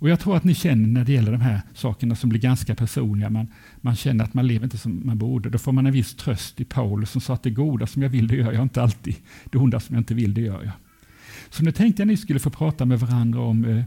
Och 0.00 0.08
Jag 0.08 0.20
tror 0.20 0.36
att 0.36 0.44
ni 0.44 0.54
känner 0.54 0.88
när 0.88 1.04
det 1.04 1.12
gäller 1.12 1.32
de 1.32 1.40
här 1.40 1.60
sakerna 1.74 2.14
som 2.14 2.30
blir 2.30 2.40
ganska 2.40 2.74
personliga. 2.74 3.30
Man, 3.30 3.48
man 3.80 3.96
känner 3.96 4.24
att 4.24 4.34
man 4.34 4.46
lever 4.46 4.64
inte 4.64 4.78
som 4.78 5.02
man 5.04 5.18
borde. 5.18 5.50
Då 5.50 5.58
får 5.58 5.72
man 5.72 5.86
en 5.86 5.92
viss 5.92 6.14
tröst 6.14 6.60
i 6.60 6.64
Paulus 6.64 7.10
som 7.10 7.20
sa 7.20 7.34
att 7.34 7.42
det 7.42 7.50
goda 7.50 7.86
som 7.86 8.02
jag 8.02 8.10
vill 8.10 8.28
det 8.28 8.36
gör 8.36 8.52
jag 8.52 8.62
inte 8.62 8.82
alltid. 8.82 9.14
Det 9.44 9.58
onda 9.58 9.80
som 9.80 9.94
jag 9.94 10.00
inte 10.00 10.14
vill 10.14 10.34
det 10.34 10.40
gör 10.40 10.62
jag. 10.62 10.72
Så 11.50 11.62
nu 11.62 11.72
tänkte 11.72 12.02
jag 12.02 12.06
att 12.06 12.10
ni 12.10 12.16
skulle 12.16 12.40
få 12.40 12.50
prata 12.50 12.84
med 12.84 13.00
varandra 13.00 13.40
om 13.40 13.64
eh, 13.64 13.82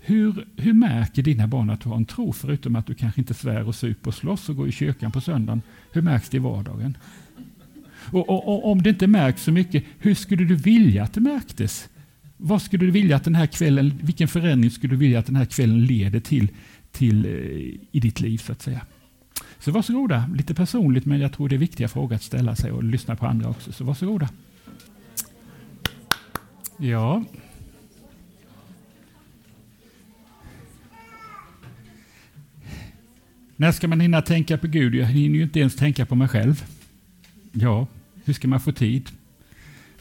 hur, 0.00 0.46
hur 0.56 0.72
märker 0.72 1.22
dina 1.22 1.46
barn 1.46 1.70
att 1.70 1.80
du 1.80 1.88
har 1.88 1.96
en 1.96 2.04
tro, 2.04 2.32
förutom 2.32 2.76
att 2.76 2.86
du 2.86 2.94
kanske 2.94 3.20
inte 3.20 3.34
svär 3.34 3.68
och 3.68 3.74
super 3.74 4.08
och 4.08 4.14
slåss 4.14 4.48
och 4.48 4.56
går 4.56 4.68
i 4.68 4.72
kyrkan 4.72 5.12
på 5.12 5.20
söndagen? 5.20 5.62
Hur 5.92 6.02
märks 6.02 6.28
det 6.28 6.36
i 6.36 6.40
vardagen? 6.40 6.96
Och, 8.12 8.28
och, 8.28 8.48
och, 8.48 8.70
om 8.70 8.82
det 8.82 8.90
inte 8.90 9.06
märks 9.06 9.42
så 9.42 9.52
mycket, 9.52 9.84
hur 9.98 10.14
skulle 10.14 10.44
du 10.44 10.54
vilja 10.54 11.02
att 11.02 11.12
det 11.12 11.20
märktes? 11.20 11.88
Vad 12.42 12.62
skulle 12.62 12.86
du 12.86 12.90
vilja 12.90 13.16
att 13.16 13.24
den 13.24 13.34
här 13.34 13.46
kvällen, 13.46 14.00
vilken 14.02 14.28
förändring 14.28 14.70
skulle 14.70 14.92
du 14.92 14.96
vilja 14.96 15.18
att 15.18 15.26
den 15.26 15.36
här 15.36 15.44
kvällen 15.44 15.84
leder 15.84 16.20
till, 16.20 16.48
till 16.92 17.26
eh, 17.26 17.32
i 17.92 18.00
ditt 18.00 18.20
liv 18.20 18.38
så 18.38 18.52
att 18.52 18.62
säga? 18.62 18.80
Så 19.58 19.70
varsågoda, 19.70 20.30
lite 20.34 20.54
personligt 20.54 21.04
men 21.04 21.20
jag 21.20 21.32
tror 21.32 21.48
det 21.48 21.56
är 21.56 21.58
viktiga 21.58 21.88
frågor 21.88 22.16
att 22.16 22.22
ställa 22.22 22.56
sig 22.56 22.72
och 22.72 22.84
lyssna 22.84 23.16
på 23.16 23.26
andra 23.26 23.48
också. 23.48 23.72
Så 23.72 23.84
varsågoda. 23.84 24.28
Ja. 26.76 27.24
När 33.56 33.72
ska 33.72 33.88
man 33.88 34.00
hinna 34.00 34.22
tänka 34.22 34.58
på 34.58 34.66
Gud? 34.66 34.94
Jag 34.94 35.06
hinner 35.06 35.36
ju 35.36 35.42
inte 35.42 35.60
ens 35.60 35.76
tänka 35.76 36.06
på 36.06 36.14
mig 36.14 36.28
själv. 36.28 36.64
Ja, 37.52 37.86
hur 38.24 38.32
ska 38.32 38.48
man 38.48 38.60
få 38.60 38.72
tid? 38.72 39.10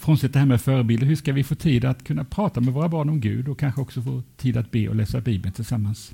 Frånsett 0.10 0.34
det 0.34 0.40
här 0.40 0.46
med 0.46 0.62
förebilder, 0.62 1.08
hur 1.08 1.16
ska 1.16 1.34
vi 1.34 1.44
få 1.44 1.56
tid 1.56 1.86
att 1.86 2.04
kunna 2.04 2.24
prata 2.24 2.62
med 2.62 2.74
våra 2.74 2.90
barn 2.90 3.10
om 3.10 3.22
Gud 3.22 3.48
och 3.48 3.60
kanske 3.60 3.82
också 3.82 4.02
få 4.02 4.24
tid 4.38 4.58
att 4.58 4.72
be 4.72 4.90
och 4.90 4.96
läsa 4.96 5.22
Bibeln 5.22 5.54
tillsammans? 5.54 6.12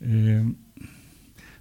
Eh, 0.00 0.48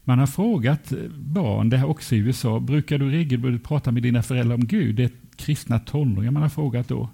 man 0.03 0.19
har 0.19 0.27
frågat 0.27 0.93
barn, 1.15 1.69
det 1.69 1.77
här 1.77 1.89
också 1.89 2.15
i 2.15 2.17
USA, 2.17 2.59
brukar 2.59 2.97
du 2.97 3.09
regelbundet 3.09 3.63
prata 3.63 3.91
med 3.91 4.03
dina 4.03 4.23
föräldrar 4.23 4.55
om 4.55 4.65
Gud? 4.65 4.95
Det 4.95 5.03
är 5.03 5.11
kristna 5.35 5.79
tonåringar 5.79 6.31
man 6.31 6.41
har 6.41 6.49
frågat 6.49 6.87
då. 6.87 7.09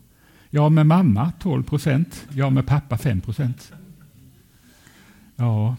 Ja, 0.50 0.70
med 0.70 0.86
mamma 0.86 1.32
12 1.40 1.64
procent. 1.64 2.28
Ja, 2.32 2.50
med 2.50 2.66
pappa 2.68 2.98
5 2.98 3.22
procent. 3.22 3.74
Ja, 5.36 5.76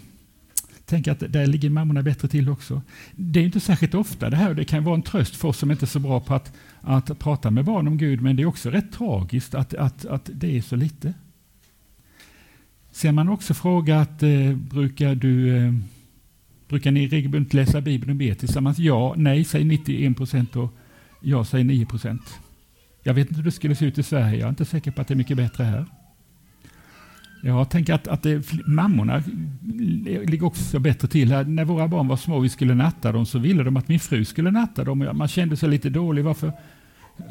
tänker 0.89 1.13
att 1.13 1.33
där 1.33 1.47
ligger 1.47 1.71
mammorna 1.71 2.03
bättre 2.03 2.29
till 2.29 2.49
också. 2.49 2.83
Det 3.13 3.41
är 3.41 3.45
inte 3.45 3.61
särskilt 3.61 3.95
ofta 3.95 4.31
det 4.31 4.37
här 4.37 4.55
det 4.55 4.65
kan 4.65 4.85
vara 4.85 4.95
en 4.95 5.03
tröst 5.03 5.37
för 5.37 5.49
oss 5.49 5.59
som 5.59 5.71
inte 5.71 5.85
är 5.85 5.87
så 5.87 5.99
bra 5.99 6.21
på 6.21 6.35
att, 6.35 6.53
att 6.81 7.19
prata 7.19 7.51
med 7.51 7.65
barn 7.65 7.89
om 7.89 7.99
Gud, 7.99 8.21
men 8.21 8.37
det 8.37 8.43
är 8.43 8.47
också 8.47 8.71
rätt 8.71 8.93
tragiskt 8.93 9.55
att, 9.55 9.75
att, 9.75 10.07
att 10.07 10.31
det 10.33 10.57
är 10.57 10.63
så 10.63 10.77
lite. 10.77 11.15
Sen 12.91 13.15
man 13.15 13.29
också 13.29 13.55
frågat, 13.55 14.23
eh, 14.23 14.53
brukar, 14.55 15.15
du, 15.15 15.57
eh, 15.57 15.75
brukar 16.69 16.91
ni 16.91 17.09
regelbundet 17.09 17.55
läsa 17.55 17.81
Bibeln 17.81 18.11
och 18.11 18.17
be 18.17 18.35
tillsammans? 18.35 18.79
Ja, 18.79 19.15
nej, 19.17 19.45
säger 19.45 19.65
91 19.65 20.17
procent 20.17 20.57
och 20.57 20.73
ja, 21.21 21.45
säger 21.45 21.65
9 21.65 21.87
procent. 21.87 22.39
Jag 23.03 23.15
vet 23.15 23.29
inte 23.29 23.37
hur 23.37 23.45
det 23.45 23.53
skulle 23.53 23.75
se 23.75 23.87
ut 23.87 23.99
i 23.99 24.03
Sverige, 24.03 24.39
jag 24.39 24.47
är 24.47 24.49
inte 24.49 24.65
säker 24.65 24.91
på 24.91 25.01
att 25.01 25.09
det 25.09 25.15
är 25.15 25.17
mycket 25.17 25.37
bättre 25.37 25.65
här. 25.65 25.87
Jag 27.43 27.71
tänker 27.71 27.95
att, 27.95 28.09
att 28.09 28.23
det, 28.23 28.53
mammorna 28.67 29.23
ligger 30.27 30.45
också 30.45 30.79
bättre 30.79 31.09
till. 31.09 31.33
Här. 31.33 31.45
När 31.45 31.65
våra 31.65 31.89
barn 31.89 32.09
var 32.09 32.17
små 32.17 32.37
och 32.37 32.45
vi 32.45 32.49
skulle 32.49 32.75
natta 32.75 33.13
dem 33.13 33.27
så 33.27 33.39
ville 33.39 33.63
de 33.63 33.77
att 33.77 33.89
min 33.89 34.01
fru 34.01 34.25
skulle 34.25 34.51
natta 34.51 34.85
dem. 34.85 35.11
Man 35.13 35.29
kände 35.29 35.57
sig 35.57 35.69
lite 35.69 35.91
dålig. 35.91 36.25
Varför, 36.25 36.53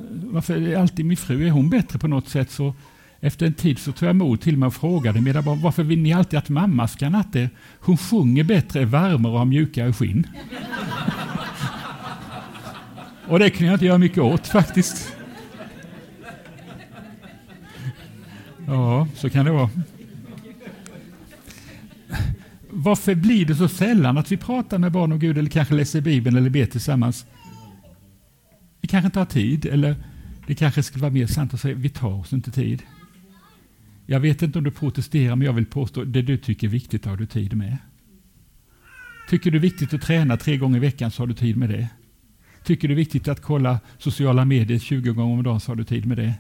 varför 0.10 0.68
är 0.68 0.78
alltid 0.78 1.06
min 1.06 1.18
fru? 1.18 1.48
Är 1.48 1.52
hon 1.52 1.70
bättre 1.70 2.00
på 2.00 2.08
något 2.08 2.30
sätt? 2.30 2.52
Så 2.52 2.74
efter 3.20 3.46
en 3.46 3.54
tid 3.54 3.80
så 3.80 3.92
tog 3.92 4.10
jag 4.10 4.16
mod 4.16 4.42
till 4.42 4.58
mig 4.58 4.68
och 4.68 4.74
frågade 4.74 5.22
mina 5.22 5.42
barn 5.42 5.62
varför 5.62 5.84
vill 5.84 6.02
ni 6.02 6.14
alltid 6.14 6.40
att 6.40 6.50
mamma 6.50 6.88
ska 6.88 7.10
natta 7.10 7.40
er? 7.40 7.50
Hon 7.80 7.98
sjunger 7.98 8.44
bättre, 8.44 8.82
är 8.82 8.86
varmare 8.86 9.34
och 9.34 9.40
har 9.40 9.46
mjukare 9.46 9.94
skinn. 9.94 10.28
och 13.28 13.40
det 13.40 13.50
kunde 13.50 13.66
jag 13.66 13.76
inte 13.76 13.86
göra 13.86 13.98
mycket 13.98 14.24
åt 14.24 14.48
faktiskt. 14.48 15.14
Ja, 18.68 19.08
så 19.16 19.30
kan 19.30 19.46
det 19.46 19.52
vara. 19.52 19.70
Varför 22.80 23.16
blir 23.16 23.46
det 23.46 23.56
så 23.56 23.68
sällan 23.68 24.18
att 24.18 24.32
vi 24.32 24.38
pratar 24.38 24.78
med 24.78 24.92
barn 24.92 25.12
om 25.12 25.20
Gud 25.20 25.38
eller 25.38 25.50
kanske 25.50 25.76
läser 25.76 26.02
Bibeln 26.02 26.38
eller 26.38 26.50
ber 26.50 26.66
tillsammans? 26.66 27.26
Vi 28.82 28.88
kanske 28.88 29.06
inte 29.06 29.20
har 29.20 29.26
tid 29.26 29.66
eller 29.66 29.96
det 30.48 30.56
kanske 30.56 30.84
skulle 30.84 31.02
vara 31.02 31.14
mer 31.14 31.28
sant 31.28 31.54
att 31.54 31.60
säga 31.60 31.76
vi 31.76 31.90
tar 31.90 32.14
oss 32.14 32.34
inte 32.34 32.52
tid. 32.52 32.84
Jag 34.06 34.20
vet 34.20 34.42
inte 34.42 34.58
om 34.58 34.64
du 34.64 34.72
protesterar 34.72 35.36
men 35.36 35.46
jag 35.46 35.54
vill 35.54 35.66
påstå 35.66 36.04
det 36.04 36.22
du 36.22 36.38
tycker 36.38 36.68
är 36.68 36.72
viktigt 36.72 37.06
har 37.06 37.18
du 37.18 37.26
tid 37.26 37.54
med. 37.54 37.78
Tycker 39.30 39.52
du 39.52 39.58
är 39.58 39.62
viktigt 39.62 39.94
att 39.94 40.02
träna 40.02 40.38
tre 40.38 40.58
gånger 40.58 40.78
i 40.78 40.82
veckan 40.82 41.12
så 41.12 41.22
har 41.22 41.28
du 41.28 41.34
tid 41.34 41.58
med 41.58 41.70
det. 41.70 41.88
Tycker 42.64 42.88
du 42.88 42.94
är 42.94 42.98
viktigt 42.98 43.28
att 43.28 43.42
kolla 43.42 43.80
sociala 43.98 44.46
medier 44.46 44.80
20 44.80 45.14
gånger 45.14 45.34
om 45.38 45.44
dagen 45.44 45.60
så 45.60 45.72
har 45.72 45.76
du 45.76 45.84
tid 45.84 46.06
med 46.06 46.18
det. 46.18 46.34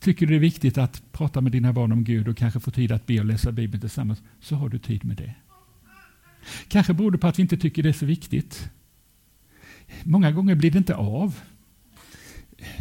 Tycker 0.00 0.26
du 0.26 0.32
det 0.32 0.38
är 0.38 0.40
viktigt 0.40 0.78
att 0.78 1.02
prata 1.12 1.40
med 1.40 1.52
dina 1.52 1.72
barn 1.72 1.92
om 1.92 2.04
Gud 2.04 2.28
och 2.28 2.36
kanske 2.36 2.60
få 2.60 2.70
tid 2.70 2.92
att 2.92 3.06
be 3.06 3.18
och 3.18 3.24
läsa 3.24 3.52
Bibeln 3.52 3.80
tillsammans 3.80 4.22
så 4.40 4.56
har 4.56 4.68
du 4.68 4.78
tid 4.78 5.04
med 5.04 5.16
det. 5.16 5.34
Kanske 6.68 6.94
beror 6.94 7.10
det 7.10 7.18
på 7.18 7.26
att 7.26 7.38
vi 7.38 7.42
inte 7.42 7.56
tycker 7.56 7.82
det 7.82 7.88
är 7.88 7.92
så 7.92 8.06
viktigt. 8.06 8.70
Många 10.02 10.32
gånger 10.32 10.54
blir 10.54 10.70
det 10.70 10.78
inte 10.78 10.94
av. 10.94 11.40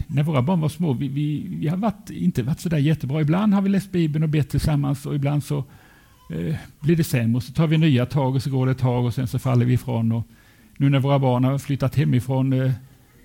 När 0.07 0.23
våra 0.23 0.41
barn 0.41 0.59
var 0.59 0.69
små, 0.69 0.93
vi, 0.93 1.07
vi, 1.07 1.47
vi 1.49 1.67
har 1.67 1.77
varit, 1.77 2.09
inte 2.09 2.43
varit 2.43 2.59
så 2.59 2.69
där 2.69 2.77
jättebra. 2.77 3.21
Ibland 3.21 3.53
har 3.53 3.61
vi 3.61 3.69
läst 3.69 3.91
Bibeln 3.91 4.23
och 4.23 4.29
bett 4.29 4.49
tillsammans 4.49 5.05
och 5.05 5.15
ibland 5.15 5.43
så 5.43 5.57
eh, 6.29 6.55
blir 6.79 6.95
det 6.95 7.03
sämre. 7.03 7.35
Och 7.35 7.43
så 7.43 7.53
tar 7.53 7.67
vi 7.67 7.77
nya 7.77 8.05
tag 8.05 8.35
och 8.35 8.43
så 8.43 8.49
går 8.49 8.65
det 8.65 8.71
ett 8.71 8.77
tag 8.77 9.05
och 9.05 9.13
sen 9.13 9.27
så 9.27 9.39
faller 9.39 9.65
vi 9.65 9.73
ifrån. 9.73 10.11
Och 10.11 10.27
nu 10.77 10.89
när 10.89 10.99
våra 10.99 11.19
barn 11.19 11.43
har 11.43 11.57
flyttat 11.57 11.95
hemifrån, 11.95 12.53
eh, 12.53 12.71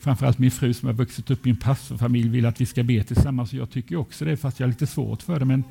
framförallt 0.01 0.39
min 0.39 0.51
fru 0.51 0.75
som 0.75 0.87
har 0.87 0.95
vuxit 0.95 1.31
upp 1.31 1.47
i 1.47 1.51
en 1.51 1.57
pastorfamilj 1.57 2.29
vill 2.29 2.47
att 2.47 2.61
vi 2.61 2.67
ska 2.67 2.83
be 2.83 3.03
tillsammans. 3.03 3.53
Och 3.53 3.59
jag 3.59 3.71
tycker 3.71 3.97
också 3.97 4.25
det, 4.25 4.37
fast 4.37 4.61
jag 4.61 4.67
har 4.67 4.73
lite 4.73 4.87
svårt 4.87 5.23
för 5.23 5.39
det. 5.39 5.45
Men 5.45 5.65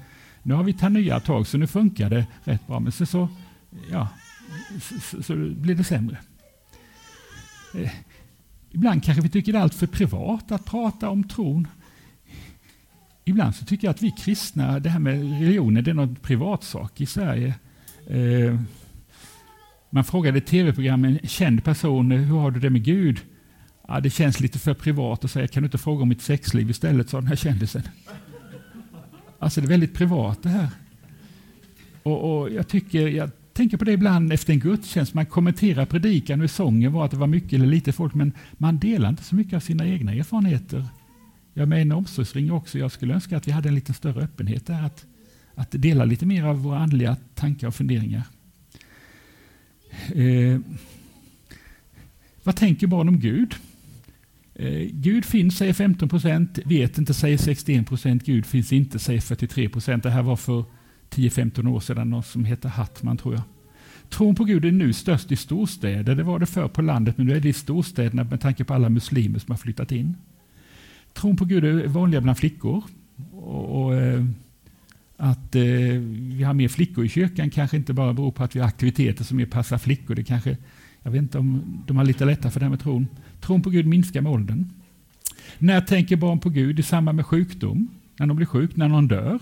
nu 0.43 0.53
har 0.53 0.63
vi 0.63 0.73
tagit 0.73 0.93
nya 0.93 1.19
tag, 1.19 1.47
så 1.47 1.57
nu 1.57 1.67
funkar 1.67 2.09
det 2.09 2.25
rätt 2.43 2.67
bra. 2.67 2.79
Men 2.79 2.91
så, 2.91 3.05
så 3.05 3.27
ja, 3.91 4.07
så, 5.01 5.23
så 5.23 5.35
blir 5.35 5.75
det 5.75 5.83
sämre. 5.83 6.17
Eh, 7.75 7.91
ibland 8.71 9.03
kanske 9.03 9.23
vi 9.23 9.29
tycker 9.29 9.51
det 9.51 9.57
är 9.57 9.61
allt 9.61 9.75
för 9.75 9.87
privat 9.87 10.51
att 10.51 10.65
prata 10.65 11.09
om 11.09 11.23
tron. 11.23 11.67
Ibland 13.25 13.55
så 13.55 13.65
tycker 13.65 13.87
jag 13.87 13.93
att 13.93 14.01
vi 14.01 14.11
kristna, 14.11 14.79
det 14.79 14.89
här 14.89 14.99
med 14.99 15.13
religionen, 15.13 15.83
det 15.83 15.91
är 15.91 15.95
någon 15.95 16.15
privatsak 16.15 17.01
i 17.01 17.05
Sverige. 17.05 17.53
Eh, 18.07 18.59
man 19.89 20.03
frågade 20.03 20.37
i 20.37 20.41
tv-program 20.41 21.05
en 21.05 21.19
känd 21.23 21.63
person, 21.63 22.11
hur 22.11 22.37
har 22.37 22.51
du 22.51 22.59
det 22.59 22.69
med 22.69 22.83
Gud? 22.83 23.19
Ja, 23.87 23.99
det 23.99 24.09
känns 24.09 24.39
lite 24.39 24.59
för 24.59 24.73
privat 24.73 25.25
att 25.25 25.31
säga, 25.31 25.47
kan 25.47 25.63
du 25.63 25.67
inte 25.67 25.77
fråga 25.77 26.01
om 26.01 26.09
mitt 26.09 26.21
sexliv 26.21 26.69
istället, 26.69 27.09
sa 27.09 27.17
den 27.17 27.27
här 27.27 27.35
kändisen. 27.35 27.81
Alltså 29.39 29.61
det 29.61 29.67
är 29.67 29.69
väldigt 29.69 29.93
privat 29.93 30.43
det 30.43 30.49
här. 30.49 30.69
Och, 32.03 32.39
och 32.39 32.51
jag 32.51 32.67
tycker, 32.67 33.07
jag 33.07 33.29
tänker 33.55 33.77
på 33.77 33.85
det 33.85 33.91
ibland 33.91 34.33
efter 34.33 34.53
en 34.53 34.59
gudstjänst. 34.59 35.13
Man 35.13 35.25
kommenterar 35.25 35.85
predikan 35.85 36.41
och 36.41 36.49
sången 36.49 36.93
var 36.93 37.05
att 37.05 37.11
det 37.11 37.17
var 37.17 37.27
mycket 37.27 37.53
eller 37.53 37.65
lite 37.65 37.91
folk, 37.91 38.13
men 38.13 38.33
man 38.53 38.79
delar 38.79 39.09
inte 39.09 39.23
så 39.23 39.35
mycket 39.35 39.53
av 39.53 39.59
sina 39.59 39.87
egna 39.87 40.13
erfarenheter. 40.13 40.85
Jag 41.53 41.61
är 41.61 41.65
med 41.65 41.79
i 41.79 41.81
en 41.81 41.91
omsorgsring 41.91 42.51
också. 42.51 42.79
Jag 42.79 42.91
skulle 42.91 43.13
önska 43.13 43.37
att 43.37 43.47
vi 43.47 43.51
hade 43.51 43.69
en 43.69 43.75
lite 43.75 43.93
större 43.93 44.23
öppenhet 44.23 44.65
där, 44.65 44.83
att, 44.83 45.05
att 45.55 45.71
dela 45.71 46.05
lite 46.05 46.25
mer 46.25 46.43
av 46.43 46.63
våra 46.63 46.79
andliga 46.79 47.17
tankar 47.35 47.67
och 47.67 47.75
funderingar. 47.75 48.23
Eh, 50.15 50.59
vad 52.43 52.55
tänker 52.55 52.87
barn 52.87 53.09
om 53.09 53.19
Gud? 53.19 53.55
Eh, 54.55 54.87
Gud 54.91 55.25
finns, 55.25 55.57
säger 55.57 55.73
15 55.73 56.09
procent. 56.09 56.59
Vet 56.65 56.97
inte, 56.97 57.13
säger 57.13 57.37
61 57.37 57.87
procent. 57.87 58.25
Gud 58.25 58.45
finns 58.45 58.73
inte, 58.73 58.99
säger 58.99 59.21
43 59.21 59.69
procent. 59.69 60.03
Det 60.03 60.09
här 60.09 60.23
var 60.23 60.35
för 60.35 60.65
10-15 61.15 61.67
år 61.67 61.79
sedan, 61.79 62.09
någon 62.09 62.23
som 62.23 62.45
heter 62.45 62.69
Hattman 62.69 63.17
tror 63.17 63.33
jag. 63.33 63.43
Tron 64.09 64.35
på 64.35 64.43
Gud 64.43 64.65
är 64.65 64.71
nu 64.71 64.93
störst 64.93 65.31
i 65.31 65.35
storstäder. 65.35 66.15
Det 66.15 66.23
var 66.23 66.39
det 66.39 66.45
förr 66.45 66.67
på 66.67 66.81
landet, 66.81 67.17
men 67.17 67.27
nu 67.27 67.35
är 67.35 67.39
det 67.39 67.49
i 67.49 67.53
storstäderna 67.53 68.23
med 68.23 68.41
tanke 68.41 68.63
på 68.63 68.73
alla 68.73 68.89
muslimer 68.89 69.39
som 69.39 69.51
har 69.51 69.57
flyttat 69.57 69.91
in. 69.91 70.15
Tron 71.13 71.37
på 71.37 71.45
Gud 71.45 71.65
är 71.65 71.87
vanligare 71.87 72.21
bland 72.21 72.37
flickor. 72.37 72.83
Och, 73.31 73.85
och 73.85 73.95
eh, 73.95 74.25
att 75.17 75.55
eh, 75.55 75.61
vi 75.61 76.43
har 76.43 76.53
mer 76.53 76.67
flickor 76.67 77.05
i 77.05 77.09
kyrkan 77.09 77.49
kanske 77.49 77.77
inte 77.77 77.93
bara 77.93 78.13
beror 78.13 78.31
på 78.31 78.43
att 78.43 78.55
vi 78.55 78.59
har 78.59 78.67
aktiviteter 78.67 79.23
som 79.23 79.37
mer 79.37 79.45
passar 79.45 79.77
flickor. 79.77 80.15
Det 80.15 80.23
kanske, 80.23 80.57
jag 81.03 81.11
vet 81.11 81.21
inte 81.21 81.37
om 81.37 81.83
de 81.87 81.97
har 81.97 82.05
lite 82.05 82.25
lättare 82.25 82.51
för 82.51 82.59
det 82.59 82.65
här 82.65 82.71
med 82.71 82.79
tron. 82.79 83.07
Tron 83.41 83.61
på 83.61 83.69
Gud 83.69 83.87
minskar 83.87 84.21
med 84.21 84.31
åldern. 84.31 84.69
När 85.57 85.81
tänker 85.81 86.15
barn 86.15 86.39
på 86.39 86.49
Gud? 86.49 86.79
I 86.79 86.83
samband 86.83 87.15
med 87.15 87.25
sjukdom? 87.25 87.87
När 88.17 88.27
de 88.27 88.37
blir 88.37 88.47
sjuka? 88.47 88.73
När 88.75 88.87
någon 88.87 89.07
dör? 89.07 89.39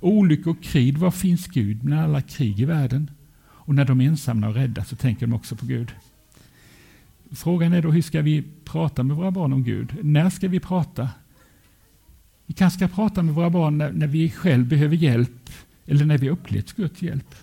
Olyckor 0.00 0.50
och 0.50 0.62
krig, 0.62 0.98
var 0.98 1.10
finns 1.10 1.46
Gud 1.46 1.84
när 1.84 2.02
alla 2.02 2.22
krig 2.22 2.60
i 2.60 2.64
världen? 2.64 3.10
Och 3.46 3.74
när 3.74 3.84
de 3.84 4.00
är 4.00 4.04
ensamma 4.04 4.48
och 4.48 4.54
rädda 4.54 4.84
så 4.84 4.96
tänker 4.96 5.26
de 5.26 5.32
också 5.34 5.56
på 5.56 5.66
Gud. 5.66 5.92
Frågan 7.32 7.72
är 7.72 7.82
då 7.82 7.90
hur 7.90 8.02
ska 8.02 8.20
vi 8.22 8.44
prata 8.64 9.02
med 9.02 9.16
våra 9.16 9.30
barn 9.30 9.52
om 9.52 9.64
Gud? 9.64 9.96
När 10.02 10.30
ska 10.30 10.48
vi 10.48 10.60
prata? 10.60 11.08
Vi 12.46 12.54
kanske 12.54 12.76
ska 12.78 12.94
prata 12.94 13.22
med 13.22 13.34
våra 13.34 13.50
barn 13.50 13.78
när, 13.78 13.92
när 13.92 14.06
vi 14.06 14.30
själv 14.30 14.68
behöver 14.68 14.96
hjälp 14.96 15.50
eller 15.86 16.04
när 16.04 16.18
vi 16.18 16.30
upplevt 16.30 16.72
Guds 16.72 17.02
hjälp. 17.02 17.34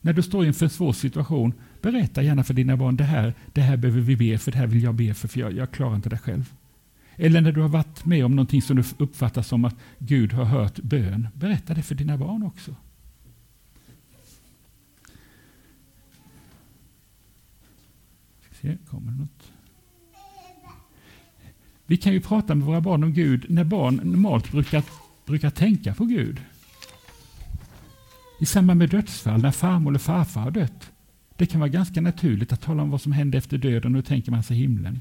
När 0.00 0.12
du 0.12 0.22
står 0.22 0.46
inför 0.46 0.66
en 0.66 0.70
svår 0.70 0.92
situation, 0.92 1.52
berätta 1.82 2.22
gärna 2.22 2.44
för 2.44 2.54
dina 2.54 2.76
barn 2.76 2.96
det 2.96 3.04
här, 3.04 3.34
det 3.52 3.60
här 3.60 3.76
behöver 3.76 4.00
vi 4.00 4.16
be 4.16 4.38
för, 4.38 4.52
det 4.52 4.58
här 4.58 4.66
vill 4.66 4.82
jag 4.82 4.94
be 4.94 5.14
för, 5.14 5.28
för 5.28 5.40
jag, 5.40 5.52
jag 5.52 5.70
klarar 5.70 5.96
inte 5.96 6.08
det 6.08 6.18
själv. 6.18 6.54
Eller 7.20 7.40
när 7.40 7.52
du 7.52 7.60
har 7.60 7.68
varit 7.68 8.04
med 8.04 8.24
om 8.24 8.36
någonting 8.36 8.62
som 8.62 8.76
du 8.76 8.82
uppfattar 8.98 9.42
som 9.42 9.64
att 9.64 9.76
Gud 9.98 10.32
har 10.32 10.44
hört 10.44 10.78
bön. 10.78 11.28
Berätta 11.34 11.74
det 11.74 11.82
för 11.82 11.94
dina 11.94 12.18
barn 12.18 12.42
också. 12.42 12.74
Se, 18.60 18.76
kommer 18.90 19.12
något? 19.12 19.52
Vi 21.86 21.96
kan 21.96 22.12
ju 22.12 22.20
prata 22.20 22.54
med 22.54 22.66
våra 22.66 22.80
barn 22.80 23.04
om 23.04 23.12
Gud 23.12 23.46
när 23.48 23.64
barn 23.64 23.94
normalt 23.94 24.52
brukar, 24.52 24.84
brukar 25.26 25.50
tänka 25.50 25.94
på 25.94 26.04
Gud. 26.04 26.40
I 28.40 28.46
samband 28.46 28.78
med 28.78 28.90
dödsfall, 28.90 29.42
när 29.42 29.50
farmor 29.50 29.90
eller 29.90 29.98
farfar 29.98 30.40
har 30.40 30.50
dött. 30.50 30.90
Det 31.36 31.46
kan 31.46 31.60
vara 31.60 31.70
ganska 31.70 32.00
naturligt 32.00 32.52
att 32.52 32.60
tala 32.60 32.82
om 32.82 32.90
vad 32.90 33.00
som 33.00 33.12
hände 33.12 33.38
efter 33.38 33.58
döden 33.58 33.94
och 33.94 33.96
hur 33.96 34.02
tänker 34.02 34.30
man 34.30 34.42
sig 34.42 34.56
himlen. 34.56 35.00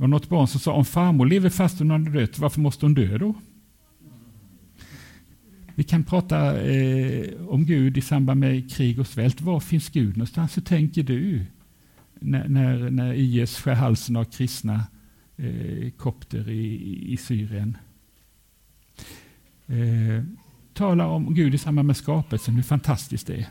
Det 0.00 0.02
var 0.02 0.08
något 0.08 0.28
barn 0.28 0.46
som 0.46 0.60
sa 0.60 0.72
om 0.72 0.84
farmor 0.84 1.26
lever 1.26 1.50
fast 1.50 1.78
hon 1.78 1.90
har 1.90 1.98
dött, 1.98 2.38
varför 2.38 2.60
måste 2.60 2.86
hon 2.86 2.94
dö 2.94 3.18
då? 3.18 3.34
Vi 5.74 5.84
kan 5.84 6.04
prata 6.04 6.60
eh, 6.60 7.48
om 7.48 7.64
Gud 7.64 7.98
i 7.98 8.00
samband 8.00 8.40
med 8.40 8.70
krig 8.70 9.00
och 9.00 9.06
svält. 9.06 9.40
Var 9.40 9.60
finns 9.60 9.88
Gud 9.88 10.16
någonstans? 10.16 10.56
Hur 10.56 10.62
tänker 10.62 11.02
du 11.02 11.46
när, 12.20 12.48
när, 12.48 12.90
när 12.90 13.14
IS 13.14 13.56
skär 13.56 13.74
halsen 13.74 14.16
av 14.16 14.24
kristna 14.24 14.84
eh, 15.36 15.90
kopter 15.90 16.48
i, 16.48 17.12
i 17.12 17.16
Syrien? 17.16 17.76
Eh, 19.66 20.24
tala 20.74 21.06
om 21.06 21.34
Gud 21.34 21.54
i 21.54 21.58
samband 21.58 21.86
med 21.86 21.96
skapelsen, 21.96 22.54
hur 22.54 22.62
fantastiskt 22.62 23.26
det 23.26 23.36
är. 23.36 23.46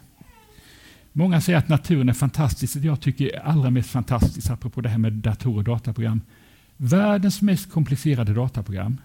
Många 1.20 1.42
säger 1.42 1.60
att 1.60 1.70
naturen 1.70 2.10
är 2.10 2.14
fantastisk. 2.14 2.76
Jag 2.76 3.02
tycker 3.02 3.40
allra 3.40 3.70
mest 3.70 3.90
fantastiskt, 3.90 4.50
apropå 4.50 4.82
det 4.82 4.90
här 4.90 4.98
med 4.98 5.14
datorer 5.14 5.58
och 5.58 5.64
dataprogram. 5.64 6.22
Världens 6.78 7.42
mest 7.42 7.72
komplicerade 7.72 8.34
dataprogram 8.34 9.02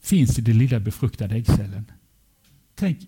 finns 0.00 0.38
i 0.38 0.42
den 0.42 0.58
lilla 0.58 0.80
befruktade 0.80 1.34
äggcellen. 1.34 1.84
Tänk, 2.74 2.98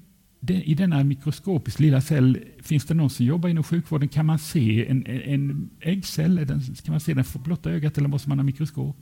i 0.49 0.75
denna 0.75 1.05
mikroskopiskt 1.05 1.81
lilla 1.81 2.01
cell, 2.01 2.39
finns 2.63 2.85
det 2.85 2.95
någon 2.95 3.11
som 3.11 3.27
jobbar 3.27 3.49
inom 3.49 3.65
sjukvården? 3.65 4.09
Kan 4.09 4.27
man 4.27 4.39
se 4.39 4.87
en, 4.87 5.07
en 5.07 5.71
äggcell? 5.81 6.47
Kan 6.85 6.93
man 6.93 7.01
se 7.01 7.15
den 7.15 7.25
för 7.25 7.39
blotta 7.39 7.71
ögat 7.71 7.99
eller 7.99 8.09
måste 8.09 8.29
man 8.29 8.39
ha 8.39 8.45
mikroskop? 8.45 8.97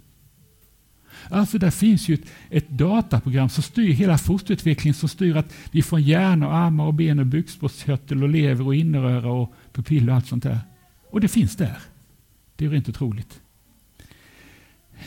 Alltså 1.31 1.59
där 1.59 1.71
finns 1.71 2.09
ju 2.09 2.15
ett, 2.15 2.25
ett, 2.51 2.69
dataprogram 2.69 3.49
som 3.49 3.63
styr 3.63 3.93
hela 3.93 4.19
fosterutvecklingen, 4.19 4.95
som 4.95 5.09
styr 5.09 5.37
att 5.37 5.53
vi 5.71 5.83
får 5.83 6.01
hjärna, 6.01 6.49
och 6.49 6.55
armar, 6.55 6.85
och 6.85 6.95
ben, 6.95 7.19
och 7.19 7.27
bukspottkörtel, 7.27 8.23
och 8.23 8.29
lever, 8.29 8.67
och 8.67 8.75
inneröra 8.75 9.33
och 9.33 9.55
pupiller 9.73 10.09
och 10.09 10.17
allt 10.17 10.27
sånt 10.27 10.43
där. 10.43 10.59
Och 11.11 11.21
det 11.21 11.29
finns 11.29 11.57
där. 11.57 11.79
Det 12.57 12.65
är 12.65 12.71
rent 12.71 12.89
otroligt. 12.89 13.41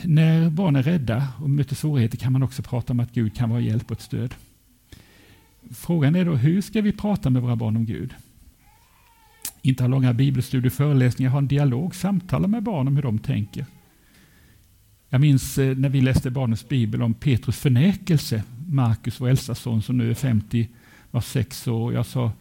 när 0.04 0.50
barn 0.50 0.76
är 0.76 0.82
rädda 0.82 1.28
och 1.40 1.50
möter 1.50 1.74
svårigheter 1.74 2.16
kan 2.16 2.32
man 2.32 2.42
också 2.42 2.62
prata 2.62 2.92
om 2.92 3.00
att 3.00 3.12
Gud 3.12 3.36
kan 3.36 3.50
vara 3.50 3.60
hjälp 3.60 3.90
och 3.90 3.96
ett 3.96 4.02
stöd. 4.02 4.34
Frågan 5.70 6.14
är 6.14 6.24
då 6.24 6.34
hur 6.34 6.60
ska 6.62 6.80
vi 6.80 6.92
prata 6.92 7.30
med 7.30 7.42
våra 7.42 7.56
barn 7.56 7.76
om 7.76 7.86
Gud? 7.86 8.14
Inte 9.62 9.82
ha 9.82 9.88
långa 9.88 10.12
bibelstudier, 10.12 10.70
föreläsningar, 10.70 11.30
ha 11.30 11.38
en 11.38 11.48
dialog, 11.48 11.94
samtala 11.94 12.48
med 12.48 12.62
barn 12.62 12.88
om 12.88 12.96
hur 12.96 13.02
de 13.02 13.18
tänker. 13.18 13.66
Jag 15.16 15.20
minns 15.20 15.58
eh, 15.58 15.76
när 15.76 15.88
vi 15.88 16.00
läste 16.00 16.30
barnens 16.30 16.68
bibel 16.68 17.02
om 17.02 17.14
Petrus 17.14 17.58
förnekelse. 17.58 18.42
Markus, 18.68 19.20
vår 19.20 19.28
äldsta 19.28 19.54
son 19.54 19.82
som 19.82 19.98
nu 19.98 20.10
är 20.10 20.14
50, 20.14 20.68
var 21.10 21.20
sex 21.20 21.68
år. 21.68 21.92
Jag 21.92 22.06
sa, 22.06 22.32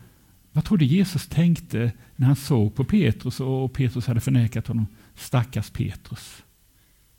vad 0.52 0.66
trodde 0.66 0.86
Jesus 0.86 1.28
tänkte 1.28 1.92
när 2.16 2.28
han 2.28 2.36
såg 2.36 2.76
på 2.76 2.84
Petrus 2.84 3.40
och 3.40 3.74
Petrus 3.74 4.08
hade 4.08 4.20
förnekat 4.20 4.68
honom? 4.68 4.88
Stackars 5.16 5.70
Petrus. 5.70 6.44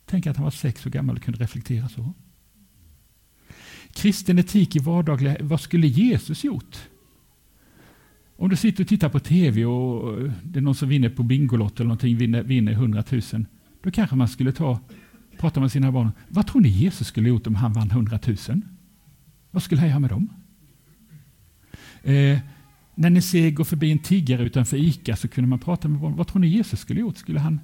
Tänk 0.05 0.27
att 0.27 0.37
han 0.37 0.43
var 0.43 0.51
sex 0.51 0.85
år 0.85 0.89
gammal 0.89 1.15
och 1.15 1.23
kunde 1.23 1.39
reflektera 1.39 1.89
så. 1.89 2.13
Kristen 3.93 4.39
etik 4.39 4.75
i 4.75 4.79
vardagliga, 4.79 5.37
vad 5.39 5.61
skulle 5.61 5.87
Jesus 5.87 6.43
gjort? 6.43 6.77
Om 8.35 8.49
du 8.49 8.55
sitter 8.55 8.83
och 8.83 8.87
tittar 8.89 9.09
på 9.09 9.19
tv 9.19 9.65
och 9.65 10.29
det 10.43 10.59
är 10.59 10.63
någon 10.63 10.75
som 10.75 10.89
vinner 10.89 11.09
på 11.09 11.23
Bingolotto 11.23 11.75
eller 11.75 11.87
någonting, 11.87 12.17
vinner, 12.17 12.43
vinner 12.43 12.71
100 12.71 13.03
000. 13.11 13.45
Då 13.83 13.91
kanske 13.91 14.15
man 14.15 14.27
skulle 14.27 14.51
ta, 14.51 14.79
pratar 15.37 15.61
med 15.61 15.71
sina 15.71 15.91
barn. 15.91 16.11
Vad 16.27 16.47
tror 16.47 16.61
ni 16.61 16.69
Jesus 16.69 17.07
skulle 17.07 17.29
gjort 17.29 17.47
om 17.47 17.55
han 17.55 17.73
vann 17.73 17.91
100 17.91 18.19
000? 18.27 18.61
Vad 19.51 19.63
skulle 19.63 19.81
han 19.81 19.89
göra 19.89 19.99
med 19.99 20.09
dem? 20.09 20.29
Eh, 22.03 22.39
när 22.95 23.09
ni 23.09 23.21
ser 23.21 23.51
gå 23.51 23.63
förbi 23.63 23.91
en 23.91 23.99
tiggare 23.99 24.43
utanför 24.43 24.77
ICA 24.77 25.15
så 25.15 25.27
kunde 25.27 25.47
man 25.47 25.59
prata 25.59 25.87
med 25.87 25.99
barnen. 25.99 26.17
Vad 26.17 26.27
tror 26.27 26.39
ni 26.39 26.47
Jesus 26.47 26.79
skulle 26.79 26.99
gjort? 26.99 27.17
Skulle 27.17 27.39
han 27.39 27.59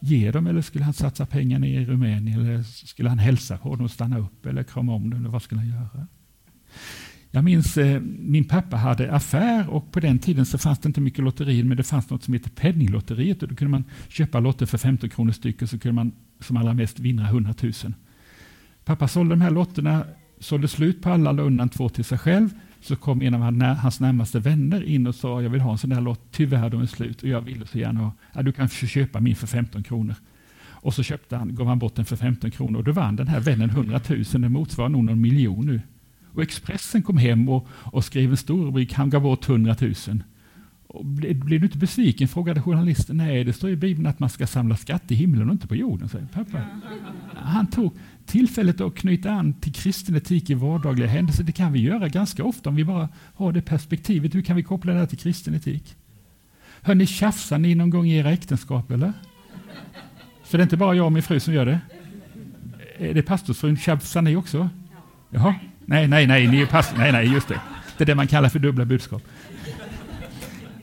ge 0.00 0.30
dem 0.30 0.46
eller 0.46 0.62
skulle 0.62 0.84
han 0.84 0.94
satsa 0.94 1.26
pengarna 1.26 1.66
i 1.66 1.86
Rumänien? 1.86 2.40
Eller 2.40 2.62
skulle 2.62 3.08
han 3.08 3.18
hälsa 3.18 3.58
på 3.58 3.76
dem 3.76 3.84
och 3.84 3.90
stanna 3.90 4.18
upp 4.18 4.46
eller 4.46 4.62
krama 4.62 4.92
om 4.92 5.10
dem? 5.10 5.20
Eller 5.20 5.30
vad 5.30 5.42
skulle 5.42 5.60
han 5.60 5.68
göra? 5.68 6.06
Jag 7.30 7.44
minns 7.44 7.78
eh, 7.78 8.00
min 8.18 8.44
pappa 8.44 8.76
hade 8.76 9.12
affär 9.12 9.70
och 9.70 9.92
på 9.92 10.00
den 10.00 10.18
tiden 10.18 10.46
så 10.46 10.58
fanns 10.58 10.78
det 10.78 10.86
inte 10.86 11.00
mycket 11.00 11.24
lotterier 11.24 11.64
men 11.64 11.76
det 11.76 11.82
fanns 11.82 12.10
något 12.10 12.22
som 12.22 12.34
hette 12.34 12.50
Penninglotteriet 12.50 13.42
och 13.42 13.48
då 13.48 13.54
kunde 13.54 13.70
man 13.70 13.84
köpa 14.08 14.40
lotter 14.40 14.66
för 14.66 14.78
15 14.78 15.10
kronor 15.10 15.32
styck 15.32 15.62
och 15.62 15.68
så 15.68 15.78
kunde 15.78 15.94
man 15.94 16.12
som 16.40 16.56
allra 16.56 16.74
mest 16.74 16.98
vinna 16.98 17.28
100 17.28 17.54
000. 17.62 17.72
Pappa 18.84 19.08
sålde 19.08 19.34
de 19.34 19.40
här 19.40 19.50
lotterna, 19.50 20.04
sålde 20.40 20.68
slut 20.68 21.02
på 21.02 21.10
alla, 21.10 21.32
la 21.32 21.42
undan 21.42 21.68
två 21.68 21.88
till 21.88 22.04
sig 22.04 22.18
själv. 22.18 22.50
Så 22.80 22.96
kom 22.96 23.22
en 23.22 23.34
av 23.34 23.40
hans 23.74 24.00
närmaste 24.00 24.40
vänner 24.40 24.82
in 24.82 25.06
och 25.06 25.14
sa 25.14 25.42
jag 25.42 25.50
vill 25.50 25.60
ha 25.60 25.72
en 25.72 25.78
sån 25.78 25.90
där 25.90 26.00
lott, 26.00 26.20
tyvärr 26.30 26.70
de 26.70 26.82
är 26.82 26.86
slut 26.86 27.22
och 27.22 27.28
jag 27.28 27.40
ville 27.40 27.66
så 27.66 27.78
gärna 27.78 28.00
ha, 28.00 28.12
ja, 28.32 28.42
du 28.42 28.52
kan 28.52 28.68
köpa 28.68 29.20
min 29.20 29.36
för 29.36 29.46
15 29.46 29.82
kronor. 29.82 30.14
Och 30.80 30.94
så 30.94 31.02
köpte 31.02 31.36
han, 31.36 31.54
gav 31.54 31.66
han 31.66 31.78
bort 31.78 31.94
den 31.94 32.04
för 32.04 32.16
15 32.16 32.50
kronor 32.50 32.78
och 32.78 32.84
då 32.84 32.92
vann 32.92 33.16
den 33.16 33.28
här 33.28 33.40
vännen 33.40 33.70
100 33.70 34.00
000, 34.08 34.24
det 34.24 34.48
motsvarar 34.48 34.88
nog 34.88 35.04
någon 35.04 35.20
miljon 35.20 35.66
nu. 35.66 35.80
Och 36.38 36.42
Expressen 36.42 37.02
kom 37.02 37.18
hem 37.18 37.48
och, 37.48 37.68
och 37.70 38.04
skrev 38.04 38.30
en 38.30 38.36
stor 38.36 38.66
rubrik, 38.66 38.92
han 38.92 39.10
gav 39.10 39.22
bort 39.22 39.48
100 39.48 39.76
000. 39.80 39.94
Och 40.86 41.04
blev, 41.04 41.36
blev 41.36 41.60
du 41.60 41.66
inte 41.66 41.78
besviken? 41.78 42.28
frågade 42.28 42.62
journalisten. 42.62 43.16
Nej, 43.16 43.44
det 43.44 43.52
står 43.52 43.70
i 43.70 43.76
Bibeln 43.76 44.06
att 44.06 44.18
man 44.18 44.30
ska 44.30 44.46
samla 44.46 44.76
skatt 44.76 45.10
i 45.10 45.14
himlen 45.14 45.48
och 45.48 45.52
inte 45.52 45.66
på 45.66 45.76
jorden, 45.76 46.08
säger 46.08 46.26
pappa. 46.26 46.66
Han 47.34 47.66
tog 47.66 47.92
tillfället 48.26 48.80
att 48.80 48.94
knyta 48.94 49.30
an 49.30 49.52
till 49.52 49.72
kristen 49.72 50.16
etik 50.16 50.50
i 50.50 50.54
vardagliga 50.54 51.08
händelser. 51.08 51.44
Det 51.44 51.52
kan 51.52 51.72
vi 51.72 51.80
göra 51.80 52.08
ganska 52.08 52.44
ofta 52.44 52.70
om 52.70 52.76
vi 52.76 52.84
bara 52.84 53.08
har 53.34 53.52
det 53.52 53.62
perspektivet. 53.62 54.34
Hur 54.34 54.42
kan 54.42 54.56
vi 54.56 54.62
koppla 54.62 54.92
det 54.92 54.98
här 54.98 55.06
till 55.06 55.18
kristen 55.18 55.54
etik? 55.54 55.96
Hör 56.82 56.94
ni, 56.94 57.06
tjafsar 57.06 57.58
ni 57.58 57.74
någon 57.74 57.90
gång 57.90 58.06
i 58.06 58.16
era 58.16 58.30
äktenskap 58.30 58.90
eller? 58.90 59.12
För 60.44 60.58
det 60.58 60.62
är 60.62 60.66
inte 60.66 60.76
bara 60.76 60.94
jag 60.94 61.06
och 61.06 61.12
min 61.12 61.22
fru 61.22 61.40
som 61.40 61.54
gör 61.54 61.66
det. 61.66 61.80
Är 62.98 63.14
det 63.14 63.22
pastorsfrun? 63.22 63.76
Tjafsar 63.76 64.22
ni 64.22 64.36
också? 64.36 64.68
Jaha. 65.30 65.54
Nej, 65.88 66.08
nej, 66.08 66.26
nej, 66.26 66.46
ni 66.46 66.60
är 66.60 66.66
pass 66.66 66.94
nej, 66.96 67.12
nej, 67.12 67.32
just 67.32 67.48
det. 67.48 67.60
Det 67.96 68.04
är 68.04 68.06
det 68.06 68.14
man 68.14 68.26
kallar 68.26 68.48
för 68.48 68.58
dubbla 68.58 68.84
budskap. 68.84 69.22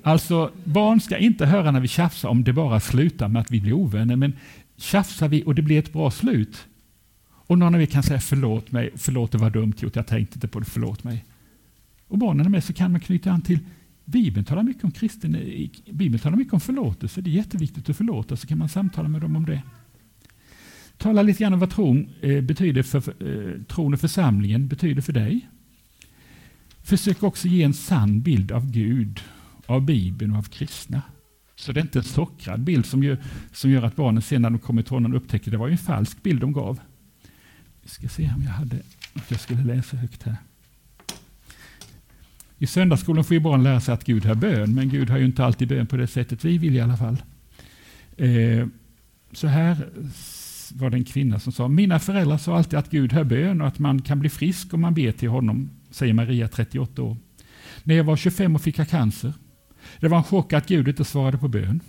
Alltså, 0.01 0.51
barn 0.63 1.01
ska 1.01 1.17
inte 1.17 1.45
höra 1.45 1.71
när 1.71 1.79
vi 1.79 1.87
tjafsar 1.87 2.29
om 2.29 2.43
det 2.43 2.53
bara 2.53 2.79
slutar 2.79 3.27
med 3.27 3.41
att 3.41 3.51
vi 3.51 3.61
blir 3.61 3.73
ovänner, 3.73 4.15
men 4.15 4.33
tjafsar 4.77 5.27
vi 5.27 5.43
och 5.45 5.55
det 5.55 5.61
blir 5.61 5.79
ett 5.79 5.93
bra 5.93 6.11
slut, 6.11 6.65
och 7.27 7.57
någon 7.57 7.75
av 7.75 7.81
er 7.81 7.85
kan 7.85 8.03
säga 8.03 8.19
förlåt 8.19 8.71
mig, 8.71 8.89
förlåt 8.95 9.31
det 9.31 9.37
var 9.37 9.49
dumt 9.49 9.73
gjort, 9.77 9.95
jag 9.95 10.07
tänkte 10.07 10.35
inte 10.35 10.47
på 10.47 10.59
det, 10.59 10.65
förlåt 10.65 11.03
mig. 11.03 11.25
Och 12.07 12.17
barnen 12.17 12.45
är 12.45 12.49
med 12.49 12.63
så 12.63 12.73
kan 12.73 12.91
man 12.91 13.01
knyta 13.01 13.31
an 13.31 13.41
till 13.41 13.59
Bibeln 14.05 14.45
talar 14.45 14.63
mycket 14.63 14.83
om 14.83 14.91
kristen, 14.91 15.31
Bibeln 15.91 16.19
talar 16.19 16.37
mycket 16.37 16.53
om 16.53 16.59
förlåtelse, 16.59 17.21
det 17.21 17.29
är 17.29 17.33
jätteviktigt 17.33 17.89
att 17.89 17.97
förlåta, 17.97 18.35
så 18.35 18.47
kan 18.47 18.57
man 18.57 18.69
samtala 18.69 19.09
med 19.09 19.21
dem 19.21 19.35
om 19.35 19.45
det. 19.45 19.61
Tala 20.97 21.21
lite 21.21 21.43
grann 21.43 21.53
om 21.53 21.59
vad 21.59 21.69
tron 21.69 22.09
eh, 22.21 22.41
betyder 22.41 22.83
för, 22.83 22.97
eh, 22.97 23.61
tron 23.63 23.93
och 23.93 23.99
församlingen 23.99 24.67
betyder 24.67 25.01
för 25.01 25.13
dig. 25.13 25.49
Försök 26.83 27.23
också 27.23 27.47
ge 27.47 27.63
en 27.63 27.73
sann 27.73 28.21
bild 28.21 28.51
av 28.51 28.71
Gud, 28.71 29.21
av 29.65 29.81
Bibeln 29.81 30.31
och 30.31 30.37
av 30.37 30.43
kristna. 30.43 31.01
Så 31.55 31.71
det 31.71 31.79
är 31.79 31.81
inte 31.81 31.99
en 31.99 32.03
sockrad 32.03 32.59
bild 32.59 32.85
som 32.85 33.03
gör, 33.03 33.17
som 33.53 33.71
gör 33.71 33.83
att 33.83 33.95
barnen 33.95 34.21
sen 34.21 34.41
när 34.41 34.49
de 34.49 34.59
kommer 34.59 34.81
till 34.81 34.93
honom 34.93 35.13
upptäcker 35.13 35.47
att 35.47 35.51
det 35.51 35.57
var 35.57 35.69
en 35.69 35.77
falsk 35.77 36.23
bild 36.23 36.41
de 36.41 36.53
gav. 36.53 36.79
Vi 37.81 37.89
ska 37.89 38.07
se 38.07 38.31
om 38.35 38.43
jag 38.43 38.51
hade 38.51 38.75
att 39.13 39.31
jag 39.31 39.39
skulle 39.39 39.63
läsa 39.63 39.97
högt 39.97 40.23
här. 40.23 40.35
I 42.57 42.67
söndagsskolan 42.67 43.23
får 43.23 43.33
ju 43.33 43.39
barn 43.39 43.63
lära 43.63 43.81
sig 43.81 43.93
att 43.93 44.03
Gud 44.03 44.25
har 44.25 44.35
bön, 44.35 44.75
men 44.75 44.89
Gud 44.89 45.09
har 45.09 45.17
ju 45.17 45.25
inte 45.25 45.45
alltid 45.45 45.67
bön 45.67 45.87
på 45.87 45.97
det 45.97 46.07
sättet 46.07 46.45
vi 46.45 46.57
vill 46.57 46.75
i 46.75 46.81
alla 46.81 46.97
fall. 46.97 47.23
Eh, 48.17 48.67
så 49.31 49.47
här 49.47 49.89
var 50.71 50.89
det 50.89 50.97
en 50.97 51.03
kvinna 51.03 51.39
som 51.39 51.51
sa, 51.51 51.67
mina 51.67 51.99
föräldrar 51.99 52.37
sa 52.37 52.57
alltid 52.57 52.79
att 52.79 52.89
Gud 52.89 53.13
hör 53.13 53.23
bön 53.23 53.61
och 53.61 53.67
att 53.67 53.79
man 53.79 54.01
kan 54.01 54.19
bli 54.19 54.29
frisk 54.29 54.73
om 54.73 54.81
man 54.81 54.93
ber 54.93 55.11
till 55.11 55.29
honom, 55.29 55.69
säger 55.89 56.13
Maria, 56.13 56.47
38 56.47 57.01
år. 57.01 57.17
När 57.83 57.95
jag 57.95 58.03
var 58.03 58.15
25 58.15 58.55
och 58.55 58.61
fick 58.61 58.79
jag 58.79 58.89
cancer. 58.89 59.33
Det 59.99 60.07
var 60.07 60.17
en 60.17 60.23
chock 60.23 60.53
att 60.53 60.67
Gud 60.67 60.87
inte 60.87 61.05
svarade 61.05 61.37
på 61.37 61.47
bön. 61.47 61.79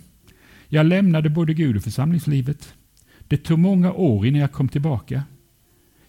Jag 0.67 0.85
lämnade 0.85 1.29
både 1.29 1.53
Gud 1.53 1.77
och 1.77 1.83
församlingslivet. 1.83 2.73
Det 3.27 3.37
tog 3.37 3.59
många 3.59 3.91
år 3.91 4.25
innan 4.25 4.41
jag 4.41 4.51
kom 4.51 4.69
tillbaka. 4.69 5.23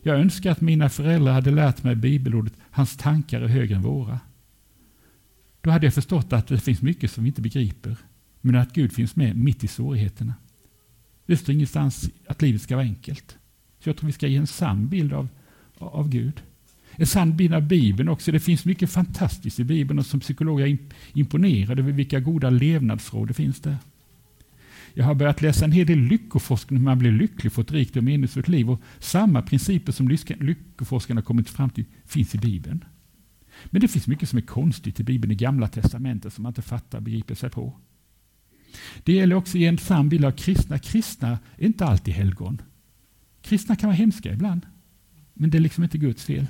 Jag 0.03 0.21
önskar 0.21 0.51
att 0.51 0.61
mina 0.61 0.89
föräldrar 0.89 1.33
hade 1.33 1.51
lärt 1.51 1.83
mig 1.83 1.97
bibelordet 1.97 2.53
Hans 2.71 2.97
tankar 2.97 3.41
är 3.41 3.49
högre 3.49 3.77
än 3.77 3.83
våra. 3.83 4.21
Då 5.61 5.71
hade 5.71 5.87
jag 5.87 5.95
förstått 5.95 6.33
att 6.33 6.47
det 6.47 6.61
finns 6.61 6.83
mycket 6.83 7.11
som 7.11 7.25
vi 7.25 7.29
inte 7.29 7.43
begriper, 7.43 7.97
men 8.41 8.55
att 8.55 8.73
Gud 8.73 8.93
finns 8.93 9.17
med 9.17 9.37
mitt 9.37 9.65
i 9.65 9.69
svårigheterna. 9.69 10.35
Det 11.29 11.37
står 11.37 11.55
ingenstans 11.55 12.11
att 12.27 12.43
livet 12.43 12.63
ska 12.63 12.77
vara 12.77 12.87
enkelt. 12.87 13.37
Så 13.81 13.89
jag 13.89 13.97
tror 13.97 14.07
vi 14.07 14.13
ska 14.13 14.27
ge 14.27 14.37
en 14.37 14.47
sann 14.47 14.89
bild 14.89 15.13
av, 15.13 15.29
av 15.79 16.09
Gud. 16.09 16.43
En 16.91 17.07
sann 17.07 17.37
bild 17.37 17.55
av 17.55 17.63
Bibeln 17.63 18.09
också. 18.09 18.33
Det 18.33 18.41
finns 18.41 18.65
mycket 18.65 18.91
fantastiskt 18.91 19.61
i 19.61 19.65
Bibeln 19.65 19.99
och 19.99 20.07
som 20.07 20.21
psykolog 20.21 20.61
är 20.61 20.67
jag 20.67 20.79
imponerad 21.13 21.79
över 21.79 21.93
vilka 21.93 22.21
goda 22.21 22.51
levnadsråd 22.51 23.29
det 23.29 23.35
finns 23.35 23.61
där. 23.61 23.77
Jag 24.95 25.05
har 25.05 25.15
börjat 25.15 25.43
läsa 25.43 25.65
en 25.65 25.73
hel 25.73 25.87
del 25.87 25.99
lyckoforskning, 25.99 26.79
hur 26.79 26.85
man 26.85 26.99
blir 26.99 27.13
lycklig, 27.13 27.53
får 27.53 27.63
ett 27.63 27.73
rikt 27.73 27.97
och 27.97 28.05
meningsfullt 28.05 28.49
liv. 28.49 28.71
Och 28.71 28.83
samma 28.99 29.43
principer 29.43 29.93
som 29.93 30.09
lyckoforskarna 30.09 31.23
kommit 31.23 31.51
fram 31.51 31.71
till 31.71 31.85
finns 32.07 32.35
i 32.35 32.39
Bibeln. 32.39 32.85
Men 33.65 33.81
det 33.81 33.89
finns 33.89 34.07
mycket 34.07 34.29
som 34.29 34.37
är 34.37 34.43
konstigt 34.43 35.01
i 35.01 35.05
Bibeln, 35.05 35.33
i 35.33 35.35
Gamla 35.35 35.69
Testamentet, 35.69 36.33
som 36.33 36.43
man 36.43 36.51
inte 36.51 36.63
fattar 36.63 36.99
och 36.99 37.05
begriper 37.05 37.35
sig 37.35 37.51
på. 37.51 37.75
Det 39.05 39.13
gäller 39.13 39.37
också 39.37 39.57
att 39.57 39.61
ge 39.61 39.67
en 39.67 39.79
sann 39.79 40.09
bild 40.09 40.25
av 40.25 40.31
kristna. 40.31 40.79
Kristna 40.79 41.39
är 41.57 41.67
inte 41.67 41.85
alltid 41.85 42.15
helgon. 42.15 42.63
Kristna 43.43 43.77
kan 43.77 43.89
vara 43.89 43.97
hemska 43.97 44.33
ibland, 44.33 44.67
men 45.35 45.51
det 45.51 45.59
är 45.59 45.61
liksom 45.61 45.85
inte 45.85 45.99
Guds 45.99 46.25
fel. 46.25 46.47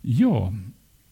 Ja, 0.00 0.54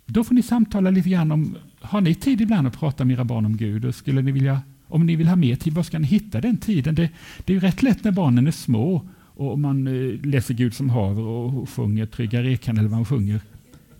då 0.07 0.25
får 0.25 0.35
ni 0.35 0.43
samtala 0.43 0.91
lite 0.91 1.09
grann 1.09 1.33
om, 1.33 1.57
har 1.81 2.01
ni 2.01 2.15
tid 2.15 2.41
ibland 2.41 2.67
att 2.67 2.79
prata 2.79 3.05
med 3.05 3.15
era 3.15 3.25
barn 3.25 3.47
om 3.47 3.57
Gud? 3.57 3.85
Och 3.85 3.95
skulle 3.95 4.23
ni 4.23 4.33
vilja, 4.33 4.61
om 4.87 5.07
ni 5.07 5.17
vill 5.17 5.29
ha 5.29 5.37
mer 5.37 5.57
tid, 5.57 5.73
var 5.73 5.83
ska 5.83 5.99
ni 5.99 6.07
hitta 6.07 6.41
den 6.41 6.57
tiden? 6.57 6.95
Det, 6.95 7.11
det 7.45 7.53
är 7.53 7.55
ju 7.55 7.61
rätt 7.61 7.83
lätt 7.83 8.05
när 8.05 8.13
barnen 8.13 8.47
är 8.47 8.51
små 8.51 9.09
och 9.19 9.59
man 9.59 9.87
eh, 9.87 10.27
läser 10.27 10.55
Gud 10.55 10.75
som 10.75 10.91
haver 10.91 11.23
och 11.23 11.71
sjunger 11.71 12.07
Trygga 12.07 12.43
rekan 12.43 12.79
eller 12.79 12.89
vad 12.89 12.99
man 12.99 13.05
sjunger. 13.05 13.41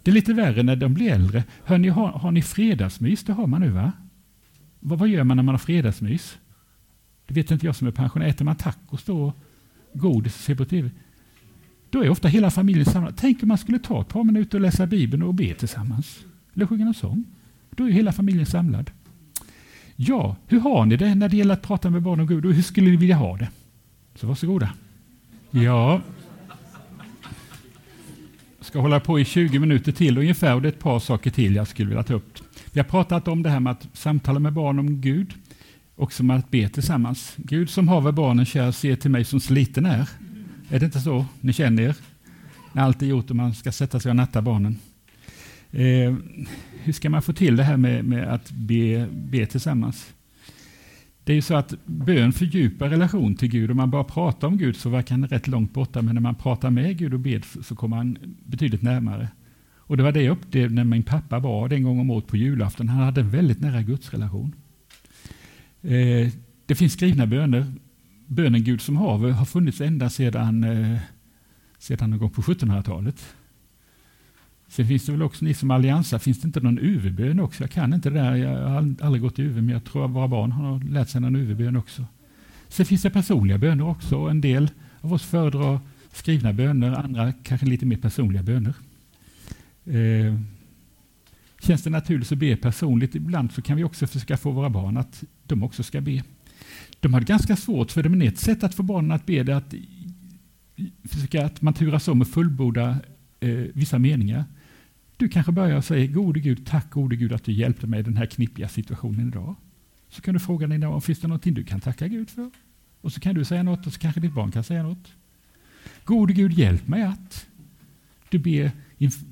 Det 0.03 0.11
är 0.11 0.15
lite 0.15 0.33
värre 0.33 0.63
när 0.63 0.77
de 0.77 0.95
blir 0.95 1.11
äldre. 1.13 1.45
Hör 1.65 1.79
ni, 1.79 1.89
har, 1.89 2.09
har 2.09 2.33
ni 2.33 2.43
fredagsmys? 2.43 3.25
Det 3.25 3.33
har 3.33 3.47
man 3.47 3.61
nu 3.61 3.69
va? 3.69 3.93
Vad, 4.81 4.99
vad 4.99 5.09
gör 5.09 5.25
man 5.25 5.37
när 5.37 5.45
man 5.45 5.55
har 5.55 5.59
fredagsmys? 5.59 6.39
Det 7.27 7.35
vet 7.35 7.51
inte 7.51 7.67
jag 7.67 7.77
som 7.77 7.87
är 7.87 7.91
pensionär. 7.91 8.27
Äter 8.27 8.45
man 8.45 8.57
tacos 8.57 9.05
då? 9.05 9.33
Godis 9.93 10.35
och 10.35 10.41
ser 10.41 10.55
på 10.55 10.65
TV? 10.65 10.91
Då 11.91 12.05
är 12.05 12.09
ofta 12.09 12.29
hela 12.29 12.51
familjen 12.51 12.87
samlad. 12.87 13.15
Tänk 13.17 13.43
om 13.43 13.49
man 13.49 13.59
skulle 13.59 13.79
ta 13.79 14.01
ett 14.01 14.09
par 14.09 14.25
minuter 14.25 14.59
och 14.59 14.63
läsa 14.63 14.87
Bibeln 14.87 15.23
och 15.23 15.35
be 15.35 15.55
tillsammans. 15.55 16.21
Eller 16.55 16.67
sjunga 16.67 16.85
någon 16.85 16.95
sång. 16.95 17.25
Då 17.71 17.85
är 17.85 17.91
hela 17.91 18.13
familjen 18.13 18.47
samlad. 18.47 18.91
Ja, 19.97 20.37
hur 20.47 20.61
har 20.61 20.87
ni 20.87 20.97
det 20.97 21.15
när 21.15 21.29
det 21.29 21.37
gäller 21.37 21.55
att 21.55 21.63
prata 21.63 21.91
med 21.91 22.03
barn 22.03 22.21
om 22.21 22.27
Gud 22.27 22.47
och 22.47 22.53
hur 22.53 22.63
skulle 22.63 22.91
ni 22.91 22.97
vilja 22.97 23.17
ha 23.17 23.37
det? 23.37 23.49
Så 24.15 24.27
varsågoda. 24.27 24.73
Ja. 25.51 26.01
Jag 28.59 28.67
ska 28.67 28.81
hålla 28.81 29.01
på 29.01 29.21
i 29.21 29.25
20 29.25 29.59
minuter 29.59 29.93
till 29.93 30.19
ungefär 30.19 30.55
och 30.55 30.63
det 30.63 30.69
är 30.69 30.73
ett 30.73 30.79
par 30.79 30.99
saker 30.99 31.31
till 31.31 31.55
jag 31.55 31.69
skulle 31.69 31.89
vilja 31.89 32.03
ta 32.03 32.15
upp. 32.15 32.39
Vi 32.73 32.81
har 32.81 32.85
pratat 32.85 33.29
om 33.29 33.43
det 33.43 33.51
här 33.51 33.61
med 33.61 33.71
att 33.71 33.89
samtala 33.93 34.39
med 34.39 34.53
barn 34.53 34.79
om 34.79 35.01
Gud 35.01 35.35
och 35.95 36.13
som 36.13 36.31
att 36.31 36.51
be 36.51 36.69
tillsammans. 36.69 37.35
Gud 37.37 37.71
som 37.71 37.89
haver 37.89 38.13
barnen 38.13 38.47
kär, 38.47 38.73
se 38.73 38.97
till 38.97 39.11
mig 39.11 39.25
som 39.25 39.41
sliten 39.41 39.87
är. 39.87 40.09
Är 40.69 40.79
det 40.79 40.87
inte 40.87 41.01
så 41.01 41.27
ni 41.41 41.53
känner 41.53 41.83
er? 41.83 41.97
När 42.73 42.83
allt 42.83 43.03
är 43.03 43.07
gjort 43.07 43.31
och 43.31 43.37
man 43.37 43.55
ska 43.55 43.73
sätta 43.73 44.01
sig 44.01 44.11
och 44.11 44.17
natta 44.17 44.43
barnen. 44.43 44.79
Eh, 45.71 46.15
hur 46.83 46.93
ska 46.93 47.11
man 47.11 47.23
få 47.23 47.33
till 47.33 47.57
det 47.57 47.65
här 47.65 47.77
med, 47.77 48.05
med 48.05 48.35
att 48.35 48.51
be, 48.51 49.09
be 49.13 49.47
tillsammans? 49.47 50.13
Det 51.25 51.33
är 51.33 51.35
ju 51.35 51.43
så 51.43 51.55
att 51.55 51.75
bön 51.85 52.33
fördjupar 52.33 52.89
relation 52.89 53.35
till 53.35 53.49
Gud. 53.49 53.71
Om 53.71 53.77
man 53.77 53.91
bara 53.91 54.05
pratar 54.05 54.49
om 54.49 54.59
Gud 54.59 54.77
så 54.77 54.89
verkar 54.89 55.15
han 55.15 55.27
rätt 55.27 55.49
långt 55.49 55.73
borta, 55.73 56.03
men 56.03 56.15
när 56.15 56.23
man 56.23 56.35
pratar 56.35 56.71
med 56.71 56.99
Gud 56.99 57.15
och 57.15 57.21
ber 57.21 57.63
så 57.63 57.77
kommer 57.77 57.97
han 57.97 58.19
betydligt 58.45 58.83
närmare. 58.83 59.29
Och 59.91 59.97
det 59.97 60.03
var 60.03 60.13
det 60.13 60.23
jag 60.23 60.33
upplevde 60.33 60.75
när 60.75 60.85
min 60.85 61.03
pappa 61.03 61.39
var 61.39 61.73
en 61.73 61.83
gång 61.83 62.01
om 62.01 62.11
året 62.11 62.27
på 62.27 62.37
julafton. 62.37 62.89
Han 62.89 63.05
hade 63.05 63.21
en 63.21 63.31
väldigt 63.31 63.61
nära 63.61 63.83
gudsrelation. 63.83 64.55
Eh, 65.83 66.29
det 66.67 66.75
finns 66.75 66.93
skrivna 66.93 67.27
böner. 67.27 67.67
Bönen 68.27 68.65
Gud 68.65 68.81
som 68.81 68.97
haver 68.97 69.31
har 69.31 69.45
funnits 69.45 69.81
ända 69.81 70.11
sedan, 70.11 70.65
eh, 70.65 70.99
sedan 71.79 72.11
någon 72.11 72.19
gång 72.19 72.31
på 72.31 72.43
1700-talet. 72.43 73.35
Sen 74.69 74.87
finns 74.87 75.07
det 75.07 75.13
väl 75.13 75.23
också, 75.23 75.45
ni 75.45 75.55
som 75.55 75.71
alliansar, 75.71 76.19
finns 76.19 76.41
det 76.41 76.47
inte 76.47 76.61
någon 76.61 76.79
UV-bön 76.79 77.41
också? 77.41 77.63
Jag 77.63 77.71
kan 77.71 77.95
inte 77.95 78.11
det 78.11 78.21
där, 78.21 78.35
jag 78.35 78.69
har 78.69 78.95
aldrig 79.01 79.23
gått 79.23 79.39
i 79.39 79.43
UV, 79.43 79.55
men 79.55 79.69
jag 79.69 79.85
tror 79.85 80.05
att 80.05 80.11
våra 80.11 80.29
barn 80.29 80.53
har 80.53 80.81
lärt 80.91 81.09
sig 81.09 81.21
någon 81.21 81.37
UV-bön 81.37 81.77
också. 81.77 82.05
Sen 82.69 82.87
finns 82.87 83.03
det 83.03 83.11
personliga 83.11 83.59
böner 83.59 83.89
också. 83.89 84.17
En 84.17 84.41
del 84.41 84.71
av 85.01 85.13
oss 85.13 85.23
föredrar 85.23 85.81
skrivna 86.13 86.53
böner, 86.53 86.93
andra 86.93 87.33
kanske 87.33 87.67
lite 87.67 87.87
mer 87.87 87.97
personliga 87.97 88.43
böner. 88.43 88.75
Eh, 89.85 90.37
känns 91.61 91.83
det 91.83 91.91
naturligt 91.91 92.33
att 92.33 92.39
be 92.39 92.57
personligt, 92.57 93.15
ibland 93.15 93.53
så 93.53 93.63
kan 93.63 93.77
vi 93.77 93.85
också 93.85 94.07
försöka 94.07 94.37
få 94.37 94.51
våra 94.51 94.71
barn 94.71 94.97
att 94.97 95.25
de 95.47 95.63
också 95.63 95.83
ska 95.83 96.01
be. 96.01 96.23
De 97.01 97.15
har 97.15 97.21
det 97.21 97.27
ganska 97.27 97.57
svårt, 97.57 97.91
för 97.91 98.03
det 98.03 98.27
är 98.27 98.29
ett 98.29 98.39
sätt 98.39 98.65
att 98.65 98.75
få 98.75 98.83
barnen 98.83 99.13
att 99.13 99.27
be 99.27 99.43
det 99.43 99.57
att 99.57 99.75
försöka 101.05 101.47
att 101.47 101.63
man 101.63 101.75
turas 101.75 102.09
om 102.09 102.23
att 102.23 102.29
fullborda 102.29 102.99
eh, 103.41 103.51
vissa 103.75 103.99
meningar. 103.99 104.45
Du 105.17 105.29
kanske 105.29 105.53
börjar 105.53 105.77
och 105.77 105.85
säger, 105.85 106.07
gode 106.07 106.41
Gud, 106.41 106.67
tack 106.67 106.91
gode 106.91 107.17
Gud 107.17 107.33
att 107.33 107.45
du 107.45 107.53
hjälpte 107.53 107.87
mig 107.87 108.01
i 108.01 108.03
den 108.03 108.17
här 108.17 108.27
knippiga 108.27 108.69
situationen 108.69 109.29
idag. 109.29 109.55
Så 110.09 110.23
kan 110.23 110.35
du 110.35 110.41
fråga 110.41 110.67
dig, 110.67 110.87
om 110.87 111.03
finns 111.03 111.21
det 111.21 111.29
någonting 111.29 111.55
du 111.55 111.65
kan 111.65 111.81
tacka 111.81 112.09
Gud 112.09 112.31
för? 112.31 112.51
Och 113.01 113.13
så 113.13 113.21
kan 113.21 113.35
du 113.35 113.45
säga 113.45 113.63
något 113.63 113.87
och 113.87 113.93
så 113.93 113.99
kanske 113.99 114.21
ditt 114.21 114.35
barn 114.35 114.51
kan 114.51 114.65
säga 114.65 114.83
något. 114.83 115.13
Gode 116.05 116.33
Gud, 116.33 116.53
hjälp 116.53 116.89
mig 116.89 117.03
att. 117.03 117.47
Du 118.29 118.39
ber 118.39 118.71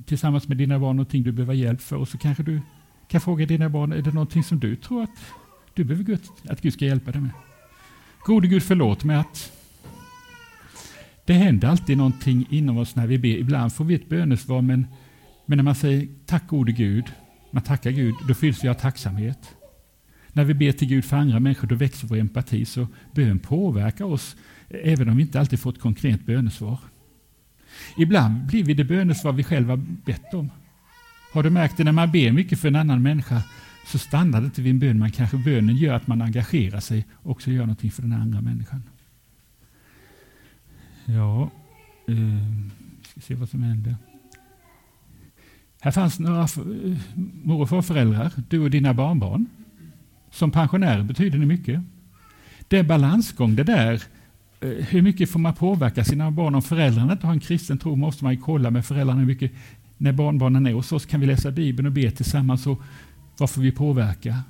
tillsammans 0.06 0.48
med 0.48 0.56
dina 0.56 0.78
barn 0.78 0.96
någonting 0.96 1.22
du 1.22 1.32
behöver 1.32 1.54
hjälp 1.54 1.80
för 1.80 1.96
och 1.96 2.08
så 2.08 2.18
kanske 2.18 2.42
du 2.42 2.60
kan 3.08 3.20
fråga 3.20 3.46
dina 3.46 3.68
barn, 3.68 3.92
är 3.92 4.02
det 4.02 4.12
någonting 4.12 4.44
som 4.44 4.58
du 4.58 4.76
tror 4.76 5.02
att 5.02 5.18
du 5.74 5.84
behöver 5.84 6.04
Gud, 6.04 6.20
att 6.48 6.60
Gud 6.60 6.72
ska 6.72 6.84
hjälpa 6.84 7.10
dig 7.10 7.20
med? 7.20 7.30
Gode 8.24 8.48
Gud, 8.48 8.62
förlåt 8.62 9.04
mig 9.04 9.16
att 9.16 9.52
det 11.24 11.32
händer 11.32 11.68
alltid 11.68 11.96
någonting 11.96 12.46
inom 12.50 12.78
oss 12.78 12.96
när 12.96 13.06
vi 13.06 13.18
ber. 13.18 13.28
Ibland 13.28 13.72
får 13.72 13.84
vi 13.84 13.94
ett 13.94 14.08
bönesvar, 14.08 14.62
men, 14.62 14.86
men 15.46 15.56
när 15.56 15.62
man 15.62 15.74
säger 15.74 16.08
tack 16.26 16.48
gode 16.48 16.72
Gud, 16.72 17.04
man 17.50 17.62
tackar 17.62 17.90
Gud, 17.90 18.14
då 18.28 18.34
fylls 18.34 18.64
vi 18.64 18.68
av 18.68 18.74
tacksamhet. 18.74 19.54
När 20.28 20.44
vi 20.44 20.54
ber 20.54 20.72
till 20.72 20.88
Gud 20.88 21.04
för 21.04 21.16
andra 21.16 21.40
människor, 21.40 21.68
då 21.68 21.74
växer 21.74 22.08
vår 22.08 22.16
empati, 22.16 22.64
så 22.64 22.86
bön 23.14 23.38
påverkar 23.38 24.04
oss, 24.04 24.36
även 24.68 25.08
om 25.08 25.16
vi 25.16 25.22
inte 25.22 25.40
alltid 25.40 25.60
får 25.60 25.70
ett 25.70 25.80
konkret 25.80 26.26
bönesvar. 26.26 26.78
Ibland 27.96 28.46
blir 28.46 28.64
vi 28.64 28.74
det 28.74 28.84
bönesvar 28.84 29.32
vi 29.32 29.44
själva 29.44 29.76
bett 29.76 30.34
om. 30.34 30.50
Har 31.32 31.42
du 31.42 31.50
märkt 31.50 31.76
det 31.76 31.84
när 31.84 31.92
man 31.92 32.12
ber 32.12 32.32
mycket 32.32 32.60
för 32.60 32.68
en 32.68 32.76
annan 32.76 33.02
människa 33.02 33.42
så 33.86 33.98
stannar 33.98 34.40
det 34.40 34.44
inte 34.44 34.62
vid 34.62 34.72
en 34.72 34.78
bön. 34.78 34.98
Man 34.98 35.10
kanske 35.10 35.36
bönen 35.36 35.76
gör 35.76 35.94
att 35.94 36.06
man 36.06 36.22
engagerar 36.22 36.80
sig 36.80 37.06
och 37.12 37.30
också 37.30 37.50
gör 37.50 37.60
någonting 37.60 37.90
för 37.90 38.02
den 38.02 38.12
andra 38.12 38.40
människan. 38.40 38.82
Ja, 41.04 41.50
eh, 42.08 42.16
ska 43.02 43.20
se 43.20 43.34
vad 43.34 43.48
som 43.48 43.62
händer. 43.62 43.96
Här 45.80 45.90
fanns 45.90 46.18
några 46.18 46.42
eh, 46.42 46.98
mor 47.44 47.60
och 47.60 47.68
farföräldrar, 47.68 48.32
du 48.48 48.58
och 48.58 48.70
dina 48.70 48.94
barnbarn. 48.94 49.46
Som 50.30 50.50
pensionärer 50.50 51.02
betyder 51.02 51.38
det 51.38 51.46
mycket. 51.46 51.80
Det 52.68 52.78
är 52.78 52.82
balansgång 52.82 53.56
det 53.56 53.64
där. 53.64 54.02
Eh, 54.60 54.68
hur 54.68 55.02
mycket 55.02 55.30
får 55.30 55.38
man 55.38 55.54
påverka 55.54 56.04
sina 56.04 56.30
barn? 56.30 56.54
Om 56.54 56.62
föräldrarna 56.62 57.12
inte 57.12 57.26
har 57.26 57.34
en 57.34 57.40
kristen 57.40 57.78
tro 57.78 57.96
måste 57.96 58.24
man 58.24 58.36
kolla 58.36 58.70
med 58.70 58.84
föräldrarna 58.84 59.20
hur 59.20 59.26
mycket. 59.26 59.52
När 59.98 60.12
barnbarnen 60.12 60.66
är 60.66 60.72
hos 60.72 60.92
oss 60.92 61.06
kan 61.06 61.20
vi 61.20 61.26
läsa 61.26 61.50
Bibeln 61.50 61.86
och 61.86 61.92
be 61.92 62.10
tillsammans. 62.10 62.66
Och 62.66 62.82
vad 63.38 63.50
får 63.50 63.62
vi 63.62 63.72
påverka? 63.72 64.42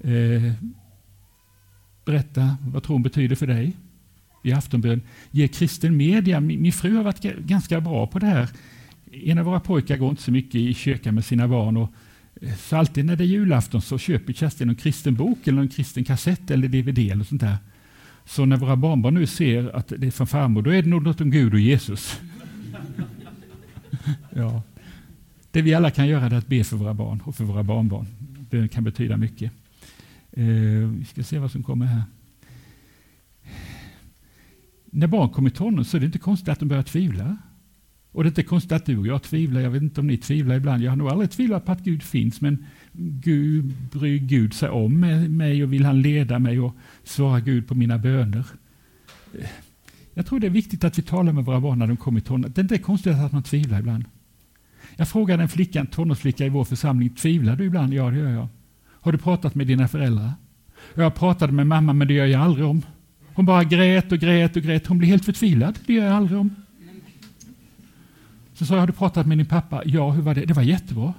Eh, 0.00 0.52
berätta 2.04 2.56
vad 2.60 2.82
tron 2.82 3.02
betyder 3.02 3.36
för 3.36 3.46
dig 3.46 3.76
i 4.42 4.52
aftonbön. 4.52 5.02
Ge 5.30 5.48
kristen 5.48 5.96
media. 5.96 6.40
Min, 6.40 6.62
min 6.62 6.72
fru 6.72 6.96
har 6.96 7.04
varit 7.04 7.22
ganska 7.22 7.80
bra 7.80 8.06
på 8.06 8.18
det 8.18 8.26
här. 8.26 8.48
En 9.12 9.38
av 9.38 9.44
våra 9.44 9.60
pojkar 9.60 9.96
går 9.96 10.10
inte 10.10 10.22
så 10.22 10.30
mycket 10.30 10.54
i 10.54 10.74
kyrkan 10.74 11.14
med 11.14 11.24
sina 11.24 11.48
barn. 11.48 11.76
Och, 11.76 11.92
eh, 12.42 12.54
så 12.54 12.76
alltid 12.76 13.04
när 13.04 13.16
det 13.16 13.24
är 13.24 13.26
julafton 13.26 13.82
så 13.82 13.98
köper 13.98 14.32
Kerstin 14.32 14.68
en 14.68 14.74
kristen 14.74 15.14
bok 15.14 15.46
eller 15.46 15.62
en 15.62 15.68
kristen 15.68 16.04
kassett 16.04 16.50
eller 16.50 16.68
DVD 16.68 16.98
eller 16.98 17.24
sånt 17.24 17.40
där. 17.40 17.56
Så 18.28 18.44
när 18.44 18.56
våra 18.56 18.76
barnbarn 18.76 19.14
nu 19.14 19.26
ser 19.26 19.76
att 19.76 19.88
det 19.88 20.06
är 20.06 20.10
från 20.10 20.26
farmor, 20.26 20.62
då 20.62 20.70
är 20.70 20.82
det 20.82 20.88
nog 20.88 21.02
något 21.02 21.20
om 21.20 21.30
Gud 21.30 21.54
och 21.54 21.60
Jesus. 21.60 22.20
ja. 24.30 24.62
Det 25.50 25.62
vi 25.62 25.74
alla 25.74 25.90
kan 25.90 26.08
göra 26.08 26.26
är 26.26 26.34
att 26.34 26.46
be 26.46 26.64
för 26.64 26.76
våra 26.76 26.94
barn 26.94 27.20
och 27.24 27.36
för 27.36 27.44
våra 27.44 27.62
barnbarn. 27.62 28.06
Det 28.50 28.68
kan 28.68 28.84
betyda 28.84 29.16
mycket. 29.16 29.52
Eh, 30.30 30.44
vi 30.98 31.04
ska 31.04 31.22
se 31.22 31.38
vad 31.38 31.50
som 31.50 31.62
kommer 31.62 31.86
här. 31.86 32.02
När 34.84 35.06
barn 35.06 35.30
kommer 35.30 35.50
i 35.50 35.52
tonåren 35.52 35.84
så 35.84 35.96
är 35.96 36.00
det 36.00 36.06
inte 36.06 36.18
konstigt 36.18 36.48
att 36.48 36.58
de 36.58 36.68
börjar 36.68 36.82
tvivla. 36.82 37.36
Och 38.18 38.24
det 38.24 38.28
är 38.28 38.30
inte 38.30 38.42
konstigt 38.42 38.72
att 38.72 38.86
du 38.86 38.98
och 38.98 39.06
jag 39.06 39.22
tvivlar. 39.22 39.60
Jag 39.60 39.70
vet 39.70 39.82
inte 39.82 40.00
om 40.00 40.06
ni 40.06 40.16
tvivlar 40.16 40.56
ibland. 40.56 40.82
Jag 40.82 40.90
har 40.90 40.96
nog 40.96 41.08
aldrig 41.08 41.30
tvivlat 41.30 41.64
på 41.64 41.72
att 41.72 41.84
Gud 41.84 42.02
finns, 42.02 42.40
men 42.40 42.66
Gud, 42.92 43.74
bryr 43.92 44.18
Gud 44.18 44.54
sig 44.54 44.68
om 44.68 45.00
mig 45.36 45.64
och 45.64 45.72
vill 45.72 45.84
han 45.84 46.02
leda 46.02 46.38
mig 46.38 46.60
och 46.60 46.74
svara 47.04 47.40
Gud 47.40 47.68
på 47.68 47.74
mina 47.74 47.98
böner. 47.98 48.46
Jag 50.14 50.26
tror 50.26 50.40
det 50.40 50.46
är 50.46 50.50
viktigt 50.50 50.84
att 50.84 50.98
vi 50.98 51.02
talar 51.02 51.32
med 51.32 51.44
våra 51.44 51.60
barn 51.60 51.78
när 51.78 51.86
de 51.86 51.96
kommer 51.96 52.20
i 52.20 52.22
tonåren. 52.22 52.52
Det 52.54 52.60
är 52.60 52.62
inte 52.62 52.78
konstigt 52.78 53.12
att 53.12 53.32
man 53.32 53.42
tvivlar 53.42 53.78
ibland. 53.78 54.04
Jag 54.96 55.08
frågade 55.08 55.42
en 55.42 55.48
flicka, 55.48 55.80
en 55.80 55.86
tonårsflicka 55.86 56.46
i 56.46 56.48
vår 56.48 56.64
församling, 56.64 57.10
tvivlar 57.10 57.56
du 57.56 57.64
ibland? 57.64 57.94
Ja, 57.94 58.10
det 58.10 58.18
gör 58.18 58.30
jag. 58.30 58.48
Har 58.84 59.12
du 59.12 59.18
pratat 59.18 59.54
med 59.54 59.66
dina 59.66 59.88
föräldrar? 59.88 60.32
Jag 60.94 61.14
pratade 61.14 61.52
med 61.52 61.66
mamma, 61.66 61.92
men 61.92 62.08
det 62.08 62.14
gör 62.14 62.26
jag 62.26 62.42
aldrig 62.42 62.66
om. 62.66 62.82
Hon 63.34 63.46
bara 63.46 63.64
grät 63.64 64.12
och 64.12 64.18
grät 64.18 64.56
och 64.56 64.62
grät. 64.62 64.86
Hon 64.86 64.98
blev 64.98 65.10
helt 65.10 65.24
förtvivlad. 65.24 65.78
Det 65.86 65.92
gör 65.92 66.04
jag 66.04 66.14
aldrig 66.14 66.38
om. 66.38 66.54
Så 68.58 68.66
sa 68.66 68.74
jag, 68.74 68.80
har 68.80 68.86
du 68.86 68.92
pratat 68.92 69.26
med 69.26 69.38
din 69.38 69.46
pappa? 69.46 69.82
Ja, 69.86 70.10
hur 70.10 70.22
var 70.22 70.34
det? 70.34 70.44
Det 70.44 70.54
var 70.54 70.62
jättebra. 70.62 71.14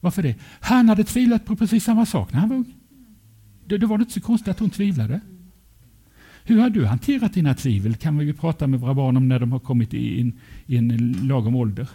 Varför 0.00 0.22
det? 0.22 0.34
Han 0.60 0.88
hade 0.88 1.04
tvivlat 1.04 1.44
på 1.44 1.56
precis 1.56 1.84
samma 1.84 2.06
sak 2.06 2.32
när 2.32 2.40
han 2.40 2.48
var 2.48 2.56
ung. 2.56 2.74
Det, 3.64 3.78
det 3.78 3.86
var 3.86 3.98
inte 3.98 4.12
så 4.12 4.20
konstigt 4.20 4.48
att 4.48 4.58
hon 4.58 4.70
tvivlade. 4.70 5.20
Hur 6.44 6.60
har 6.60 6.70
du 6.70 6.86
hanterat 6.86 7.32
dina 7.32 7.54
tvivel? 7.54 7.96
kan 7.96 8.18
vi 8.18 8.32
prata 8.32 8.66
med 8.66 8.80
våra 8.80 8.94
barn 8.94 9.16
om 9.16 9.28
när 9.28 9.38
de 9.38 9.52
har 9.52 9.58
kommit 9.58 9.94
i 9.94 10.20
en, 10.20 10.38
i 10.66 10.76
en 10.76 11.12
lagom 11.12 11.56
ålder. 11.56 11.88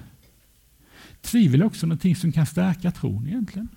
Tvivel 1.21 1.61
är 1.61 1.65
också 1.65 1.87
någonting 1.87 2.15
som 2.15 2.31
kan 2.31 2.45
stärka 2.45 2.91
tron 2.91 3.27
egentligen. 3.27 3.67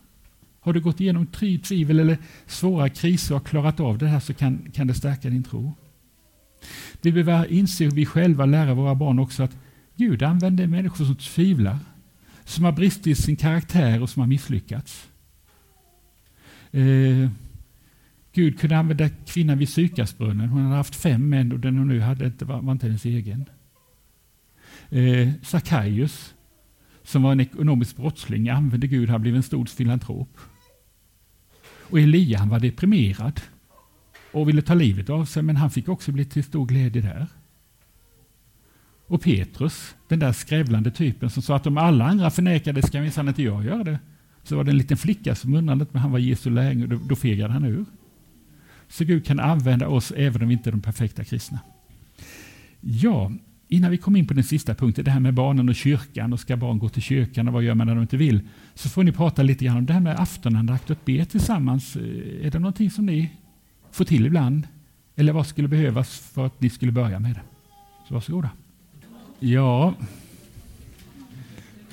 Har 0.60 0.72
du 0.72 0.80
gått 0.80 1.00
igenom 1.00 1.26
tvivel 1.26 2.00
eller 2.00 2.18
svåra 2.46 2.88
kriser 2.88 3.34
och 3.34 3.46
klarat 3.46 3.80
av 3.80 3.98
det 3.98 4.06
här 4.06 4.20
så 4.20 4.34
kan, 4.34 4.70
kan 4.72 4.86
det 4.86 4.94
stärka 4.94 5.30
din 5.30 5.42
tro. 5.42 5.72
Vi 7.02 7.12
behöver 7.12 7.52
inse 7.52 7.84
hur 7.84 7.90
vi 7.90 8.06
själva 8.06 8.46
lära 8.46 8.74
våra 8.74 8.94
barn 8.94 9.18
också 9.18 9.42
att 9.42 9.56
Gud 9.98 10.22
använder 10.22 10.66
människor 10.66 11.04
som 11.04 11.16
tvivlar, 11.16 11.78
som 12.44 12.64
har 12.64 12.72
brister 12.72 13.10
i 13.10 13.14
sin 13.14 13.36
karaktär 13.36 14.02
och 14.02 14.10
som 14.10 14.20
har 14.20 14.26
misslyckats. 14.26 15.08
Eh, 16.70 17.30
Gud 18.32 18.60
kunde 18.60 18.78
använda 18.78 19.08
kvinnan 19.08 19.58
vid 19.58 19.68
Sykasbrunnen. 19.68 20.48
Hon 20.48 20.62
hade 20.62 20.76
haft 20.76 20.96
fem 20.96 21.28
män 21.28 21.52
och 21.52 21.60
den 21.60 21.78
hon 21.78 21.88
nu 21.88 22.00
hade 22.00 22.26
inte, 22.26 22.44
var, 22.44 22.60
var 22.60 22.72
inte 22.72 22.86
hennes 22.86 23.04
egen. 23.04 23.44
Eh, 24.88 25.28
Sackaius, 25.42 26.34
som 27.02 27.22
var 27.22 27.32
en 27.32 27.40
ekonomisk 27.40 27.96
brottsling, 27.96 28.48
använde 28.48 28.86
Gud. 28.86 29.10
Han 29.10 29.22
blev 29.22 29.36
en 29.36 29.42
stor 29.42 29.66
filantrop. 29.66 30.38
Och 31.90 32.00
Elia 32.00 32.38
han 32.38 32.48
var 32.48 32.60
deprimerad 32.60 33.40
och 34.32 34.48
ville 34.48 34.62
ta 34.62 34.74
livet 34.74 35.10
av 35.10 35.24
sig, 35.24 35.42
men 35.42 35.56
han 35.56 35.70
fick 35.70 35.88
också 35.88 36.12
bli 36.12 36.24
till 36.24 36.44
stor 36.44 36.66
glädje 36.66 37.02
där. 37.02 37.26
Och 39.08 39.22
Petrus, 39.22 39.94
den 40.08 40.18
där 40.18 40.32
skrävlande 40.32 40.90
typen 40.90 41.30
som 41.30 41.42
sa 41.42 41.56
att 41.56 41.66
om 41.66 41.78
alla 41.78 42.04
andra 42.04 42.30
förnekade 42.30 42.82
ska 42.82 43.00
minsann 43.00 43.28
inte 43.28 43.42
jag 43.42 43.64
göra 43.64 43.84
det. 43.84 43.98
Så 44.42 44.56
var 44.56 44.64
det 44.64 44.70
en 44.70 44.78
liten 44.78 44.96
flicka 44.96 45.34
som 45.34 45.54
undrade 45.54 45.86
men 45.92 46.02
han 46.02 46.10
var 46.10 46.18
Jesu 46.18 46.50
lärjunge 46.50 46.94
och 46.94 47.00
då 47.00 47.16
fegade 47.16 47.52
han 47.52 47.64
ur. 47.64 47.84
Så 48.88 49.04
Gud 49.04 49.26
kan 49.26 49.40
använda 49.40 49.88
oss 49.88 50.12
även 50.16 50.42
om 50.42 50.48
vi 50.48 50.54
inte 50.54 50.70
är 50.70 50.72
de 50.72 50.80
perfekta 50.80 51.24
kristna. 51.24 51.58
Ja, 52.80 53.32
innan 53.68 53.90
vi 53.90 53.96
kommer 53.96 54.18
in 54.18 54.26
på 54.26 54.34
den 54.34 54.44
sista 54.44 54.74
punkten, 54.74 55.04
det 55.04 55.10
här 55.10 55.20
med 55.20 55.34
barnen 55.34 55.68
och 55.68 55.74
kyrkan 55.74 56.32
och 56.32 56.40
ska 56.40 56.56
barn 56.56 56.78
gå 56.78 56.88
till 56.88 57.02
kyrkan 57.02 57.48
och 57.48 57.54
vad 57.54 57.62
gör 57.62 57.74
man 57.74 57.86
när 57.86 57.94
de 57.94 58.00
inte 58.02 58.16
vill? 58.16 58.40
Så 58.74 58.88
får 58.88 59.04
ni 59.04 59.12
prata 59.12 59.42
lite 59.42 59.64
grann 59.64 59.76
om 59.76 59.86
det 59.86 59.92
här 59.92 60.00
med 60.00 60.20
aftonandakt 60.20 60.90
och 60.90 60.98
be 61.04 61.24
tillsammans. 61.24 61.96
Eh, 61.96 62.46
är 62.46 62.50
det 62.50 62.58
någonting 62.58 62.90
som 62.90 63.06
ni 63.06 63.30
får 63.90 64.04
till 64.04 64.26
ibland? 64.26 64.68
Eller 65.16 65.32
vad 65.32 65.46
skulle 65.46 65.68
behövas 65.68 66.18
för 66.18 66.46
att 66.46 66.60
ni 66.60 66.70
skulle 66.70 66.92
börja 66.92 67.18
med 67.18 67.34
det? 67.34 67.42
Så 68.08 68.14
varsågoda. 68.14 68.50
Ja, 69.40 69.94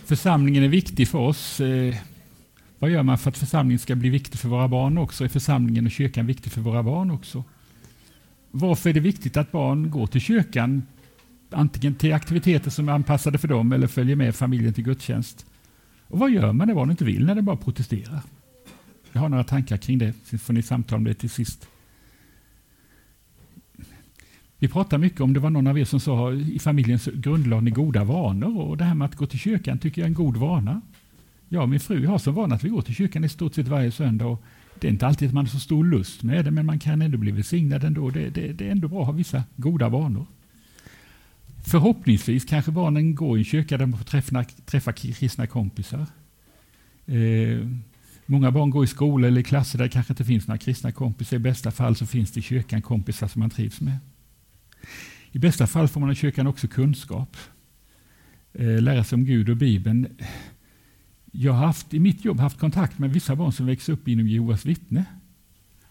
församlingen 0.05 0.63
är 0.63 0.67
viktig 0.67 1.07
för 1.07 1.19
oss. 1.19 1.59
Eh, 1.59 1.95
vad 2.79 2.89
gör 2.89 3.03
man 3.03 3.17
för 3.17 3.29
att 3.29 3.37
församlingen 3.37 3.79
ska 3.79 3.95
bli 3.95 4.09
viktig 4.09 4.39
för 4.39 4.49
våra 4.49 4.67
barn 4.67 4.97
också? 4.97 5.23
Är 5.23 5.27
församlingen 5.27 5.85
och 5.85 5.91
kyrkan 5.91 6.25
viktig 6.25 6.51
för 6.51 6.61
våra 6.61 6.83
barn 6.83 7.11
också? 7.11 7.43
Varför 8.51 8.89
är 8.89 8.93
det 8.93 8.99
viktigt 8.99 9.37
att 9.37 9.51
barn 9.51 9.91
går 9.91 10.07
till 10.07 10.21
kyrkan? 10.21 10.83
Antingen 11.49 11.95
till 11.95 12.13
aktiviteter 12.13 12.69
som 12.71 12.89
är 12.89 12.93
anpassade 12.93 13.37
för 13.37 13.47
dem 13.47 13.71
eller 13.71 13.87
följer 13.87 14.15
med 14.15 14.35
familjen 14.35 14.73
till 14.73 14.83
gudstjänst. 14.83 15.45
Och 16.07 16.19
vad 16.19 16.31
gör 16.31 16.53
man 16.53 16.67
när 16.67 16.75
barnet 16.75 16.93
inte 16.93 17.05
vill, 17.05 17.25
när 17.25 17.35
de 17.35 17.41
bara 17.41 17.57
protesterar? 17.57 18.21
Jag 19.11 19.21
har 19.21 19.29
några 19.29 19.43
tankar 19.43 19.77
kring 19.77 19.97
det, 19.97 20.13
så 20.23 20.37
får 20.37 20.53
ni 20.53 20.61
samtala 20.61 20.97
om 20.97 21.03
det 21.03 21.13
till 21.13 21.29
sist. 21.29 21.67
Vi 24.59 24.67
pratar 24.67 24.97
mycket 24.97 25.21
om, 25.21 25.33
det 25.33 25.39
var 25.39 25.49
någon 25.49 25.67
av 25.67 25.79
er 25.79 25.85
som 25.85 25.99
sa, 25.99 26.33
i 26.33 26.59
familjen 26.59 26.99
grundlade 27.13 27.61
ni 27.61 27.71
goda 27.71 28.03
vanor 28.03 28.61
och 28.61 28.77
det 28.77 28.83
här 28.83 28.95
med 28.95 29.05
att 29.05 29.15
gå 29.15 29.25
till 29.25 29.39
kyrkan 29.39 29.79
tycker 29.79 30.01
jag 30.01 30.05
är 30.05 30.09
en 30.09 30.13
god 30.13 30.37
vana. 30.37 30.81
Jag 31.49 31.63
och 31.63 31.69
min 31.69 31.79
fru 31.79 32.07
har 32.07 32.17
som 32.17 32.33
vana 32.33 32.55
att 32.55 32.63
vi 32.63 32.69
går 32.69 32.81
till 32.81 32.95
kyrkan 32.95 33.23
i 33.23 33.29
stort 33.29 33.53
sett 33.53 33.67
varje 33.67 33.91
söndag. 33.91 34.25
Och 34.25 34.43
det 34.79 34.87
är 34.87 34.91
inte 34.91 35.07
alltid 35.07 35.27
att 35.27 35.33
man 35.33 35.45
har 35.45 35.51
så 35.51 35.59
stor 35.59 35.85
lust 35.85 36.23
med 36.23 36.45
det, 36.45 36.51
men 36.51 36.65
man 36.65 36.79
kan 36.79 37.01
ändå 37.01 37.17
bli 37.17 37.31
välsignad 37.31 37.83
ändå. 37.83 38.09
Det, 38.09 38.29
det, 38.29 38.53
det 38.53 38.67
är 38.67 38.71
ändå 38.71 38.87
bra 38.87 38.99
att 38.99 39.05
ha 39.05 39.13
vissa 39.13 39.43
goda 39.55 39.89
vanor. 39.89 40.25
Förhoppningsvis 41.65 42.45
kanske 42.45 42.71
barnen 42.71 43.15
går 43.15 43.37
i 43.37 43.41
en 43.41 43.45
kyrka 43.45 43.77
där 43.77 43.85
man 43.85 43.97
får 43.99 44.05
träffa, 44.05 44.43
träffa 44.43 44.91
kristna 44.91 45.47
kompisar. 45.47 46.05
Eh, 47.05 47.67
många 48.25 48.51
barn 48.51 48.69
går 48.69 48.83
i 48.83 48.87
skolor 48.87 49.27
eller 49.27 49.41
klasser 49.41 49.77
där 49.77 49.85
det 49.85 49.91
kanske 49.91 50.13
inte 50.13 50.25
finns 50.25 50.47
några 50.47 50.57
kristna 50.57 50.91
kompisar. 50.91 51.37
I 51.37 51.39
bästa 51.39 51.71
fall 51.71 51.95
så 51.95 52.05
finns 52.05 52.31
det 52.31 52.39
i 52.39 52.43
kyrkan 52.43 52.81
kompisar 52.81 53.27
som 53.27 53.39
man 53.39 53.49
trivs 53.49 53.81
med. 53.81 53.97
I 55.31 55.39
bästa 55.39 55.67
fall 55.67 55.87
får 55.87 56.01
man 56.01 56.11
i 56.11 56.15
kyrkan 56.15 56.47
också 56.47 56.67
kunskap. 56.67 57.37
Eh, 58.53 58.81
lära 58.81 59.03
sig 59.03 59.15
om 59.15 59.25
Gud 59.25 59.49
och 59.49 59.57
Bibeln. 59.57 60.07
Jag 61.31 61.53
har 61.53 61.65
haft, 61.65 61.93
i 61.93 61.99
mitt 61.99 62.25
jobb 62.25 62.39
haft 62.39 62.59
kontakt 62.59 62.99
med 62.99 63.13
vissa 63.13 63.35
barn 63.35 63.51
som 63.51 63.65
växer 63.65 63.93
upp 63.93 64.07
inom 64.07 64.27
Jehovas 64.27 64.65
vittne. 64.65 65.05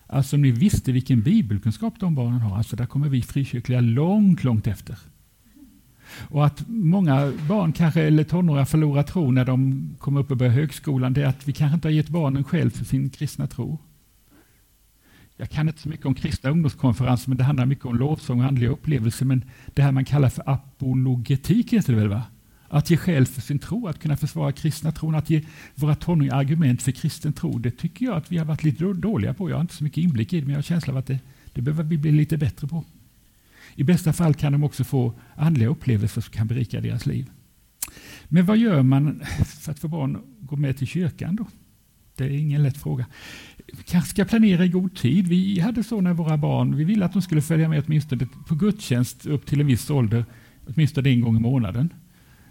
Alltså 0.06 0.36
om 0.36 0.42
ni 0.42 0.50
visste 0.50 0.92
vilken 0.92 1.22
bibelkunskap 1.22 1.94
de 2.00 2.14
barnen 2.14 2.40
har, 2.40 2.56
alltså 2.56 2.76
där 2.76 2.86
kommer 2.86 3.08
vi 3.08 3.22
frikyrkliga 3.22 3.80
långt, 3.80 4.44
långt 4.44 4.66
efter. 4.66 4.98
Och 6.28 6.46
att 6.46 6.68
många 6.68 7.32
barn, 7.48 7.72
kanske, 7.72 8.02
eller 8.02 8.24
tonåringar, 8.24 8.64
förlorar 8.64 9.02
tro 9.02 9.30
när 9.30 9.44
de 9.44 9.88
kommer 9.98 10.20
upp 10.20 10.30
och 10.30 10.36
börjar 10.36 10.52
högskolan, 10.52 11.12
det 11.12 11.22
är 11.22 11.26
att 11.26 11.48
vi 11.48 11.52
kanske 11.52 11.74
inte 11.74 11.88
har 11.88 11.92
gett 11.92 12.08
barnen 12.08 12.44
själv 12.44 12.70
för 12.70 12.84
sin 12.84 13.10
kristna 13.10 13.46
tro. 13.46 13.78
Jag 15.36 15.50
kan 15.50 15.68
inte 15.68 15.80
så 15.80 15.88
mycket 15.88 16.06
om 16.06 16.14
kristna 16.14 16.50
ungdomskonferenser, 16.50 17.28
men 17.28 17.38
det 17.38 17.44
handlar 17.44 17.66
mycket 17.66 17.84
om 17.84 17.96
lovsång 17.96 18.40
och 18.40 18.46
andliga 18.46 18.70
upplevelser. 18.70 19.26
Men 19.26 19.44
det 19.66 19.82
här 19.82 19.92
man 19.92 20.04
kallar 20.04 20.28
för 20.28 20.50
apologetik 20.50 21.72
heter 21.72 21.92
det 21.92 21.98
väl? 21.98 22.08
Va? 22.08 22.22
Att 22.68 22.90
ge 22.90 22.96
skäl 22.96 23.26
för 23.26 23.40
sin 23.40 23.58
tro, 23.58 23.88
att 23.88 23.98
kunna 23.98 24.16
försvara 24.16 24.52
kristna 24.52 24.92
tron, 24.92 25.14
att 25.14 25.30
ge 25.30 25.42
våra 25.74 25.94
tonåringar 25.94 26.36
argument 26.36 26.82
för 26.82 26.92
kristen 26.92 27.32
tro. 27.32 27.58
Det 27.58 27.70
tycker 27.70 28.06
jag 28.06 28.16
att 28.16 28.32
vi 28.32 28.38
har 28.38 28.44
varit 28.44 28.64
lite 28.64 28.84
dåliga 28.84 29.34
på. 29.34 29.50
Jag 29.50 29.56
har 29.56 29.60
inte 29.60 29.74
så 29.74 29.84
mycket 29.84 30.04
inblick 30.04 30.32
i 30.32 30.40
det, 30.40 30.46
men 30.46 30.50
jag 30.50 30.58
har 30.58 30.62
känsla 30.62 30.92
av 30.92 30.96
att 30.96 31.06
det, 31.06 31.18
det 31.52 31.62
behöver 31.62 31.84
vi 31.84 31.98
bli 31.98 32.12
lite 32.12 32.36
bättre 32.36 32.68
på. 32.68 32.84
I 33.74 33.84
bästa 33.84 34.12
fall 34.12 34.34
kan 34.34 34.52
de 34.52 34.64
också 34.64 34.84
få 34.84 35.14
andliga 35.34 35.68
upplevelser 35.68 36.20
som 36.20 36.32
kan 36.32 36.46
berika 36.46 36.80
deras 36.80 37.06
liv. 37.06 37.30
Men 38.24 38.46
vad 38.46 38.58
gör 38.58 38.82
man 38.82 39.22
för 39.46 39.72
att 39.72 39.78
få 39.78 39.88
barn 39.88 40.16
att 40.16 40.22
gå 40.40 40.56
med 40.56 40.76
till 40.76 40.86
kyrkan 40.86 41.36
då? 41.36 41.46
Det 42.16 42.24
är 42.24 42.30
ingen 42.30 42.62
lätt 42.62 42.76
fråga. 42.76 43.06
Vi 43.66 43.82
kanske 43.82 44.10
ska 44.10 44.24
planera 44.24 44.64
i 44.64 44.68
god 44.68 44.96
tid. 44.96 45.28
Vi 45.28 45.60
hade 45.60 45.84
så 45.84 46.00
när 46.00 46.12
våra 46.12 46.36
barn, 46.36 46.76
vi 46.76 46.84
ville 46.84 47.04
att 47.04 47.12
de 47.12 47.22
skulle 47.22 47.42
följa 47.42 47.68
med 47.68 47.84
åtminstone 47.86 48.28
på 48.48 48.54
gudstjänst 48.54 49.26
upp 49.26 49.46
till 49.46 49.60
en 49.60 49.66
viss 49.66 49.90
ålder, 49.90 50.24
åtminstone 50.66 51.10
en 51.10 51.20
gång 51.20 51.36
i 51.36 51.40
månaden. 51.40 51.94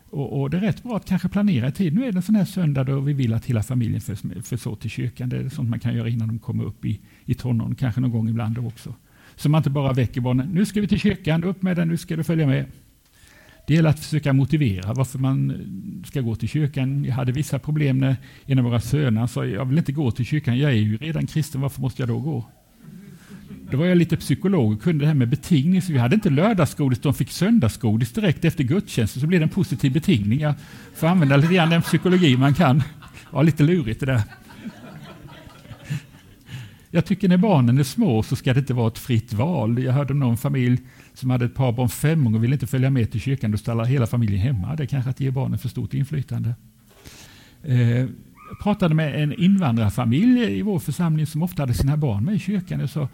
Och, 0.10 0.42
och, 0.42 0.50
det 0.50 0.58
är 0.58 0.62
rätt 0.62 0.84
bra 0.84 0.98
att 0.98 1.06
kanske 1.06 1.30
planera 1.30 1.68
i 1.68 1.72
tid. 1.72 1.96
Nu 1.96 2.06
är 2.06 2.12
det 2.12 2.18
en 2.18 2.22
sån 2.22 2.36
här 2.36 2.46
söndag 2.46 2.84
då 2.84 3.00
vi 3.00 3.14
vill 3.14 3.34
att 3.34 3.46
hela 3.46 3.64
familjen 3.64 4.02
förs 4.44 4.68
åt 4.68 4.82
till 4.82 4.90
kyrkan. 4.90 5.30
Det 5.30 5.38
är 5.38 5.50
sånt 5.50 5.70
man 5.70 5.80
kan 5.80 5.96
göra 5.96 6.10
innan 6.10 6.28
de 6.28 6.40
kommer 6.40 6.64
upp 6.64 6.86
i, 6.86 7.00
i 7.26 7.34
tonåren, 7.34 7.76
kanske 7.76 8.02
någon 8.02 8.12
gång 8.12 8.30
ibland 8.30 8.58
också. 8.58 8.96
Så 9.36 9.50
man 9.50 9.60
inte 9.60 9.70
bara 9.70 9.94
väcker 9.94 10.22
barnen. 10.22 10.50
Nu 10.50 10.66
ska 10.66 10.82
vi 10.82 10.88
till 10.88 11.00
kyrkan, 11.00 11.44
upp 11.44 11.62
med 11.62 11.78
den, 11.78 11.88
nu 11.88 11.98
ska 11.98 12.16
du 12.16 12.24
följa 12.24 12.48
med. 12.48 12.66
Det 13.66 13.74
gäller 13.74 13.90
att 13.90 14.00
försöka 14.00 14.34
motivera 14.34 14.94
varför 14.94 15.20
man 15.20 15.52
eh, 15.52 16.08
ska 16.08 16.22
gå 16.22 16.36
till 16.36 16.50
kyrkan. 16.50 17.06
Jag 17.06 17.14
hade 17.14 17.32
vissa 17.32 17.60
problem 17.60 17.98
när 17.98 18.16
en 18.46 18.60
av 18.60 18.66
våra 18.66 18.80
söner 18.80 19.28
sa 19.28 19.46
jag 19.46 19.66
vill 19.66 19.78
inte 19.78 19.92
gå 19.92 20.12
till 20.12 20.26
kyrkan, 20.26 20.58
jag 20.58 20.72
är 20.72 20.76
ju 20.76 20.98
redan 20.98 21.28
kristen, 21.28 21.62
varför 21.62 21.82
måste 21.82 22.02
jag 22.02 22.10
då 22.10 22.20
gå? 22.20 22.46
Då 23.72 23.78
var 23.78 23.86
jag 23.86 23.98
lite 23.98 24.18
psykolog 24.18 24.74
och 24.74 24.82
kunde 24.82 25.04
det 25.04 25.08
här 25.08 25.14
med 25.14 25.30
betingning. 25.30 25.82
Så 25.82 25.94
vi 25.94 26.00
hade 26.00 26.16
inte 26.16 26.30
lördagsgodis, 26.30 27.00
de 27.00 27.14
fick 27.14 27.32
söndagsgodis 27.32 28.12
direkt 28.12 28.46
efter 28.46 28.64
gudstjänsten. 28.64 29.22
Så 29.22 29.28
blev 29.28 29.40
det 29.40 29.44
en 29.46 29.50
positiv 29.50 29.92
betingning. 29.92 30.40
Jag 30.40 30.54
får 30.96 31.08
använda 31.08 31.38
lite 31.38 31.54
grann 31.54 31.70
den 31.70 31.82
psykologi 31.82 32.38
man 32.38 32.54
kan. 32.54 32.78
Det 32.78 32.84
var 33.30 33.44
lite 33.44 33.64
lurigt 33.64 34.00
det 34.00 34.06
där. 34.06 34.22
Jag 36.92 37.06
tycker 37.06 37.30
när 37.30 37.38
barnen 37.38 37.78
är 37.78 37.84
små 37.84 38.24
så 38.24 38.36
ska 38.36 38.54
det 38.54 38.60
inte 38.60 38.74
vara 38.74 38.88
ett 38.88 39.00
fritt 39.00 39.34
val. 39.34 39.84
Jag 39.84 39.94
hörde 39.94 40.14
om 40.14 40.20
någon 40.20 40.38
familj 40.38 40.78
som 41.14 41.30
hade 41.30 41.46
ett 41.46 41.56
par 41.56 41.72
barn 41.72 41.90
fem 41.90 42.36
och 42.36 42.44
ville 42.44 42.54
inte 42.54 42.68
följa 42.68 42.90
med 42.90 43.12
till 43.12 43.22
kyrkan. 43.22 43.52
Då 43.52 43.58
stannar 43.58 43.86
hela 43.86 44.08
familjen 44.08 44.42
hemma. 44.42 44.76
Det 44.76 44.84
är 44.84 44.88
kanske 44.88 45.10
att 45.10 45.20
ge 45.20 45.32
barnen 45.32 45.60
för 45.60 45.70
stort 45.70 45.94
inflytande. 45.94 46.56
Eh, 47.64 48.08
jag 48.50 48.60
pratade 48.64 48.96
med 48.96 49.24
en 49.24 49.34
invandrarfamilj 49.34 50.60
i 50.60 50.62
vår 50.62 50.80
församling 50.80 51.26
som 51.26 51.44
ofta 51.44 51.62
hade 51.62 51.74
sina 51.74 51.98
barn 51.98 52.26
med 52.26 52.36
i 52.36 52.40
kyrkan. 52.40 52.80
Jag 52.80 52.90
sa, 52.90 53.10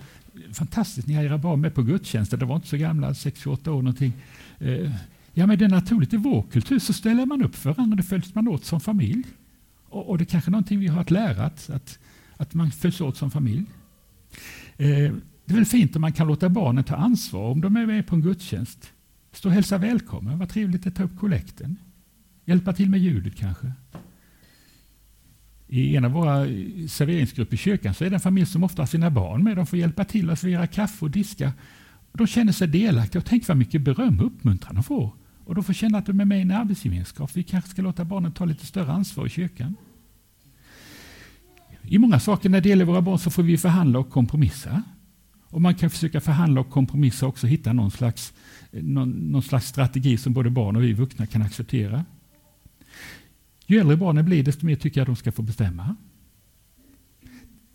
fantastiskt, 0.54 1.08
ni 1.08 1.14
har 1.14 1.24
era 1.24 1.38
barn 1.38 1.62
med 1.62 1.76
på 1.76 1.82
gudstjänsten. 1.82 2.40
De 2.40 2.50
var 2.50 2.56
inte 2.56 2.68
så 2.68 2.78
gamla, 2.78 3.12
6-28 3.12 3.70
år 3.70 3.82
någonting. 3.82 4.14
Eh, 4.60 4.92
ja, 5.34 5.48
men 5.48 5.58
det 5.58 5.66
är 5.66 5.70
naturligt. 5.70 6.14
I 6.14 6.18
vår 6.18 6.46
kultur 6.52 6.80
så 6.80 6.94
ställer 6.94 7.26
man 7.26 7.44
upp 7.44 7.56
för 7.56 7.74
varandra. 7.74 7.96
Det 7.96 8.04
följs 8.04 8.36
man 8.36 8.48
åt 8.48 8.66
som 8.66 8.80
familj. 8.80 9.24
Och, 9.90 10.10
och 10.10 10.18
det 10.18 10.24
är 10.24 10.26
kanske 10.26 10.50
är 10.50 10.52
någonting 10.52 10.80
vi 10.80 10.88
har 10.88 11.02
att 11.02 11.12
lära, 11.12 11.44
att, 11.44 11.70
att, 11.70 12.00
att 12.38 12.54
man 12.54 12.72
följs 12.72 13.02
åt 13.02 13.18
som 13.18 13.32
familj. 13.32 13.66
Eh, 14.78 15.12
det 15.50 15.54
är 15.54 15.56
väl 15.56 15.66
fint 15.66 15.96
om 15.96 16.02
man 16.02 16.12
kan 16.12 16.28
låta 16.28 16.50
barnen 16.50 16.84
ta 16.84 16.96
ansvar 16.96 17.52
om 17.52 17.62
de 17.62 17.76
är 17.78 17.86
med 17.86 18.08
på 18.08 18.16
en 18.16 18.22
gudstjänst. 18.22 18.92
Stå 19.32 19.50
och 19.50 19.56
hälsa 19.56 19.78
välkommen, 19.78 20.40
vad 20.40 20.50
trevligt 20.50 20.88
att 20.88 20.96
ta 20.96 21.04
upp 21.04 21.18
kollekten. 21.20 21.76
Hjälpa 22.46 22.74
till 22.74 22.90
med 22.90 23.00
ljudet 23.00 23.36
kanske. 23.36 23.72
I 25.68 25.96
en 25.96 26.06
av 26.06 26.12
våra 26.12 26.46
eh, 26.46 26.88
serveringsgrupper 26.88 27.54
i 27.54 27.58
kyrkan 27.58 27.94
så 27.94 28.06
är 28.06 28.10
det 28.10 28.16
en 28.16 28.20
familj 28.20 28.46
som 28.46 28.64
ofta 28.64 28.82
har 28.82 28.88
sina 28.88 29.10
barn 29.10 29.44
med. 29.44 29.56
De 29.56 29.66
får 29.66 29.80
hjälpa 29.80 30.04
till 30.06 30.30
att 30.30 30.40
servera 30.40 30.68
kaffe 30.68 31.06
och 31.06 31.12
diska. 31.12 31.54
De 32.12 32.28
känner 32.28 32.52
sig 32.52 32.68
delaktiga 32.68 33.20
och 33.20 33.26
tänk 33.26 33.48
vad 33.48 33.58
mycket 33.58 33.82
beröm 33.82 34.20
och 34.20 34.26
uppmuntran 34.26 34.76
de 34.76 34.84
får. 34.84 35.14
Och 35.46 35.56
de 35.56 35.64
får 35.64 35.74
känna 35.74 35.98
att 35.98 36.06
de 36.06 36.20
är 36.20 36.26
med 36.26 36.38
i 36.40 36.42
en 36.42 36.52
arbetsgemenskap. 36.52 37.32
Vi 37.34 37.44
kanske 37.44 37.70
ska 37.70 37.82
låta 37.82 38.06
barnen 38.06 38.32
ta 38.32 38.46
lite 38.46 38.66
större 38.66 38.92
ansvar 38.92 39.26
i 39.26 39.30
kyrkan. 39.30 39.76
I 41.82 41.98
många 41.98 42.20
saker 42.20 42.50
när 42.50 42.62
det 42.62 42.70
gäller 42.70 42.86
våra 42.86 43.02
barn 43.02 43.20
så 43.20 43.30
får 43.30 43.44
vi 43.44 43.58
förhandla 43.58 44.00
och 44.00 44.10
kompromissa. 44.10 44.84
Och 45.50 45.62
man 45.62 45.76
kan 45.76 45.90
försöka 45.90 46.22
förhandla 46.22 46.62
och 46.62 46.70
kompromissa 46.70 47.26
och 47.26 47.30
också 47.30 47.48
hitta 47.48 47.74
någon 47.74 47.92
slags, 47.92 48.34
eh, 48.72 48.84
någon, 48.84 49.10
någon 49.10 49.44
slags 49.44 49.68
strategi 49.68 50.18
som 50.18 50.34
både 50.34 50.50
barn 50.50 50.76
och 50.76 50.84
vi 50.84 50.94
vuxna 50.94 51.26
kan 51.26 51.42
acceptera. 51.42 52.06
Ju 53.68 53.80
äldre 53.80 53.98
barnen 53.98 54.26
blir, 54.26 54.44
desto 54.44 54.66
mer 54.66 54.76
tycker 54.76 55.00
jag 55.02 55.08
de 55.08 55.16
ska 55.16 55.32
få 55.32 55.42
bestämma. 55.42 55.96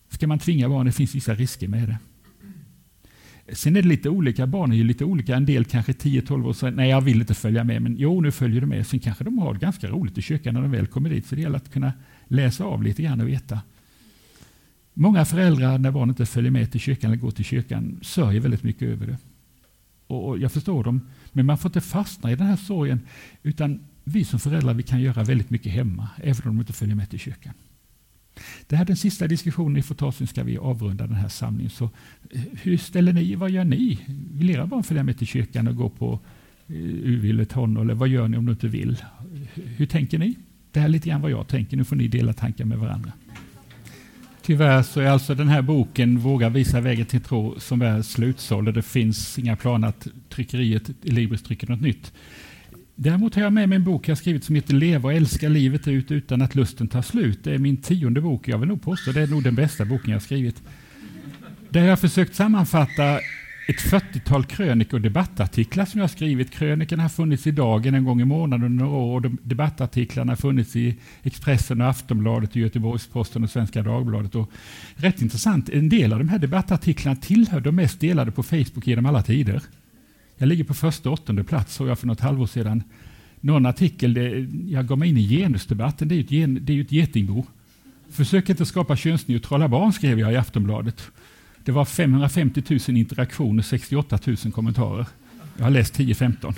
Ska 0.08 0.26
man 0.26 0.38
tvinga 0.38 0.68
barnen, 0.68 0.86
det 0.86 0.92
finns 0.92 1.14
vissa 1.14 1.34
risker 1.34 1.68
med 1.68 1.88
det. 1.88 1.98
Sen 3.54 3.76
är 3.76 3.82
det 3.82 3.88
lite 3.88 4.08
olika, 4.08 4.46
barn 4.46 4.72
är 4.72 4.76
ju 4.76 4.84
lite 4.84 5.04
olika. 5.04 5.36
En 5.36 5.46
del 5.46 5.64
kanske 5.64 5.92
10-12 5.92 6.48
år 6.48 6.52
säger 6.52 6.76
nej 6.76 6.90
jag 6.90 7.00
vill 7.00 7.20
inte 7.20 7.34
följa 7.34 7.64
med, 7.64 7.82
men 7.82 7.96
jo 7.98 8.20
nu 8.20 8.32
följer 8.32 8.60
du 8.60 8.66
med. 8.66 8.86
Sen 8.86 9.00
kanske 9.00 9.24
de 9.24 9.38
har 9.38 9.54
ganska 9.54 9.88
roligt 9.88 10.18
i 10.18 10.22
kyrkan 10.22 10.54
när 10.54 10.62
de 10.62 10.70
väl 10.70 10.86
kommer 10.86 11.10
dit. 11.10 11.26
Så 11.26 11.34
det 11.34 11.40
gäller 11.40 11.56
att 11.56 11.72
kunna 11.72 11.92
läsa 12.28 12.64
av 12.64 12.82
lite 12.82 13.02
grann 13.02 13.20
och 13.20 13.28
veta. 13.28 13.60
Många 14.94 15.24
föräldrar 15.24 15.78
när 15.78 15.90
barn 15.90 16.08
inte 16.08 16.26
följer 16.26 16.50
med 16.50 16.72
till 16.72 16.80
kyrkan 16.80 17.10
eller 17.10 17.20
går 17.20 17.30
till 17.30 17.44
kyrkan 17.44 17.98
sörjer 18.02 18.40
väldigt 18.40 18.62
mycket 18.62 18.88
över 18.88 19.06
det. 19.06 19.18
Och 20.06 20.38
jag 20.38 20.52
förstår 20.52 20.84
dem, 20.84 21.00
men 21.32 21.46
man 21.46 21.58
får 21.58 21.68
inte 21.68 21.80
fastna 21.80 22.32
i 22.32 22.36
den 22.36 22.46
här 22.46 22.56
sorgen. 22.56 23.00
Utan 23.42 23.80
vi 24.04 24.24
som 24.24 24.40
föräldrar 24.40 24.74
vi 24.74 24.82
kan 24.82 25.00
göra 25.00 25.24
väldigt 25.24 25.50
mycket 25.50 25.72
hemma, 25.72 26.08
även 26.16 26.48
om 26.48 26.56
de 26.56 26.60
inte 26.60 26.72
följer 26.72 26.96
med 26.96 27.10
till 27.10 27.18
kyrkan. 27.18 27.52
Det 28.66 28.76
här 28.76 28.84
är 28.84 28.86
den 28.86 28.96
sista 28.96 29.26
diskussionen 29.26 29.72
ni 29.72 29.82
får 29.82 29.94
ta, 29.94 30.12
sen 30.12 30.26
ska 30.26 30.42
vi 30.42 30.58
avrunda 30.58 31.06
den 31.06 31.16
här 31.16 31.28
samlingen. 31.28 31.70
Så, 31.70 31.84
eh, 32.30 32.40
hur 32.62 32.76
ställer 32.76 33.12
ni, 33.12 33.34
vad 33.34 33.50
gör 33.50 33.64
ni? 33.64 33.98
Vill 34.32 34.50
era 34.50 34.66
barn 34.66 34.82
följa 34.82 35.02
med 35.02 35.18
till 35.18 35.26
kyrkan 35.26 35.68
och 35.68 35.76
gå 35.76 35.88
på 35.88 36.20
UV 36.68 37.24
eller 37.24 37.44
tonår, 37.44 37.82
eller 37.82 37.94
vad 37.94 38.08
gör 38.08 38.28
ni 38.28 38.36
om 38.36 38.46
de 38.46 38.52
inte 38.52 38.68
vill? 38.68 38.96
Hur 39.54 39.86
tänker 39.86 40.18
ni? 40.18 40.34
Det 40.70 40.80
här 40.80 40.86
är 40.86 40.90
lite 40.90 41.08
grann 41.08 41.20
vad 41.20 41.30
jag 41.30 41.48
tänker, 41.48 41.76
nu 41.76 41.84
får 41.84 41.96
ni 41.96 42.08
dela 42.08 42.32
tankar 42.32 42.64
med 42.64 42.78
varandra. 42.78 43.12
Tyvärr 44.46 44.82
så 44.82 45.00
är 45.00 45.06
alltså 45.06 45.34
den 45.34 45.48
här 45.48 45.62
boken 45.62 46.18
Våga 46.18 46.48
visa 46.48 46.80
vägen 46.80 47.06
till 47.06 47.20
tro 47.20 47.60
som 47.60 47.82
är 47.82 48.02
slutsåld 48.02 48.68
och 48.68 48.74
det 48.74 48.82
finns 48.82 49.38
inga 49.38 49.56
planer 49.56 49.88
att 49.88 50.06
tryckeriet 50.28 50.90
Libris 51.02 51.42
trycker 51.42 51.66
något 51.66 51.80
nytt. 51.80 52.12
Däremot 52.94 53.34
har 53.34 53.42
jag 53.42 53.52
med 53.52 53.68
mig 53.68 53.76
en 53.76 53.84
bok 53.84 54.08
jag 54.08 54.18
skrivit 54.18 54.44
som 54.44 54.54
heter 54.54 54.74
Leva 54.74 55.08
och 55.08 55.12
älska 55.12 55.48
livet 55.48 55.88
ut 55.88 56.10
utan 56.10 56.42
att 56.42 56.54
lusten 56.54 56.88
tar 56.88 57.02
slut. 57.02 57.44
Det 57.44 57.54
är 57.54 57.58
min 57.58 57.76
tionde 57.76 58.20
bok. 58.20 58.48
Jag 58.48 58.58
vill 58.58 58.68
nog 58.68 58.82
påstå 58.82 59.12
det 59.12 59.20
är 59.20 59.26
nog 59.26 59.42
den 59.42 59.54
bästa 59.54 59.84
boken 59.84 60.12
jag 60.12 60.22
skrivit. 60.22 60.62
Där 61.70 61.80
jag 61.82 61.88
har 61.88 61.96
försökt 61.96 62.34
sammanfatta 62.34 63.18
ett 63.66 63.76
40-tal 63.76 64.44
krönikor 64.44 64.98
och 64.98 65.02
debattartiklar 65.02 65.84
som 65.84 66.00
jag 66.00 66.10
skrivit. 66.10 66.50
Krönikorna 66.50 67.02
har 67.02 67.08
funnits 67.08 67.46
i 67.46 67.50
Dagen 67.50 67.94
en 67.94 68.04
gång 68.04 68.20
i 68.20 68.24
månaden 68.24 68.66
under 68.66 68.84
några 68.84 68.98
år 68.98 69.26
och 69.26 69.30
debattartiklarna 69.42 70.32
har 70.32 70.36
funnits 70.36 70.76
i 70.76 70.96
Expressen, 71.22 71.80
och 71.80 71.88
Aftonbladet, 71.88 72.56
Göteborgs-Posten 72.56 73.44
och 73.44 73.50
Svenska 73.50 73.82
Dagbladet. 73.82 74.34
Och 74.34 74.50
rätt 74.94 75.22
intressant, 75.22 75.68
en 75.68 75.88
del 75.88 76.12
av 76.12 76.18
de 76.18 76.28
här 76.28 76.38
debattartiklarna 76.38 77.16
tillhör 77.16 77.60
de 77.60 77.76
mest 77.76 78.00
delade 78.00 78.30
på 78.30 78.42
Facebook 78.42 78.86
genom 78.86 79.06
alla 79.06 79.22
tider. 79.22 79.62
Jag 80.36 80.48
ligger 80.48 80.64
på 80.64 80.74
första 80.74 81.08
och 81.08 81.12
åttonde 81.12 81.44
plats, 81.44 81.74
såg 81.74 81.88
jag 81.88 81.98
för 81.98 82.06
något 82.06 82.20
halvår 82.20 82.46
sedan. 82.46 82.82
Någon 83.40 83.66
artikel, 83.66 84.14
det, 84.14 84.48
jag 84.68 84.86
gav 84.86 84.98
mig 84.98 85.08
in 85.08 85.18
i 85.18 85.28
genusdebatten, 85.28 86.08
det 86.08 86.14
är 86.14 86.16
ju 86.16 86.24
ett, 86.24 86.30
gen, 86.30 86.58
det 86.62 86.72
är 86.72 86.80
ett 86.80 86.92
getingbo. 86.92 87.44
Försök 88.10 88.48
inte 88.48 88.66
skapa 88.66 88.96
könsneutrala 88.96 89.68
barn, 89.68 89.92
skrev 89.92 90.20
jag 90.20 90.32
i 90.32 90.36
Aftonbladet. 90.36 91.10
Det 91.64 91.72
var 91.72 91.84
550 91.84 92.62
000 92.88 92.96
interaktioner, 92.96 93.62
68 93.62 94.18
000 94.24 94.36
kommentarer. 94.52 95.06
Jag 95.56 95.64
har 95.64 95.70
läst 95.70 95.98
10-15. 95.98 96.54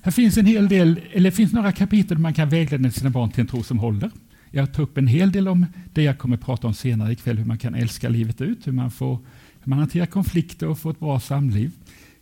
Här 0.00 0.12
finns 0.12 0.36
en 0.36 0.46
hel 0.46 0.68
del, 0.68 1.00
eller 1.12 1.30
finns 1.30 1.52
några 1.52 1.72
kapitel 1.72 2.18
man 2.18 2.34
kan 2.34 2.48
vägleda 2.48 2.90
sina 2.90 3.10
barn 3.10 3.30
till 3.30 3.40
en 3.40 3.46
tro 3.46 3.62
som 3.62 3.78
håller. 3.78 4.10
Jag 4.50 4.72
tar 4.72 4.82
upp 4.82 4.98
en 4.98 5.06
hel 5.06 5.32
del 5.32 5.48
om 5.48 5.66
det 5.94 6.02
jag 6.02 6.18
kommer 6.18 6.36
att 6.36 6.44
prata 6.44 6.66
om 6.66 6.74
senare 6.74 7.12
ikväll, 7.12 7.38
hur 7.38 7.44
man 7.44 7.58
kan 7.58 7.74
älska 7.74 8.08
livet 8.08 8.40
ut, 8.40 8.66
hur 8.66 8.72
man, 8.72 8.90
får, 8.90 9.18
hur 9.62 9.70
man 9.70 9.78
hanterar 9.78 10.06
konflikter 10.06 10.68
och 10.68 10.78
får 10.78 10.90
ett 10.90 11.00
bra 11.00 11.20
samliv. 11.20 11.70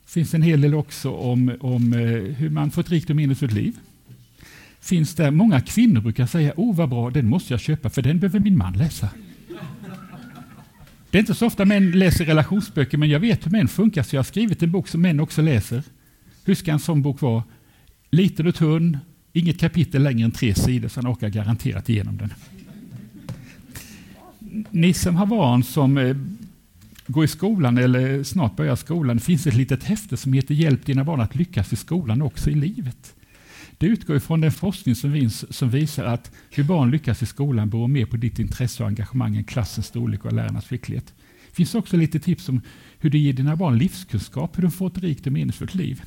Det 0.05 0.11
finns 0.11 0.35
en 0.35 0.43
hel 0.43 0.61
del 0.61 0.75
också 0.75 1.11
om, 1.11 1.57
om 1.61 1.93
eh, 1.93 1.99
hur 2.35 2.51
man 2.51 2.71
får 2.71 2.83
ett 2.83 2.91
rikt 2.91 3.11
och 3.11 3.17
meningsfullt 3.17 3.53
liv. 3.53 3.77
Finns 4.81 5.15
där, 5.15 5.31
många 5.31 5.61
kvinnor 5.61 6.01
brukar 6.01 6.27
säga, 6.27 6.53
oh 6.57 6.77
vad 6.77 6.89
bra, 6.89 7.11
den 7.11 7.29
måste 7.29 7.53
jag 7.53 7.61
köpa 7.61 7.91
för 7.91 8.03
den 8.03 8.19
behöver 8.19 8.41
min 8.41 8.59
man 8.59 8.73
läsa. 8.73 9.09
Det 11.15 11.19
är 11.19 11.21
inte 11.21 11.35
så 11.35 11.47
ofta 11.47 11.65
män 11.65 11.91
läser 11.91 12.25
relationsböcker, 12.25 12.99
men 12.99 13.09
jag 13.09 13.21
vet 13.21 13.47
hur 13.47 13.51
män 13.51 13.69
funkar, 13.69 14.03
så 14.03 14.17
jag 14.17 14.19
har 14.19 14.25
skrivit 14.25 14.62
en 14.62 14.71
bok 14.71 14.89
som 14.89 15.03
män 15.03 15.21
också 15.21 15.43
läser. 15.43 15.83
Hur 16.45 16.55
ska 16.55 16.73
en 16.73 16.79
sån 16.79 17.03
bok 17.03 17.21
vara? 17.21 17.43
Liten 18.11 18.47
och 18.47 18.55
tunn, 18.55 18.99
inget 19.33 19.61
kapitel 19.61 20.03
längre 20.03 20.25
än 20.25 20.31
tre 20.31 20.55
sidor, 20.55 20.89
så 20.89 21.01
han 21.01 21.12
orkar 21.12 21.29
garanterat 21.29 21.89
igenom 21.89 22.17
den. 22.17 22.33
Ni 24.71 24.95
som 24.95 25.17
har 25.17 25.27
barn 25.27 25.62
som 25.62 25.99
eh, 25.99 26.17
går 27.07 27.25
i 27.25 27.29
skolan 27.29 27.79
eller 27.79 28.23
snart 28.23 28.57
börjar 28.57 28.77
skolan, 28.77 29.17
det 29.17 29.23
finns 29.23 29.47
ett 29.47 29.55
litet 29.55 29.85
häfte 29.85 30.17
som 30.17 30.33
heter 30.33 30.55
Hjälp 30.55 30.87
dina 30.87 31.05
barn 31.05 31.21
att 31.21 31.35
lyckas 31.35 31.73
i 31.73 31.77
skolan 31.77 32.23
också 32.23 32.51
i 32.51 32.55
livet. 32.55 33.14
Det 33.85 33.89
utgår 33.89 34.16
ifrån 34.16 34.41
den 34.41 34.53
forskning 34.53 34.95
som, 34.95 35.12
finns, 35.12 35.57
som 35.57 35.70
visar 35.70 36.05
att 36.05 36.32
hur 36.51 36.64
barn 36.64 36.91
lyckas 36.91 37.22
i 37.22 37.26
skolan 37.26 37.70
beror 37.70 37.89
mer 37.89 38.07
på 38.07 38.16
ditt 38.16 38.39
intresse 38.39 38.82
och 38.82 38.89
engagemang 38.89 39.37
än 39.37 39.45
klassens 39.45 39.87
storlek 39.87 40.24
och 40.24 40.32
lärarnas 40.32 40.66
skicklighet. 40.66 41.14
Det 41.51 41.57
finns 41.57 41.74
också 41.74 41.97
lite 41.97 42.20
tips 42.20 42.49
om 42.49 42.61
hur 42.99 43.11
du 43.11 43.18
ger 43.18 43.32
dina 43.32 43.57
barn 43.57 43.78
livskunskap, 43.78 44.59
hur 44.59 44.62
de 44.62 44.70
får 44.70 44.87
ett 44.87 44.99
rikt 44.99 45.26
och 45.26 45.32
meningsfullt 45.32 45.74
liv. 45.74 46.03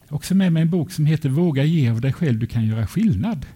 Jag 0.00 0.08
har 0.08 0.16
också 0.16 0.34
med 0.34 0.52
mig 0.52 0.62
en 0.62 0.70
bok 0.70 0.92
som 0.92 1.06
heter 1.06 1.28
Våga 1.28 1.64
ge 1.64 1.90
av 1.90 2.00
dig 2.00 2.12
själv, 2.12 2.38
du 2.38 2.46
kan 2.46 2.66
göra 2.66 2.86
skillnad. 2.86 3.46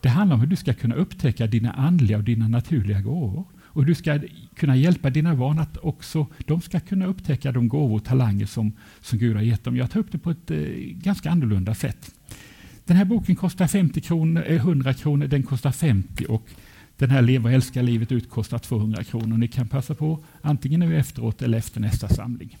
Det 0.00 0.08
handlar 0.08 0.34
om 0.34 0.40
hur 0.40 0.48
du 0.48 0.56
ska 0.56 0.74
kunna 0.74 0.94
upptäcka 0.94 1.46
dina 1.46 1.72
andliga 1.72 2.16
och 2.16 2.24
dina 2.24 2.48
naturliga 2.48 3.00
gåvor. 3.00 3.44
Och 3.74 3.82
hur 3.82 3.88
du 3.88 3.94
ska 3.94 4.20
kunna 4.54 4.76
hjälpa 4.76 5.10
dina 5.10 5.34
barn 5.34 5.58
att 5.58 5.76
också 5.76 6.26
de 6.46 6.60
ska 6.60 6.80
kunna 6.80 7.06
upptäcka 7.06 7.52
de 7.52 7.68
gåvor 7.68 7.96
och 7.96 8.04
talanger 8.04 8.46
som, 8.46 8.72
som 9.00 9.18
Gud 9.18 9.36
har 9.36 9.42
gett 9.42 9.64
dem. 9.64 9.76
Jag 9.76 9.90
tar 9.90 10.00
upp 10.00 10.12
det 10.12 10.18
på 10.18 10.30
ett 10.30 10.50
eh, 10.50 10.58
ganska 10.90 11.30
annorlunda 11.30 11.74
sätt. 11.74 12.14
Den 12.84 12.96
här 12.96 13.04
boken 13.04 13.36
kostar 13.36 13.66
50 13.66 14.00
kronor, 14.00 14.44
eh, 14.46 14.56
100 14.56 14.94
kronor, 14.94 15.26
den 15.26 15.42
kostar 15.42 15.72
50 15.72 16.24
och 16.24 16.48
den 16.96 17.10
här 17.10 17.22
Leva 17.22 17.48
och 17.48 17.54
älska 17.54 17.82
livet 17.82 18.12
ut 18.12 18.30
kostar 18.30 18.58
200 18.58 19.04
kronor. 19.04 19.36
Ni 19.36 19.48
kan 19.48 19.68
passa 19.68 19.94
på 19.94 20.24
antingen 20.40 20.80
nu 20.80 20.96
efteråt 20.96 21.42
eller 21.42 21.58
efter 21.58 21.80
nästa 21.80 22.08
samling. 22.08 22.58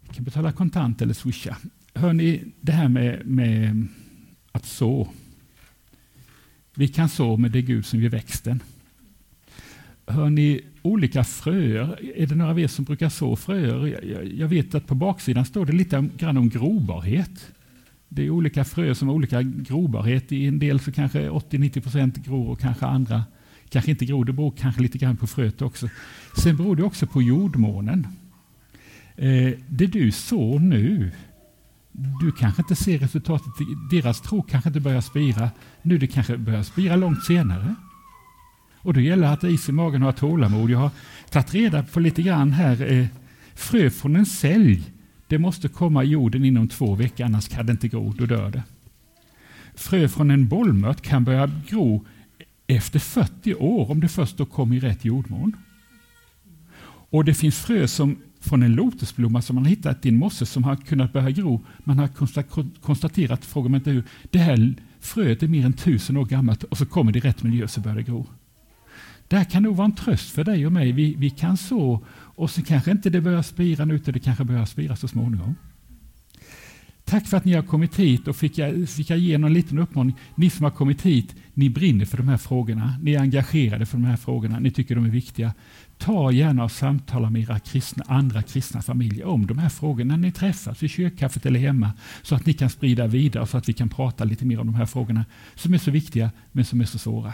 Ni 0.00 0.14
kan 0.14 0.24
betala 0.24 0.52
kontant 0.52 1.02
eller 1.02 1.14
swisha. 1.14 1.56
Hör 1.94 2.12
ni 2.12 2.44
det 2.60 2.72
här 2.72 2.88
med, 2.88 3.26
med 3.26 3.86
att 4.52 4.64
så. 4.66 5.08
Vi 6.74 6.88
kan 6.88 7.08
så 7.08 7.36
med 7.36 7.50
det 7.50 7.62
Gud 7.62 7.86
som 7.86 8.00
ger 8.00 8.08
växten. 8.08 8.62
Hör 10.06 10.30
ni 10.30 10.60
olika 10.82 11.24
fröer? 11.24 12.12
Är 12.16 12.26
det 12.26 12.34
några 12.34 12.50
av 12.50 12.60
er 12.60 12.68
som 12.68 12.84
brukar 12.84 13.08
så 13.08 13.36
fröer? 13.36 13.86
Jag, 14.12 14.32
jag 14.32 14.48
vet 14.48 14.74
att 14.74 14.86
på 14.86 14.94
baksidan 14.94 15.44
står 15.44 15.66
det 15.66 15.72
lite 15.72 16.08
grann 16.16 16.36
om 16.36 16.48
grobarhet. 16.48 17.52
Det 18.08 18.26
är 18.26 18.30
olika 18.30 18.64
fröer 18.64 18.94
som 18.94 19.08
har 19.08 19.14
olika 19.14 19.42
grobarhet. 19.42 20.32
I 20.32 20.46
en 20.46 20.58
del 20.58 20.80
så 20.80 20.92
kanske 20.92 21.28
80-90 21.28 21.80
procent 21.80 22.16
gror 22.16 22.50
och 22.50 22.60
kanske 22.60 22.86
andra 22.86 23.24
kanske 23.68 23.90
inte 23.90 24.04
gror. 24.04 24.24
Det 24.24 24.32
beror 24.32 24.50
kanske 24.58 24.82
lite 24.82 24.98
grann 24.98 25.16
på 25.16 25.26
fröet 25.26 25.62
också. 25.62 25.88
Sen 26.36 26.56
beror 26.56 26.76
det 26.76 26.82
också 26.82 27.06
på 27.06 27.22
jordmånen. 27.22 28.06
Eh, 29.16 29.52
det 29.68 29.86
du 29.86 30.12
sår 30.12 30.58
nu, 30.58 31.10
du 32.20 32.32
kanske 32.32 32.62
inte 32.62 32.76
ser 32.76 32.98
resultatet. 32.98 33.52
Deras 33.90 34.20
tro 34.20 34.42
kanske 34.42 34.68
inte 34.68 34.80
börjar 34.80 35.00
spira 35.00 35.50
nu. 35.82 35.98
Det 35.98 36.06
kanske 36.06 36.36
börjar 36.36 36.62
spira 36.62 36.96
långt 36.96 37.24
senare. 37.24 37.74
Och 38.78 38.94
då 38.94 39.00
gäller 39.00 39.26
det 39.26 39.32
att 39.32 39.44
is 39.44 39.68
i 39.68 39.72
magen 39.72 40.02
och 40.02 40.06
ha 40.06 40.12
tålamod. 40.12 40.70
Jag 40.70 40.78
har 40.78 40.90
tagit 41.30 41.54
reda 41.54 41.82
på 41.82 42.00
lite 42.00 42.22
grann 42.22 42.52
här. 42.52 42.92
Eh, 42.92 43.06
frö 43.54 43.90
från 43.90 44.16
en 44.16 44.26
sälj 44.26 44.95
det 45.26 45.38
måste 45.38 45.68
komma 45.68 46.04
i 46.04 46.08
jorden 46.08 46.44
inom 46.44 46.68
två 46.68 46.94
veckor, 46.94 47.26
annars 47.26 47.48
kan 47.48 47.66
det 47.66 47.72
inte 47.72 47.88
gro, 47.88 48.12
då 48.18 48.26
dör 48.26 48.50
det. 48.50 48.62
Frö 49.74 50.08
från 50.08 50.30
en 50.30 50.48
bollmört 50.48 51.00
kan 51.00 51.24
börja 51.24 51.50
gro 51.68 52.04
efter 52.66 52.98
40 52.98 53.54
år 53.54 53.90
om 53.90 54.00
det 54.00 54.08
först 54.08 54.36
då 54.36 54.44
kommer 54.44 54.76
i 54.76 54.80
rätt 54.80 55.04
jordmån. 55.04 55.56
Och 57.10 57.24
det 57.24 57.34
finns 57.34 57.58
frö 57.58 57.88
som 57.88 58.16
från 58.40 58.62
en 58.62 58.74
lotusblomma 58.74 59.42
som 59.42 59.54
man 59.54 59.64
har 59.64 59.70
hittat 59.70 60.06
i 60.06 60.08
en 60.08 60.18
mosse 60.18 60.46
som 60.46 60.64
har 60.64 60.76
kunnat 60.76 61.12
börja 61.12 61.30
gro. 61.30 61.64
Man 61.78 61.98
har 61.98 62.08
konstaterat, 62.80 63.44
frågar 63.44 63.68
man 63.68 63.80
inte 63.80 63.90
hur, 63.90 64.04
det 64.30 64.38
här 64.38 64.74
fröet 65.00 65.42
är 65.42 65.48
mer 65.48 65.66
än 65.66 65.72
tusen 65.72 66.16
år 66.16 66.24
gammalt 66.24 66.64
och 66.64 66.78
så 66.78 66.86
kommer 66.86 67.12
det 67.12 67.18
i 67.18 67.20
rätt 67.20 67.42
miljö 67.42 67.68
så 67.68 67.80
börjar 67.80 67.96
det 67.96 68.02
gro. 68.02 68.26
Det 69.28 69.36
här 69.36 69.44
kan 69.44 69.62
nog 69.62 69.76
vara 69.76 69.84
en 69.84 69.94
tröst 69.94 70.30
för 70.30 70.44
dig 70.44 70.66
och 70.66 70.72
mig. 70.72 70.92
Vi, 70.92 71.14
vi 71.14 71.30
kan 71.30 71.56
så 71.56 72.04
och 72.36 72.50
så 72.50 72.62
kanske 72.62 72.90
inte 72.90 73.10
det 73.10 73.20
börjar 73.20 73.42
spira 73.42 73.84
nu, 73.84 73.94
utan 73.94 74.14
det 74.14 74.20
kanske 74.20 74.44
börjar 74.44 74.64
spira 74.64 74.96
så 74.96 75.08
småningom. 75.08 75.54
Tack 77.04 77.26
för 77.26 77.36
att 77.36 77.44
ni 77.44 77.52
har 77.52 77.62
kommit 77.62 77.96
hit 77.96 78.28
och 78.28 78.36
fick 78.36 78.58
jag, 78.58 78.88
fick 78.88 79.10
jag 79.10 79.18
ge 79.18 79.38
någon 79.38 79.52
liten 79.52 79.78
uppmaning. 79.78 80.16
Ni 80.34 80.50
som 80.50 80.64
har 80.64 80.70
kommit 80.70 81.02
hit, 81.02 81.34
ni 81.54 81.70
brinner 81.70 82.04
för 82.04 82.16
de 82.16 82.28
här 82.28 82.36
frågorna. 82.36 82.98
Ni 83.02 83.14
är 83.14 83.20
engagerade 83.20 83.86
för 83.86 83.98
de 83.98 84.04
här 84.04 84.16
frågorna. 84.16 84.58
Ni 84.58 84.70
tycker 84.70 84.94
de 84.94 85.04
är 85.04 85.10
viktiga. 85.10 85.52
Ta 85.98 86.32
gärna 86.32 86.64
och 86.64 86.72
samtala 86.72 87.30
med 87.30 87.42
era 87.42 87.58
kristna, 87.58 88.04
andra 88.08 88.42
kristna 88.42 88.82
familjer 88.82 89.26
om 89.26 89.46
de 89.46 89.58
här 89.58 89.68
frågorna 89.68 90.16
när 90.16 90.26
ni 90.26 90.32
träffas 90.32 90.82
i 90.82 90.88
kyrkkaffet 90.88 91.46
eller 91.46 91.60
hemma 91.60 91.92
så 92.22 92.34
att 92.34 92.46
ni 92.46 92.52
kan 92.52 92.70
sprida 92.70 93.06
vidare 93.06 93.46
så 93.46 93.58
att 93.58 93.68
vi 93.68 93.72
kan 93.72 93.88
prata 93.88 94.24
lite 94.24 94.44
mer 94.44 94.60
om 94.60 94.66
de 94.66 94.74
här 94.74 94.86
frågorna 94.86 95.24
som 95.54 95.74
är 95.74 95.78
så 95.78 95.90
viktiga 95.90 96.30
men 96.52 96.64
som 96.64 96.80
är 96.80 96.84
så 96.84 96.98
svåra. 96.98 97.32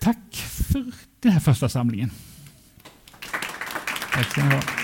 Tack 0.00 0.34
för 0.70 0.84
den 1.20 1.32
här 1.32 1.40
första 1.40 1.68
samlingen. 1.68 2.10
Tack 4.12 4.30
ska 4.30 4.44
ni 4.44 4.54
ha. 4.54 4.81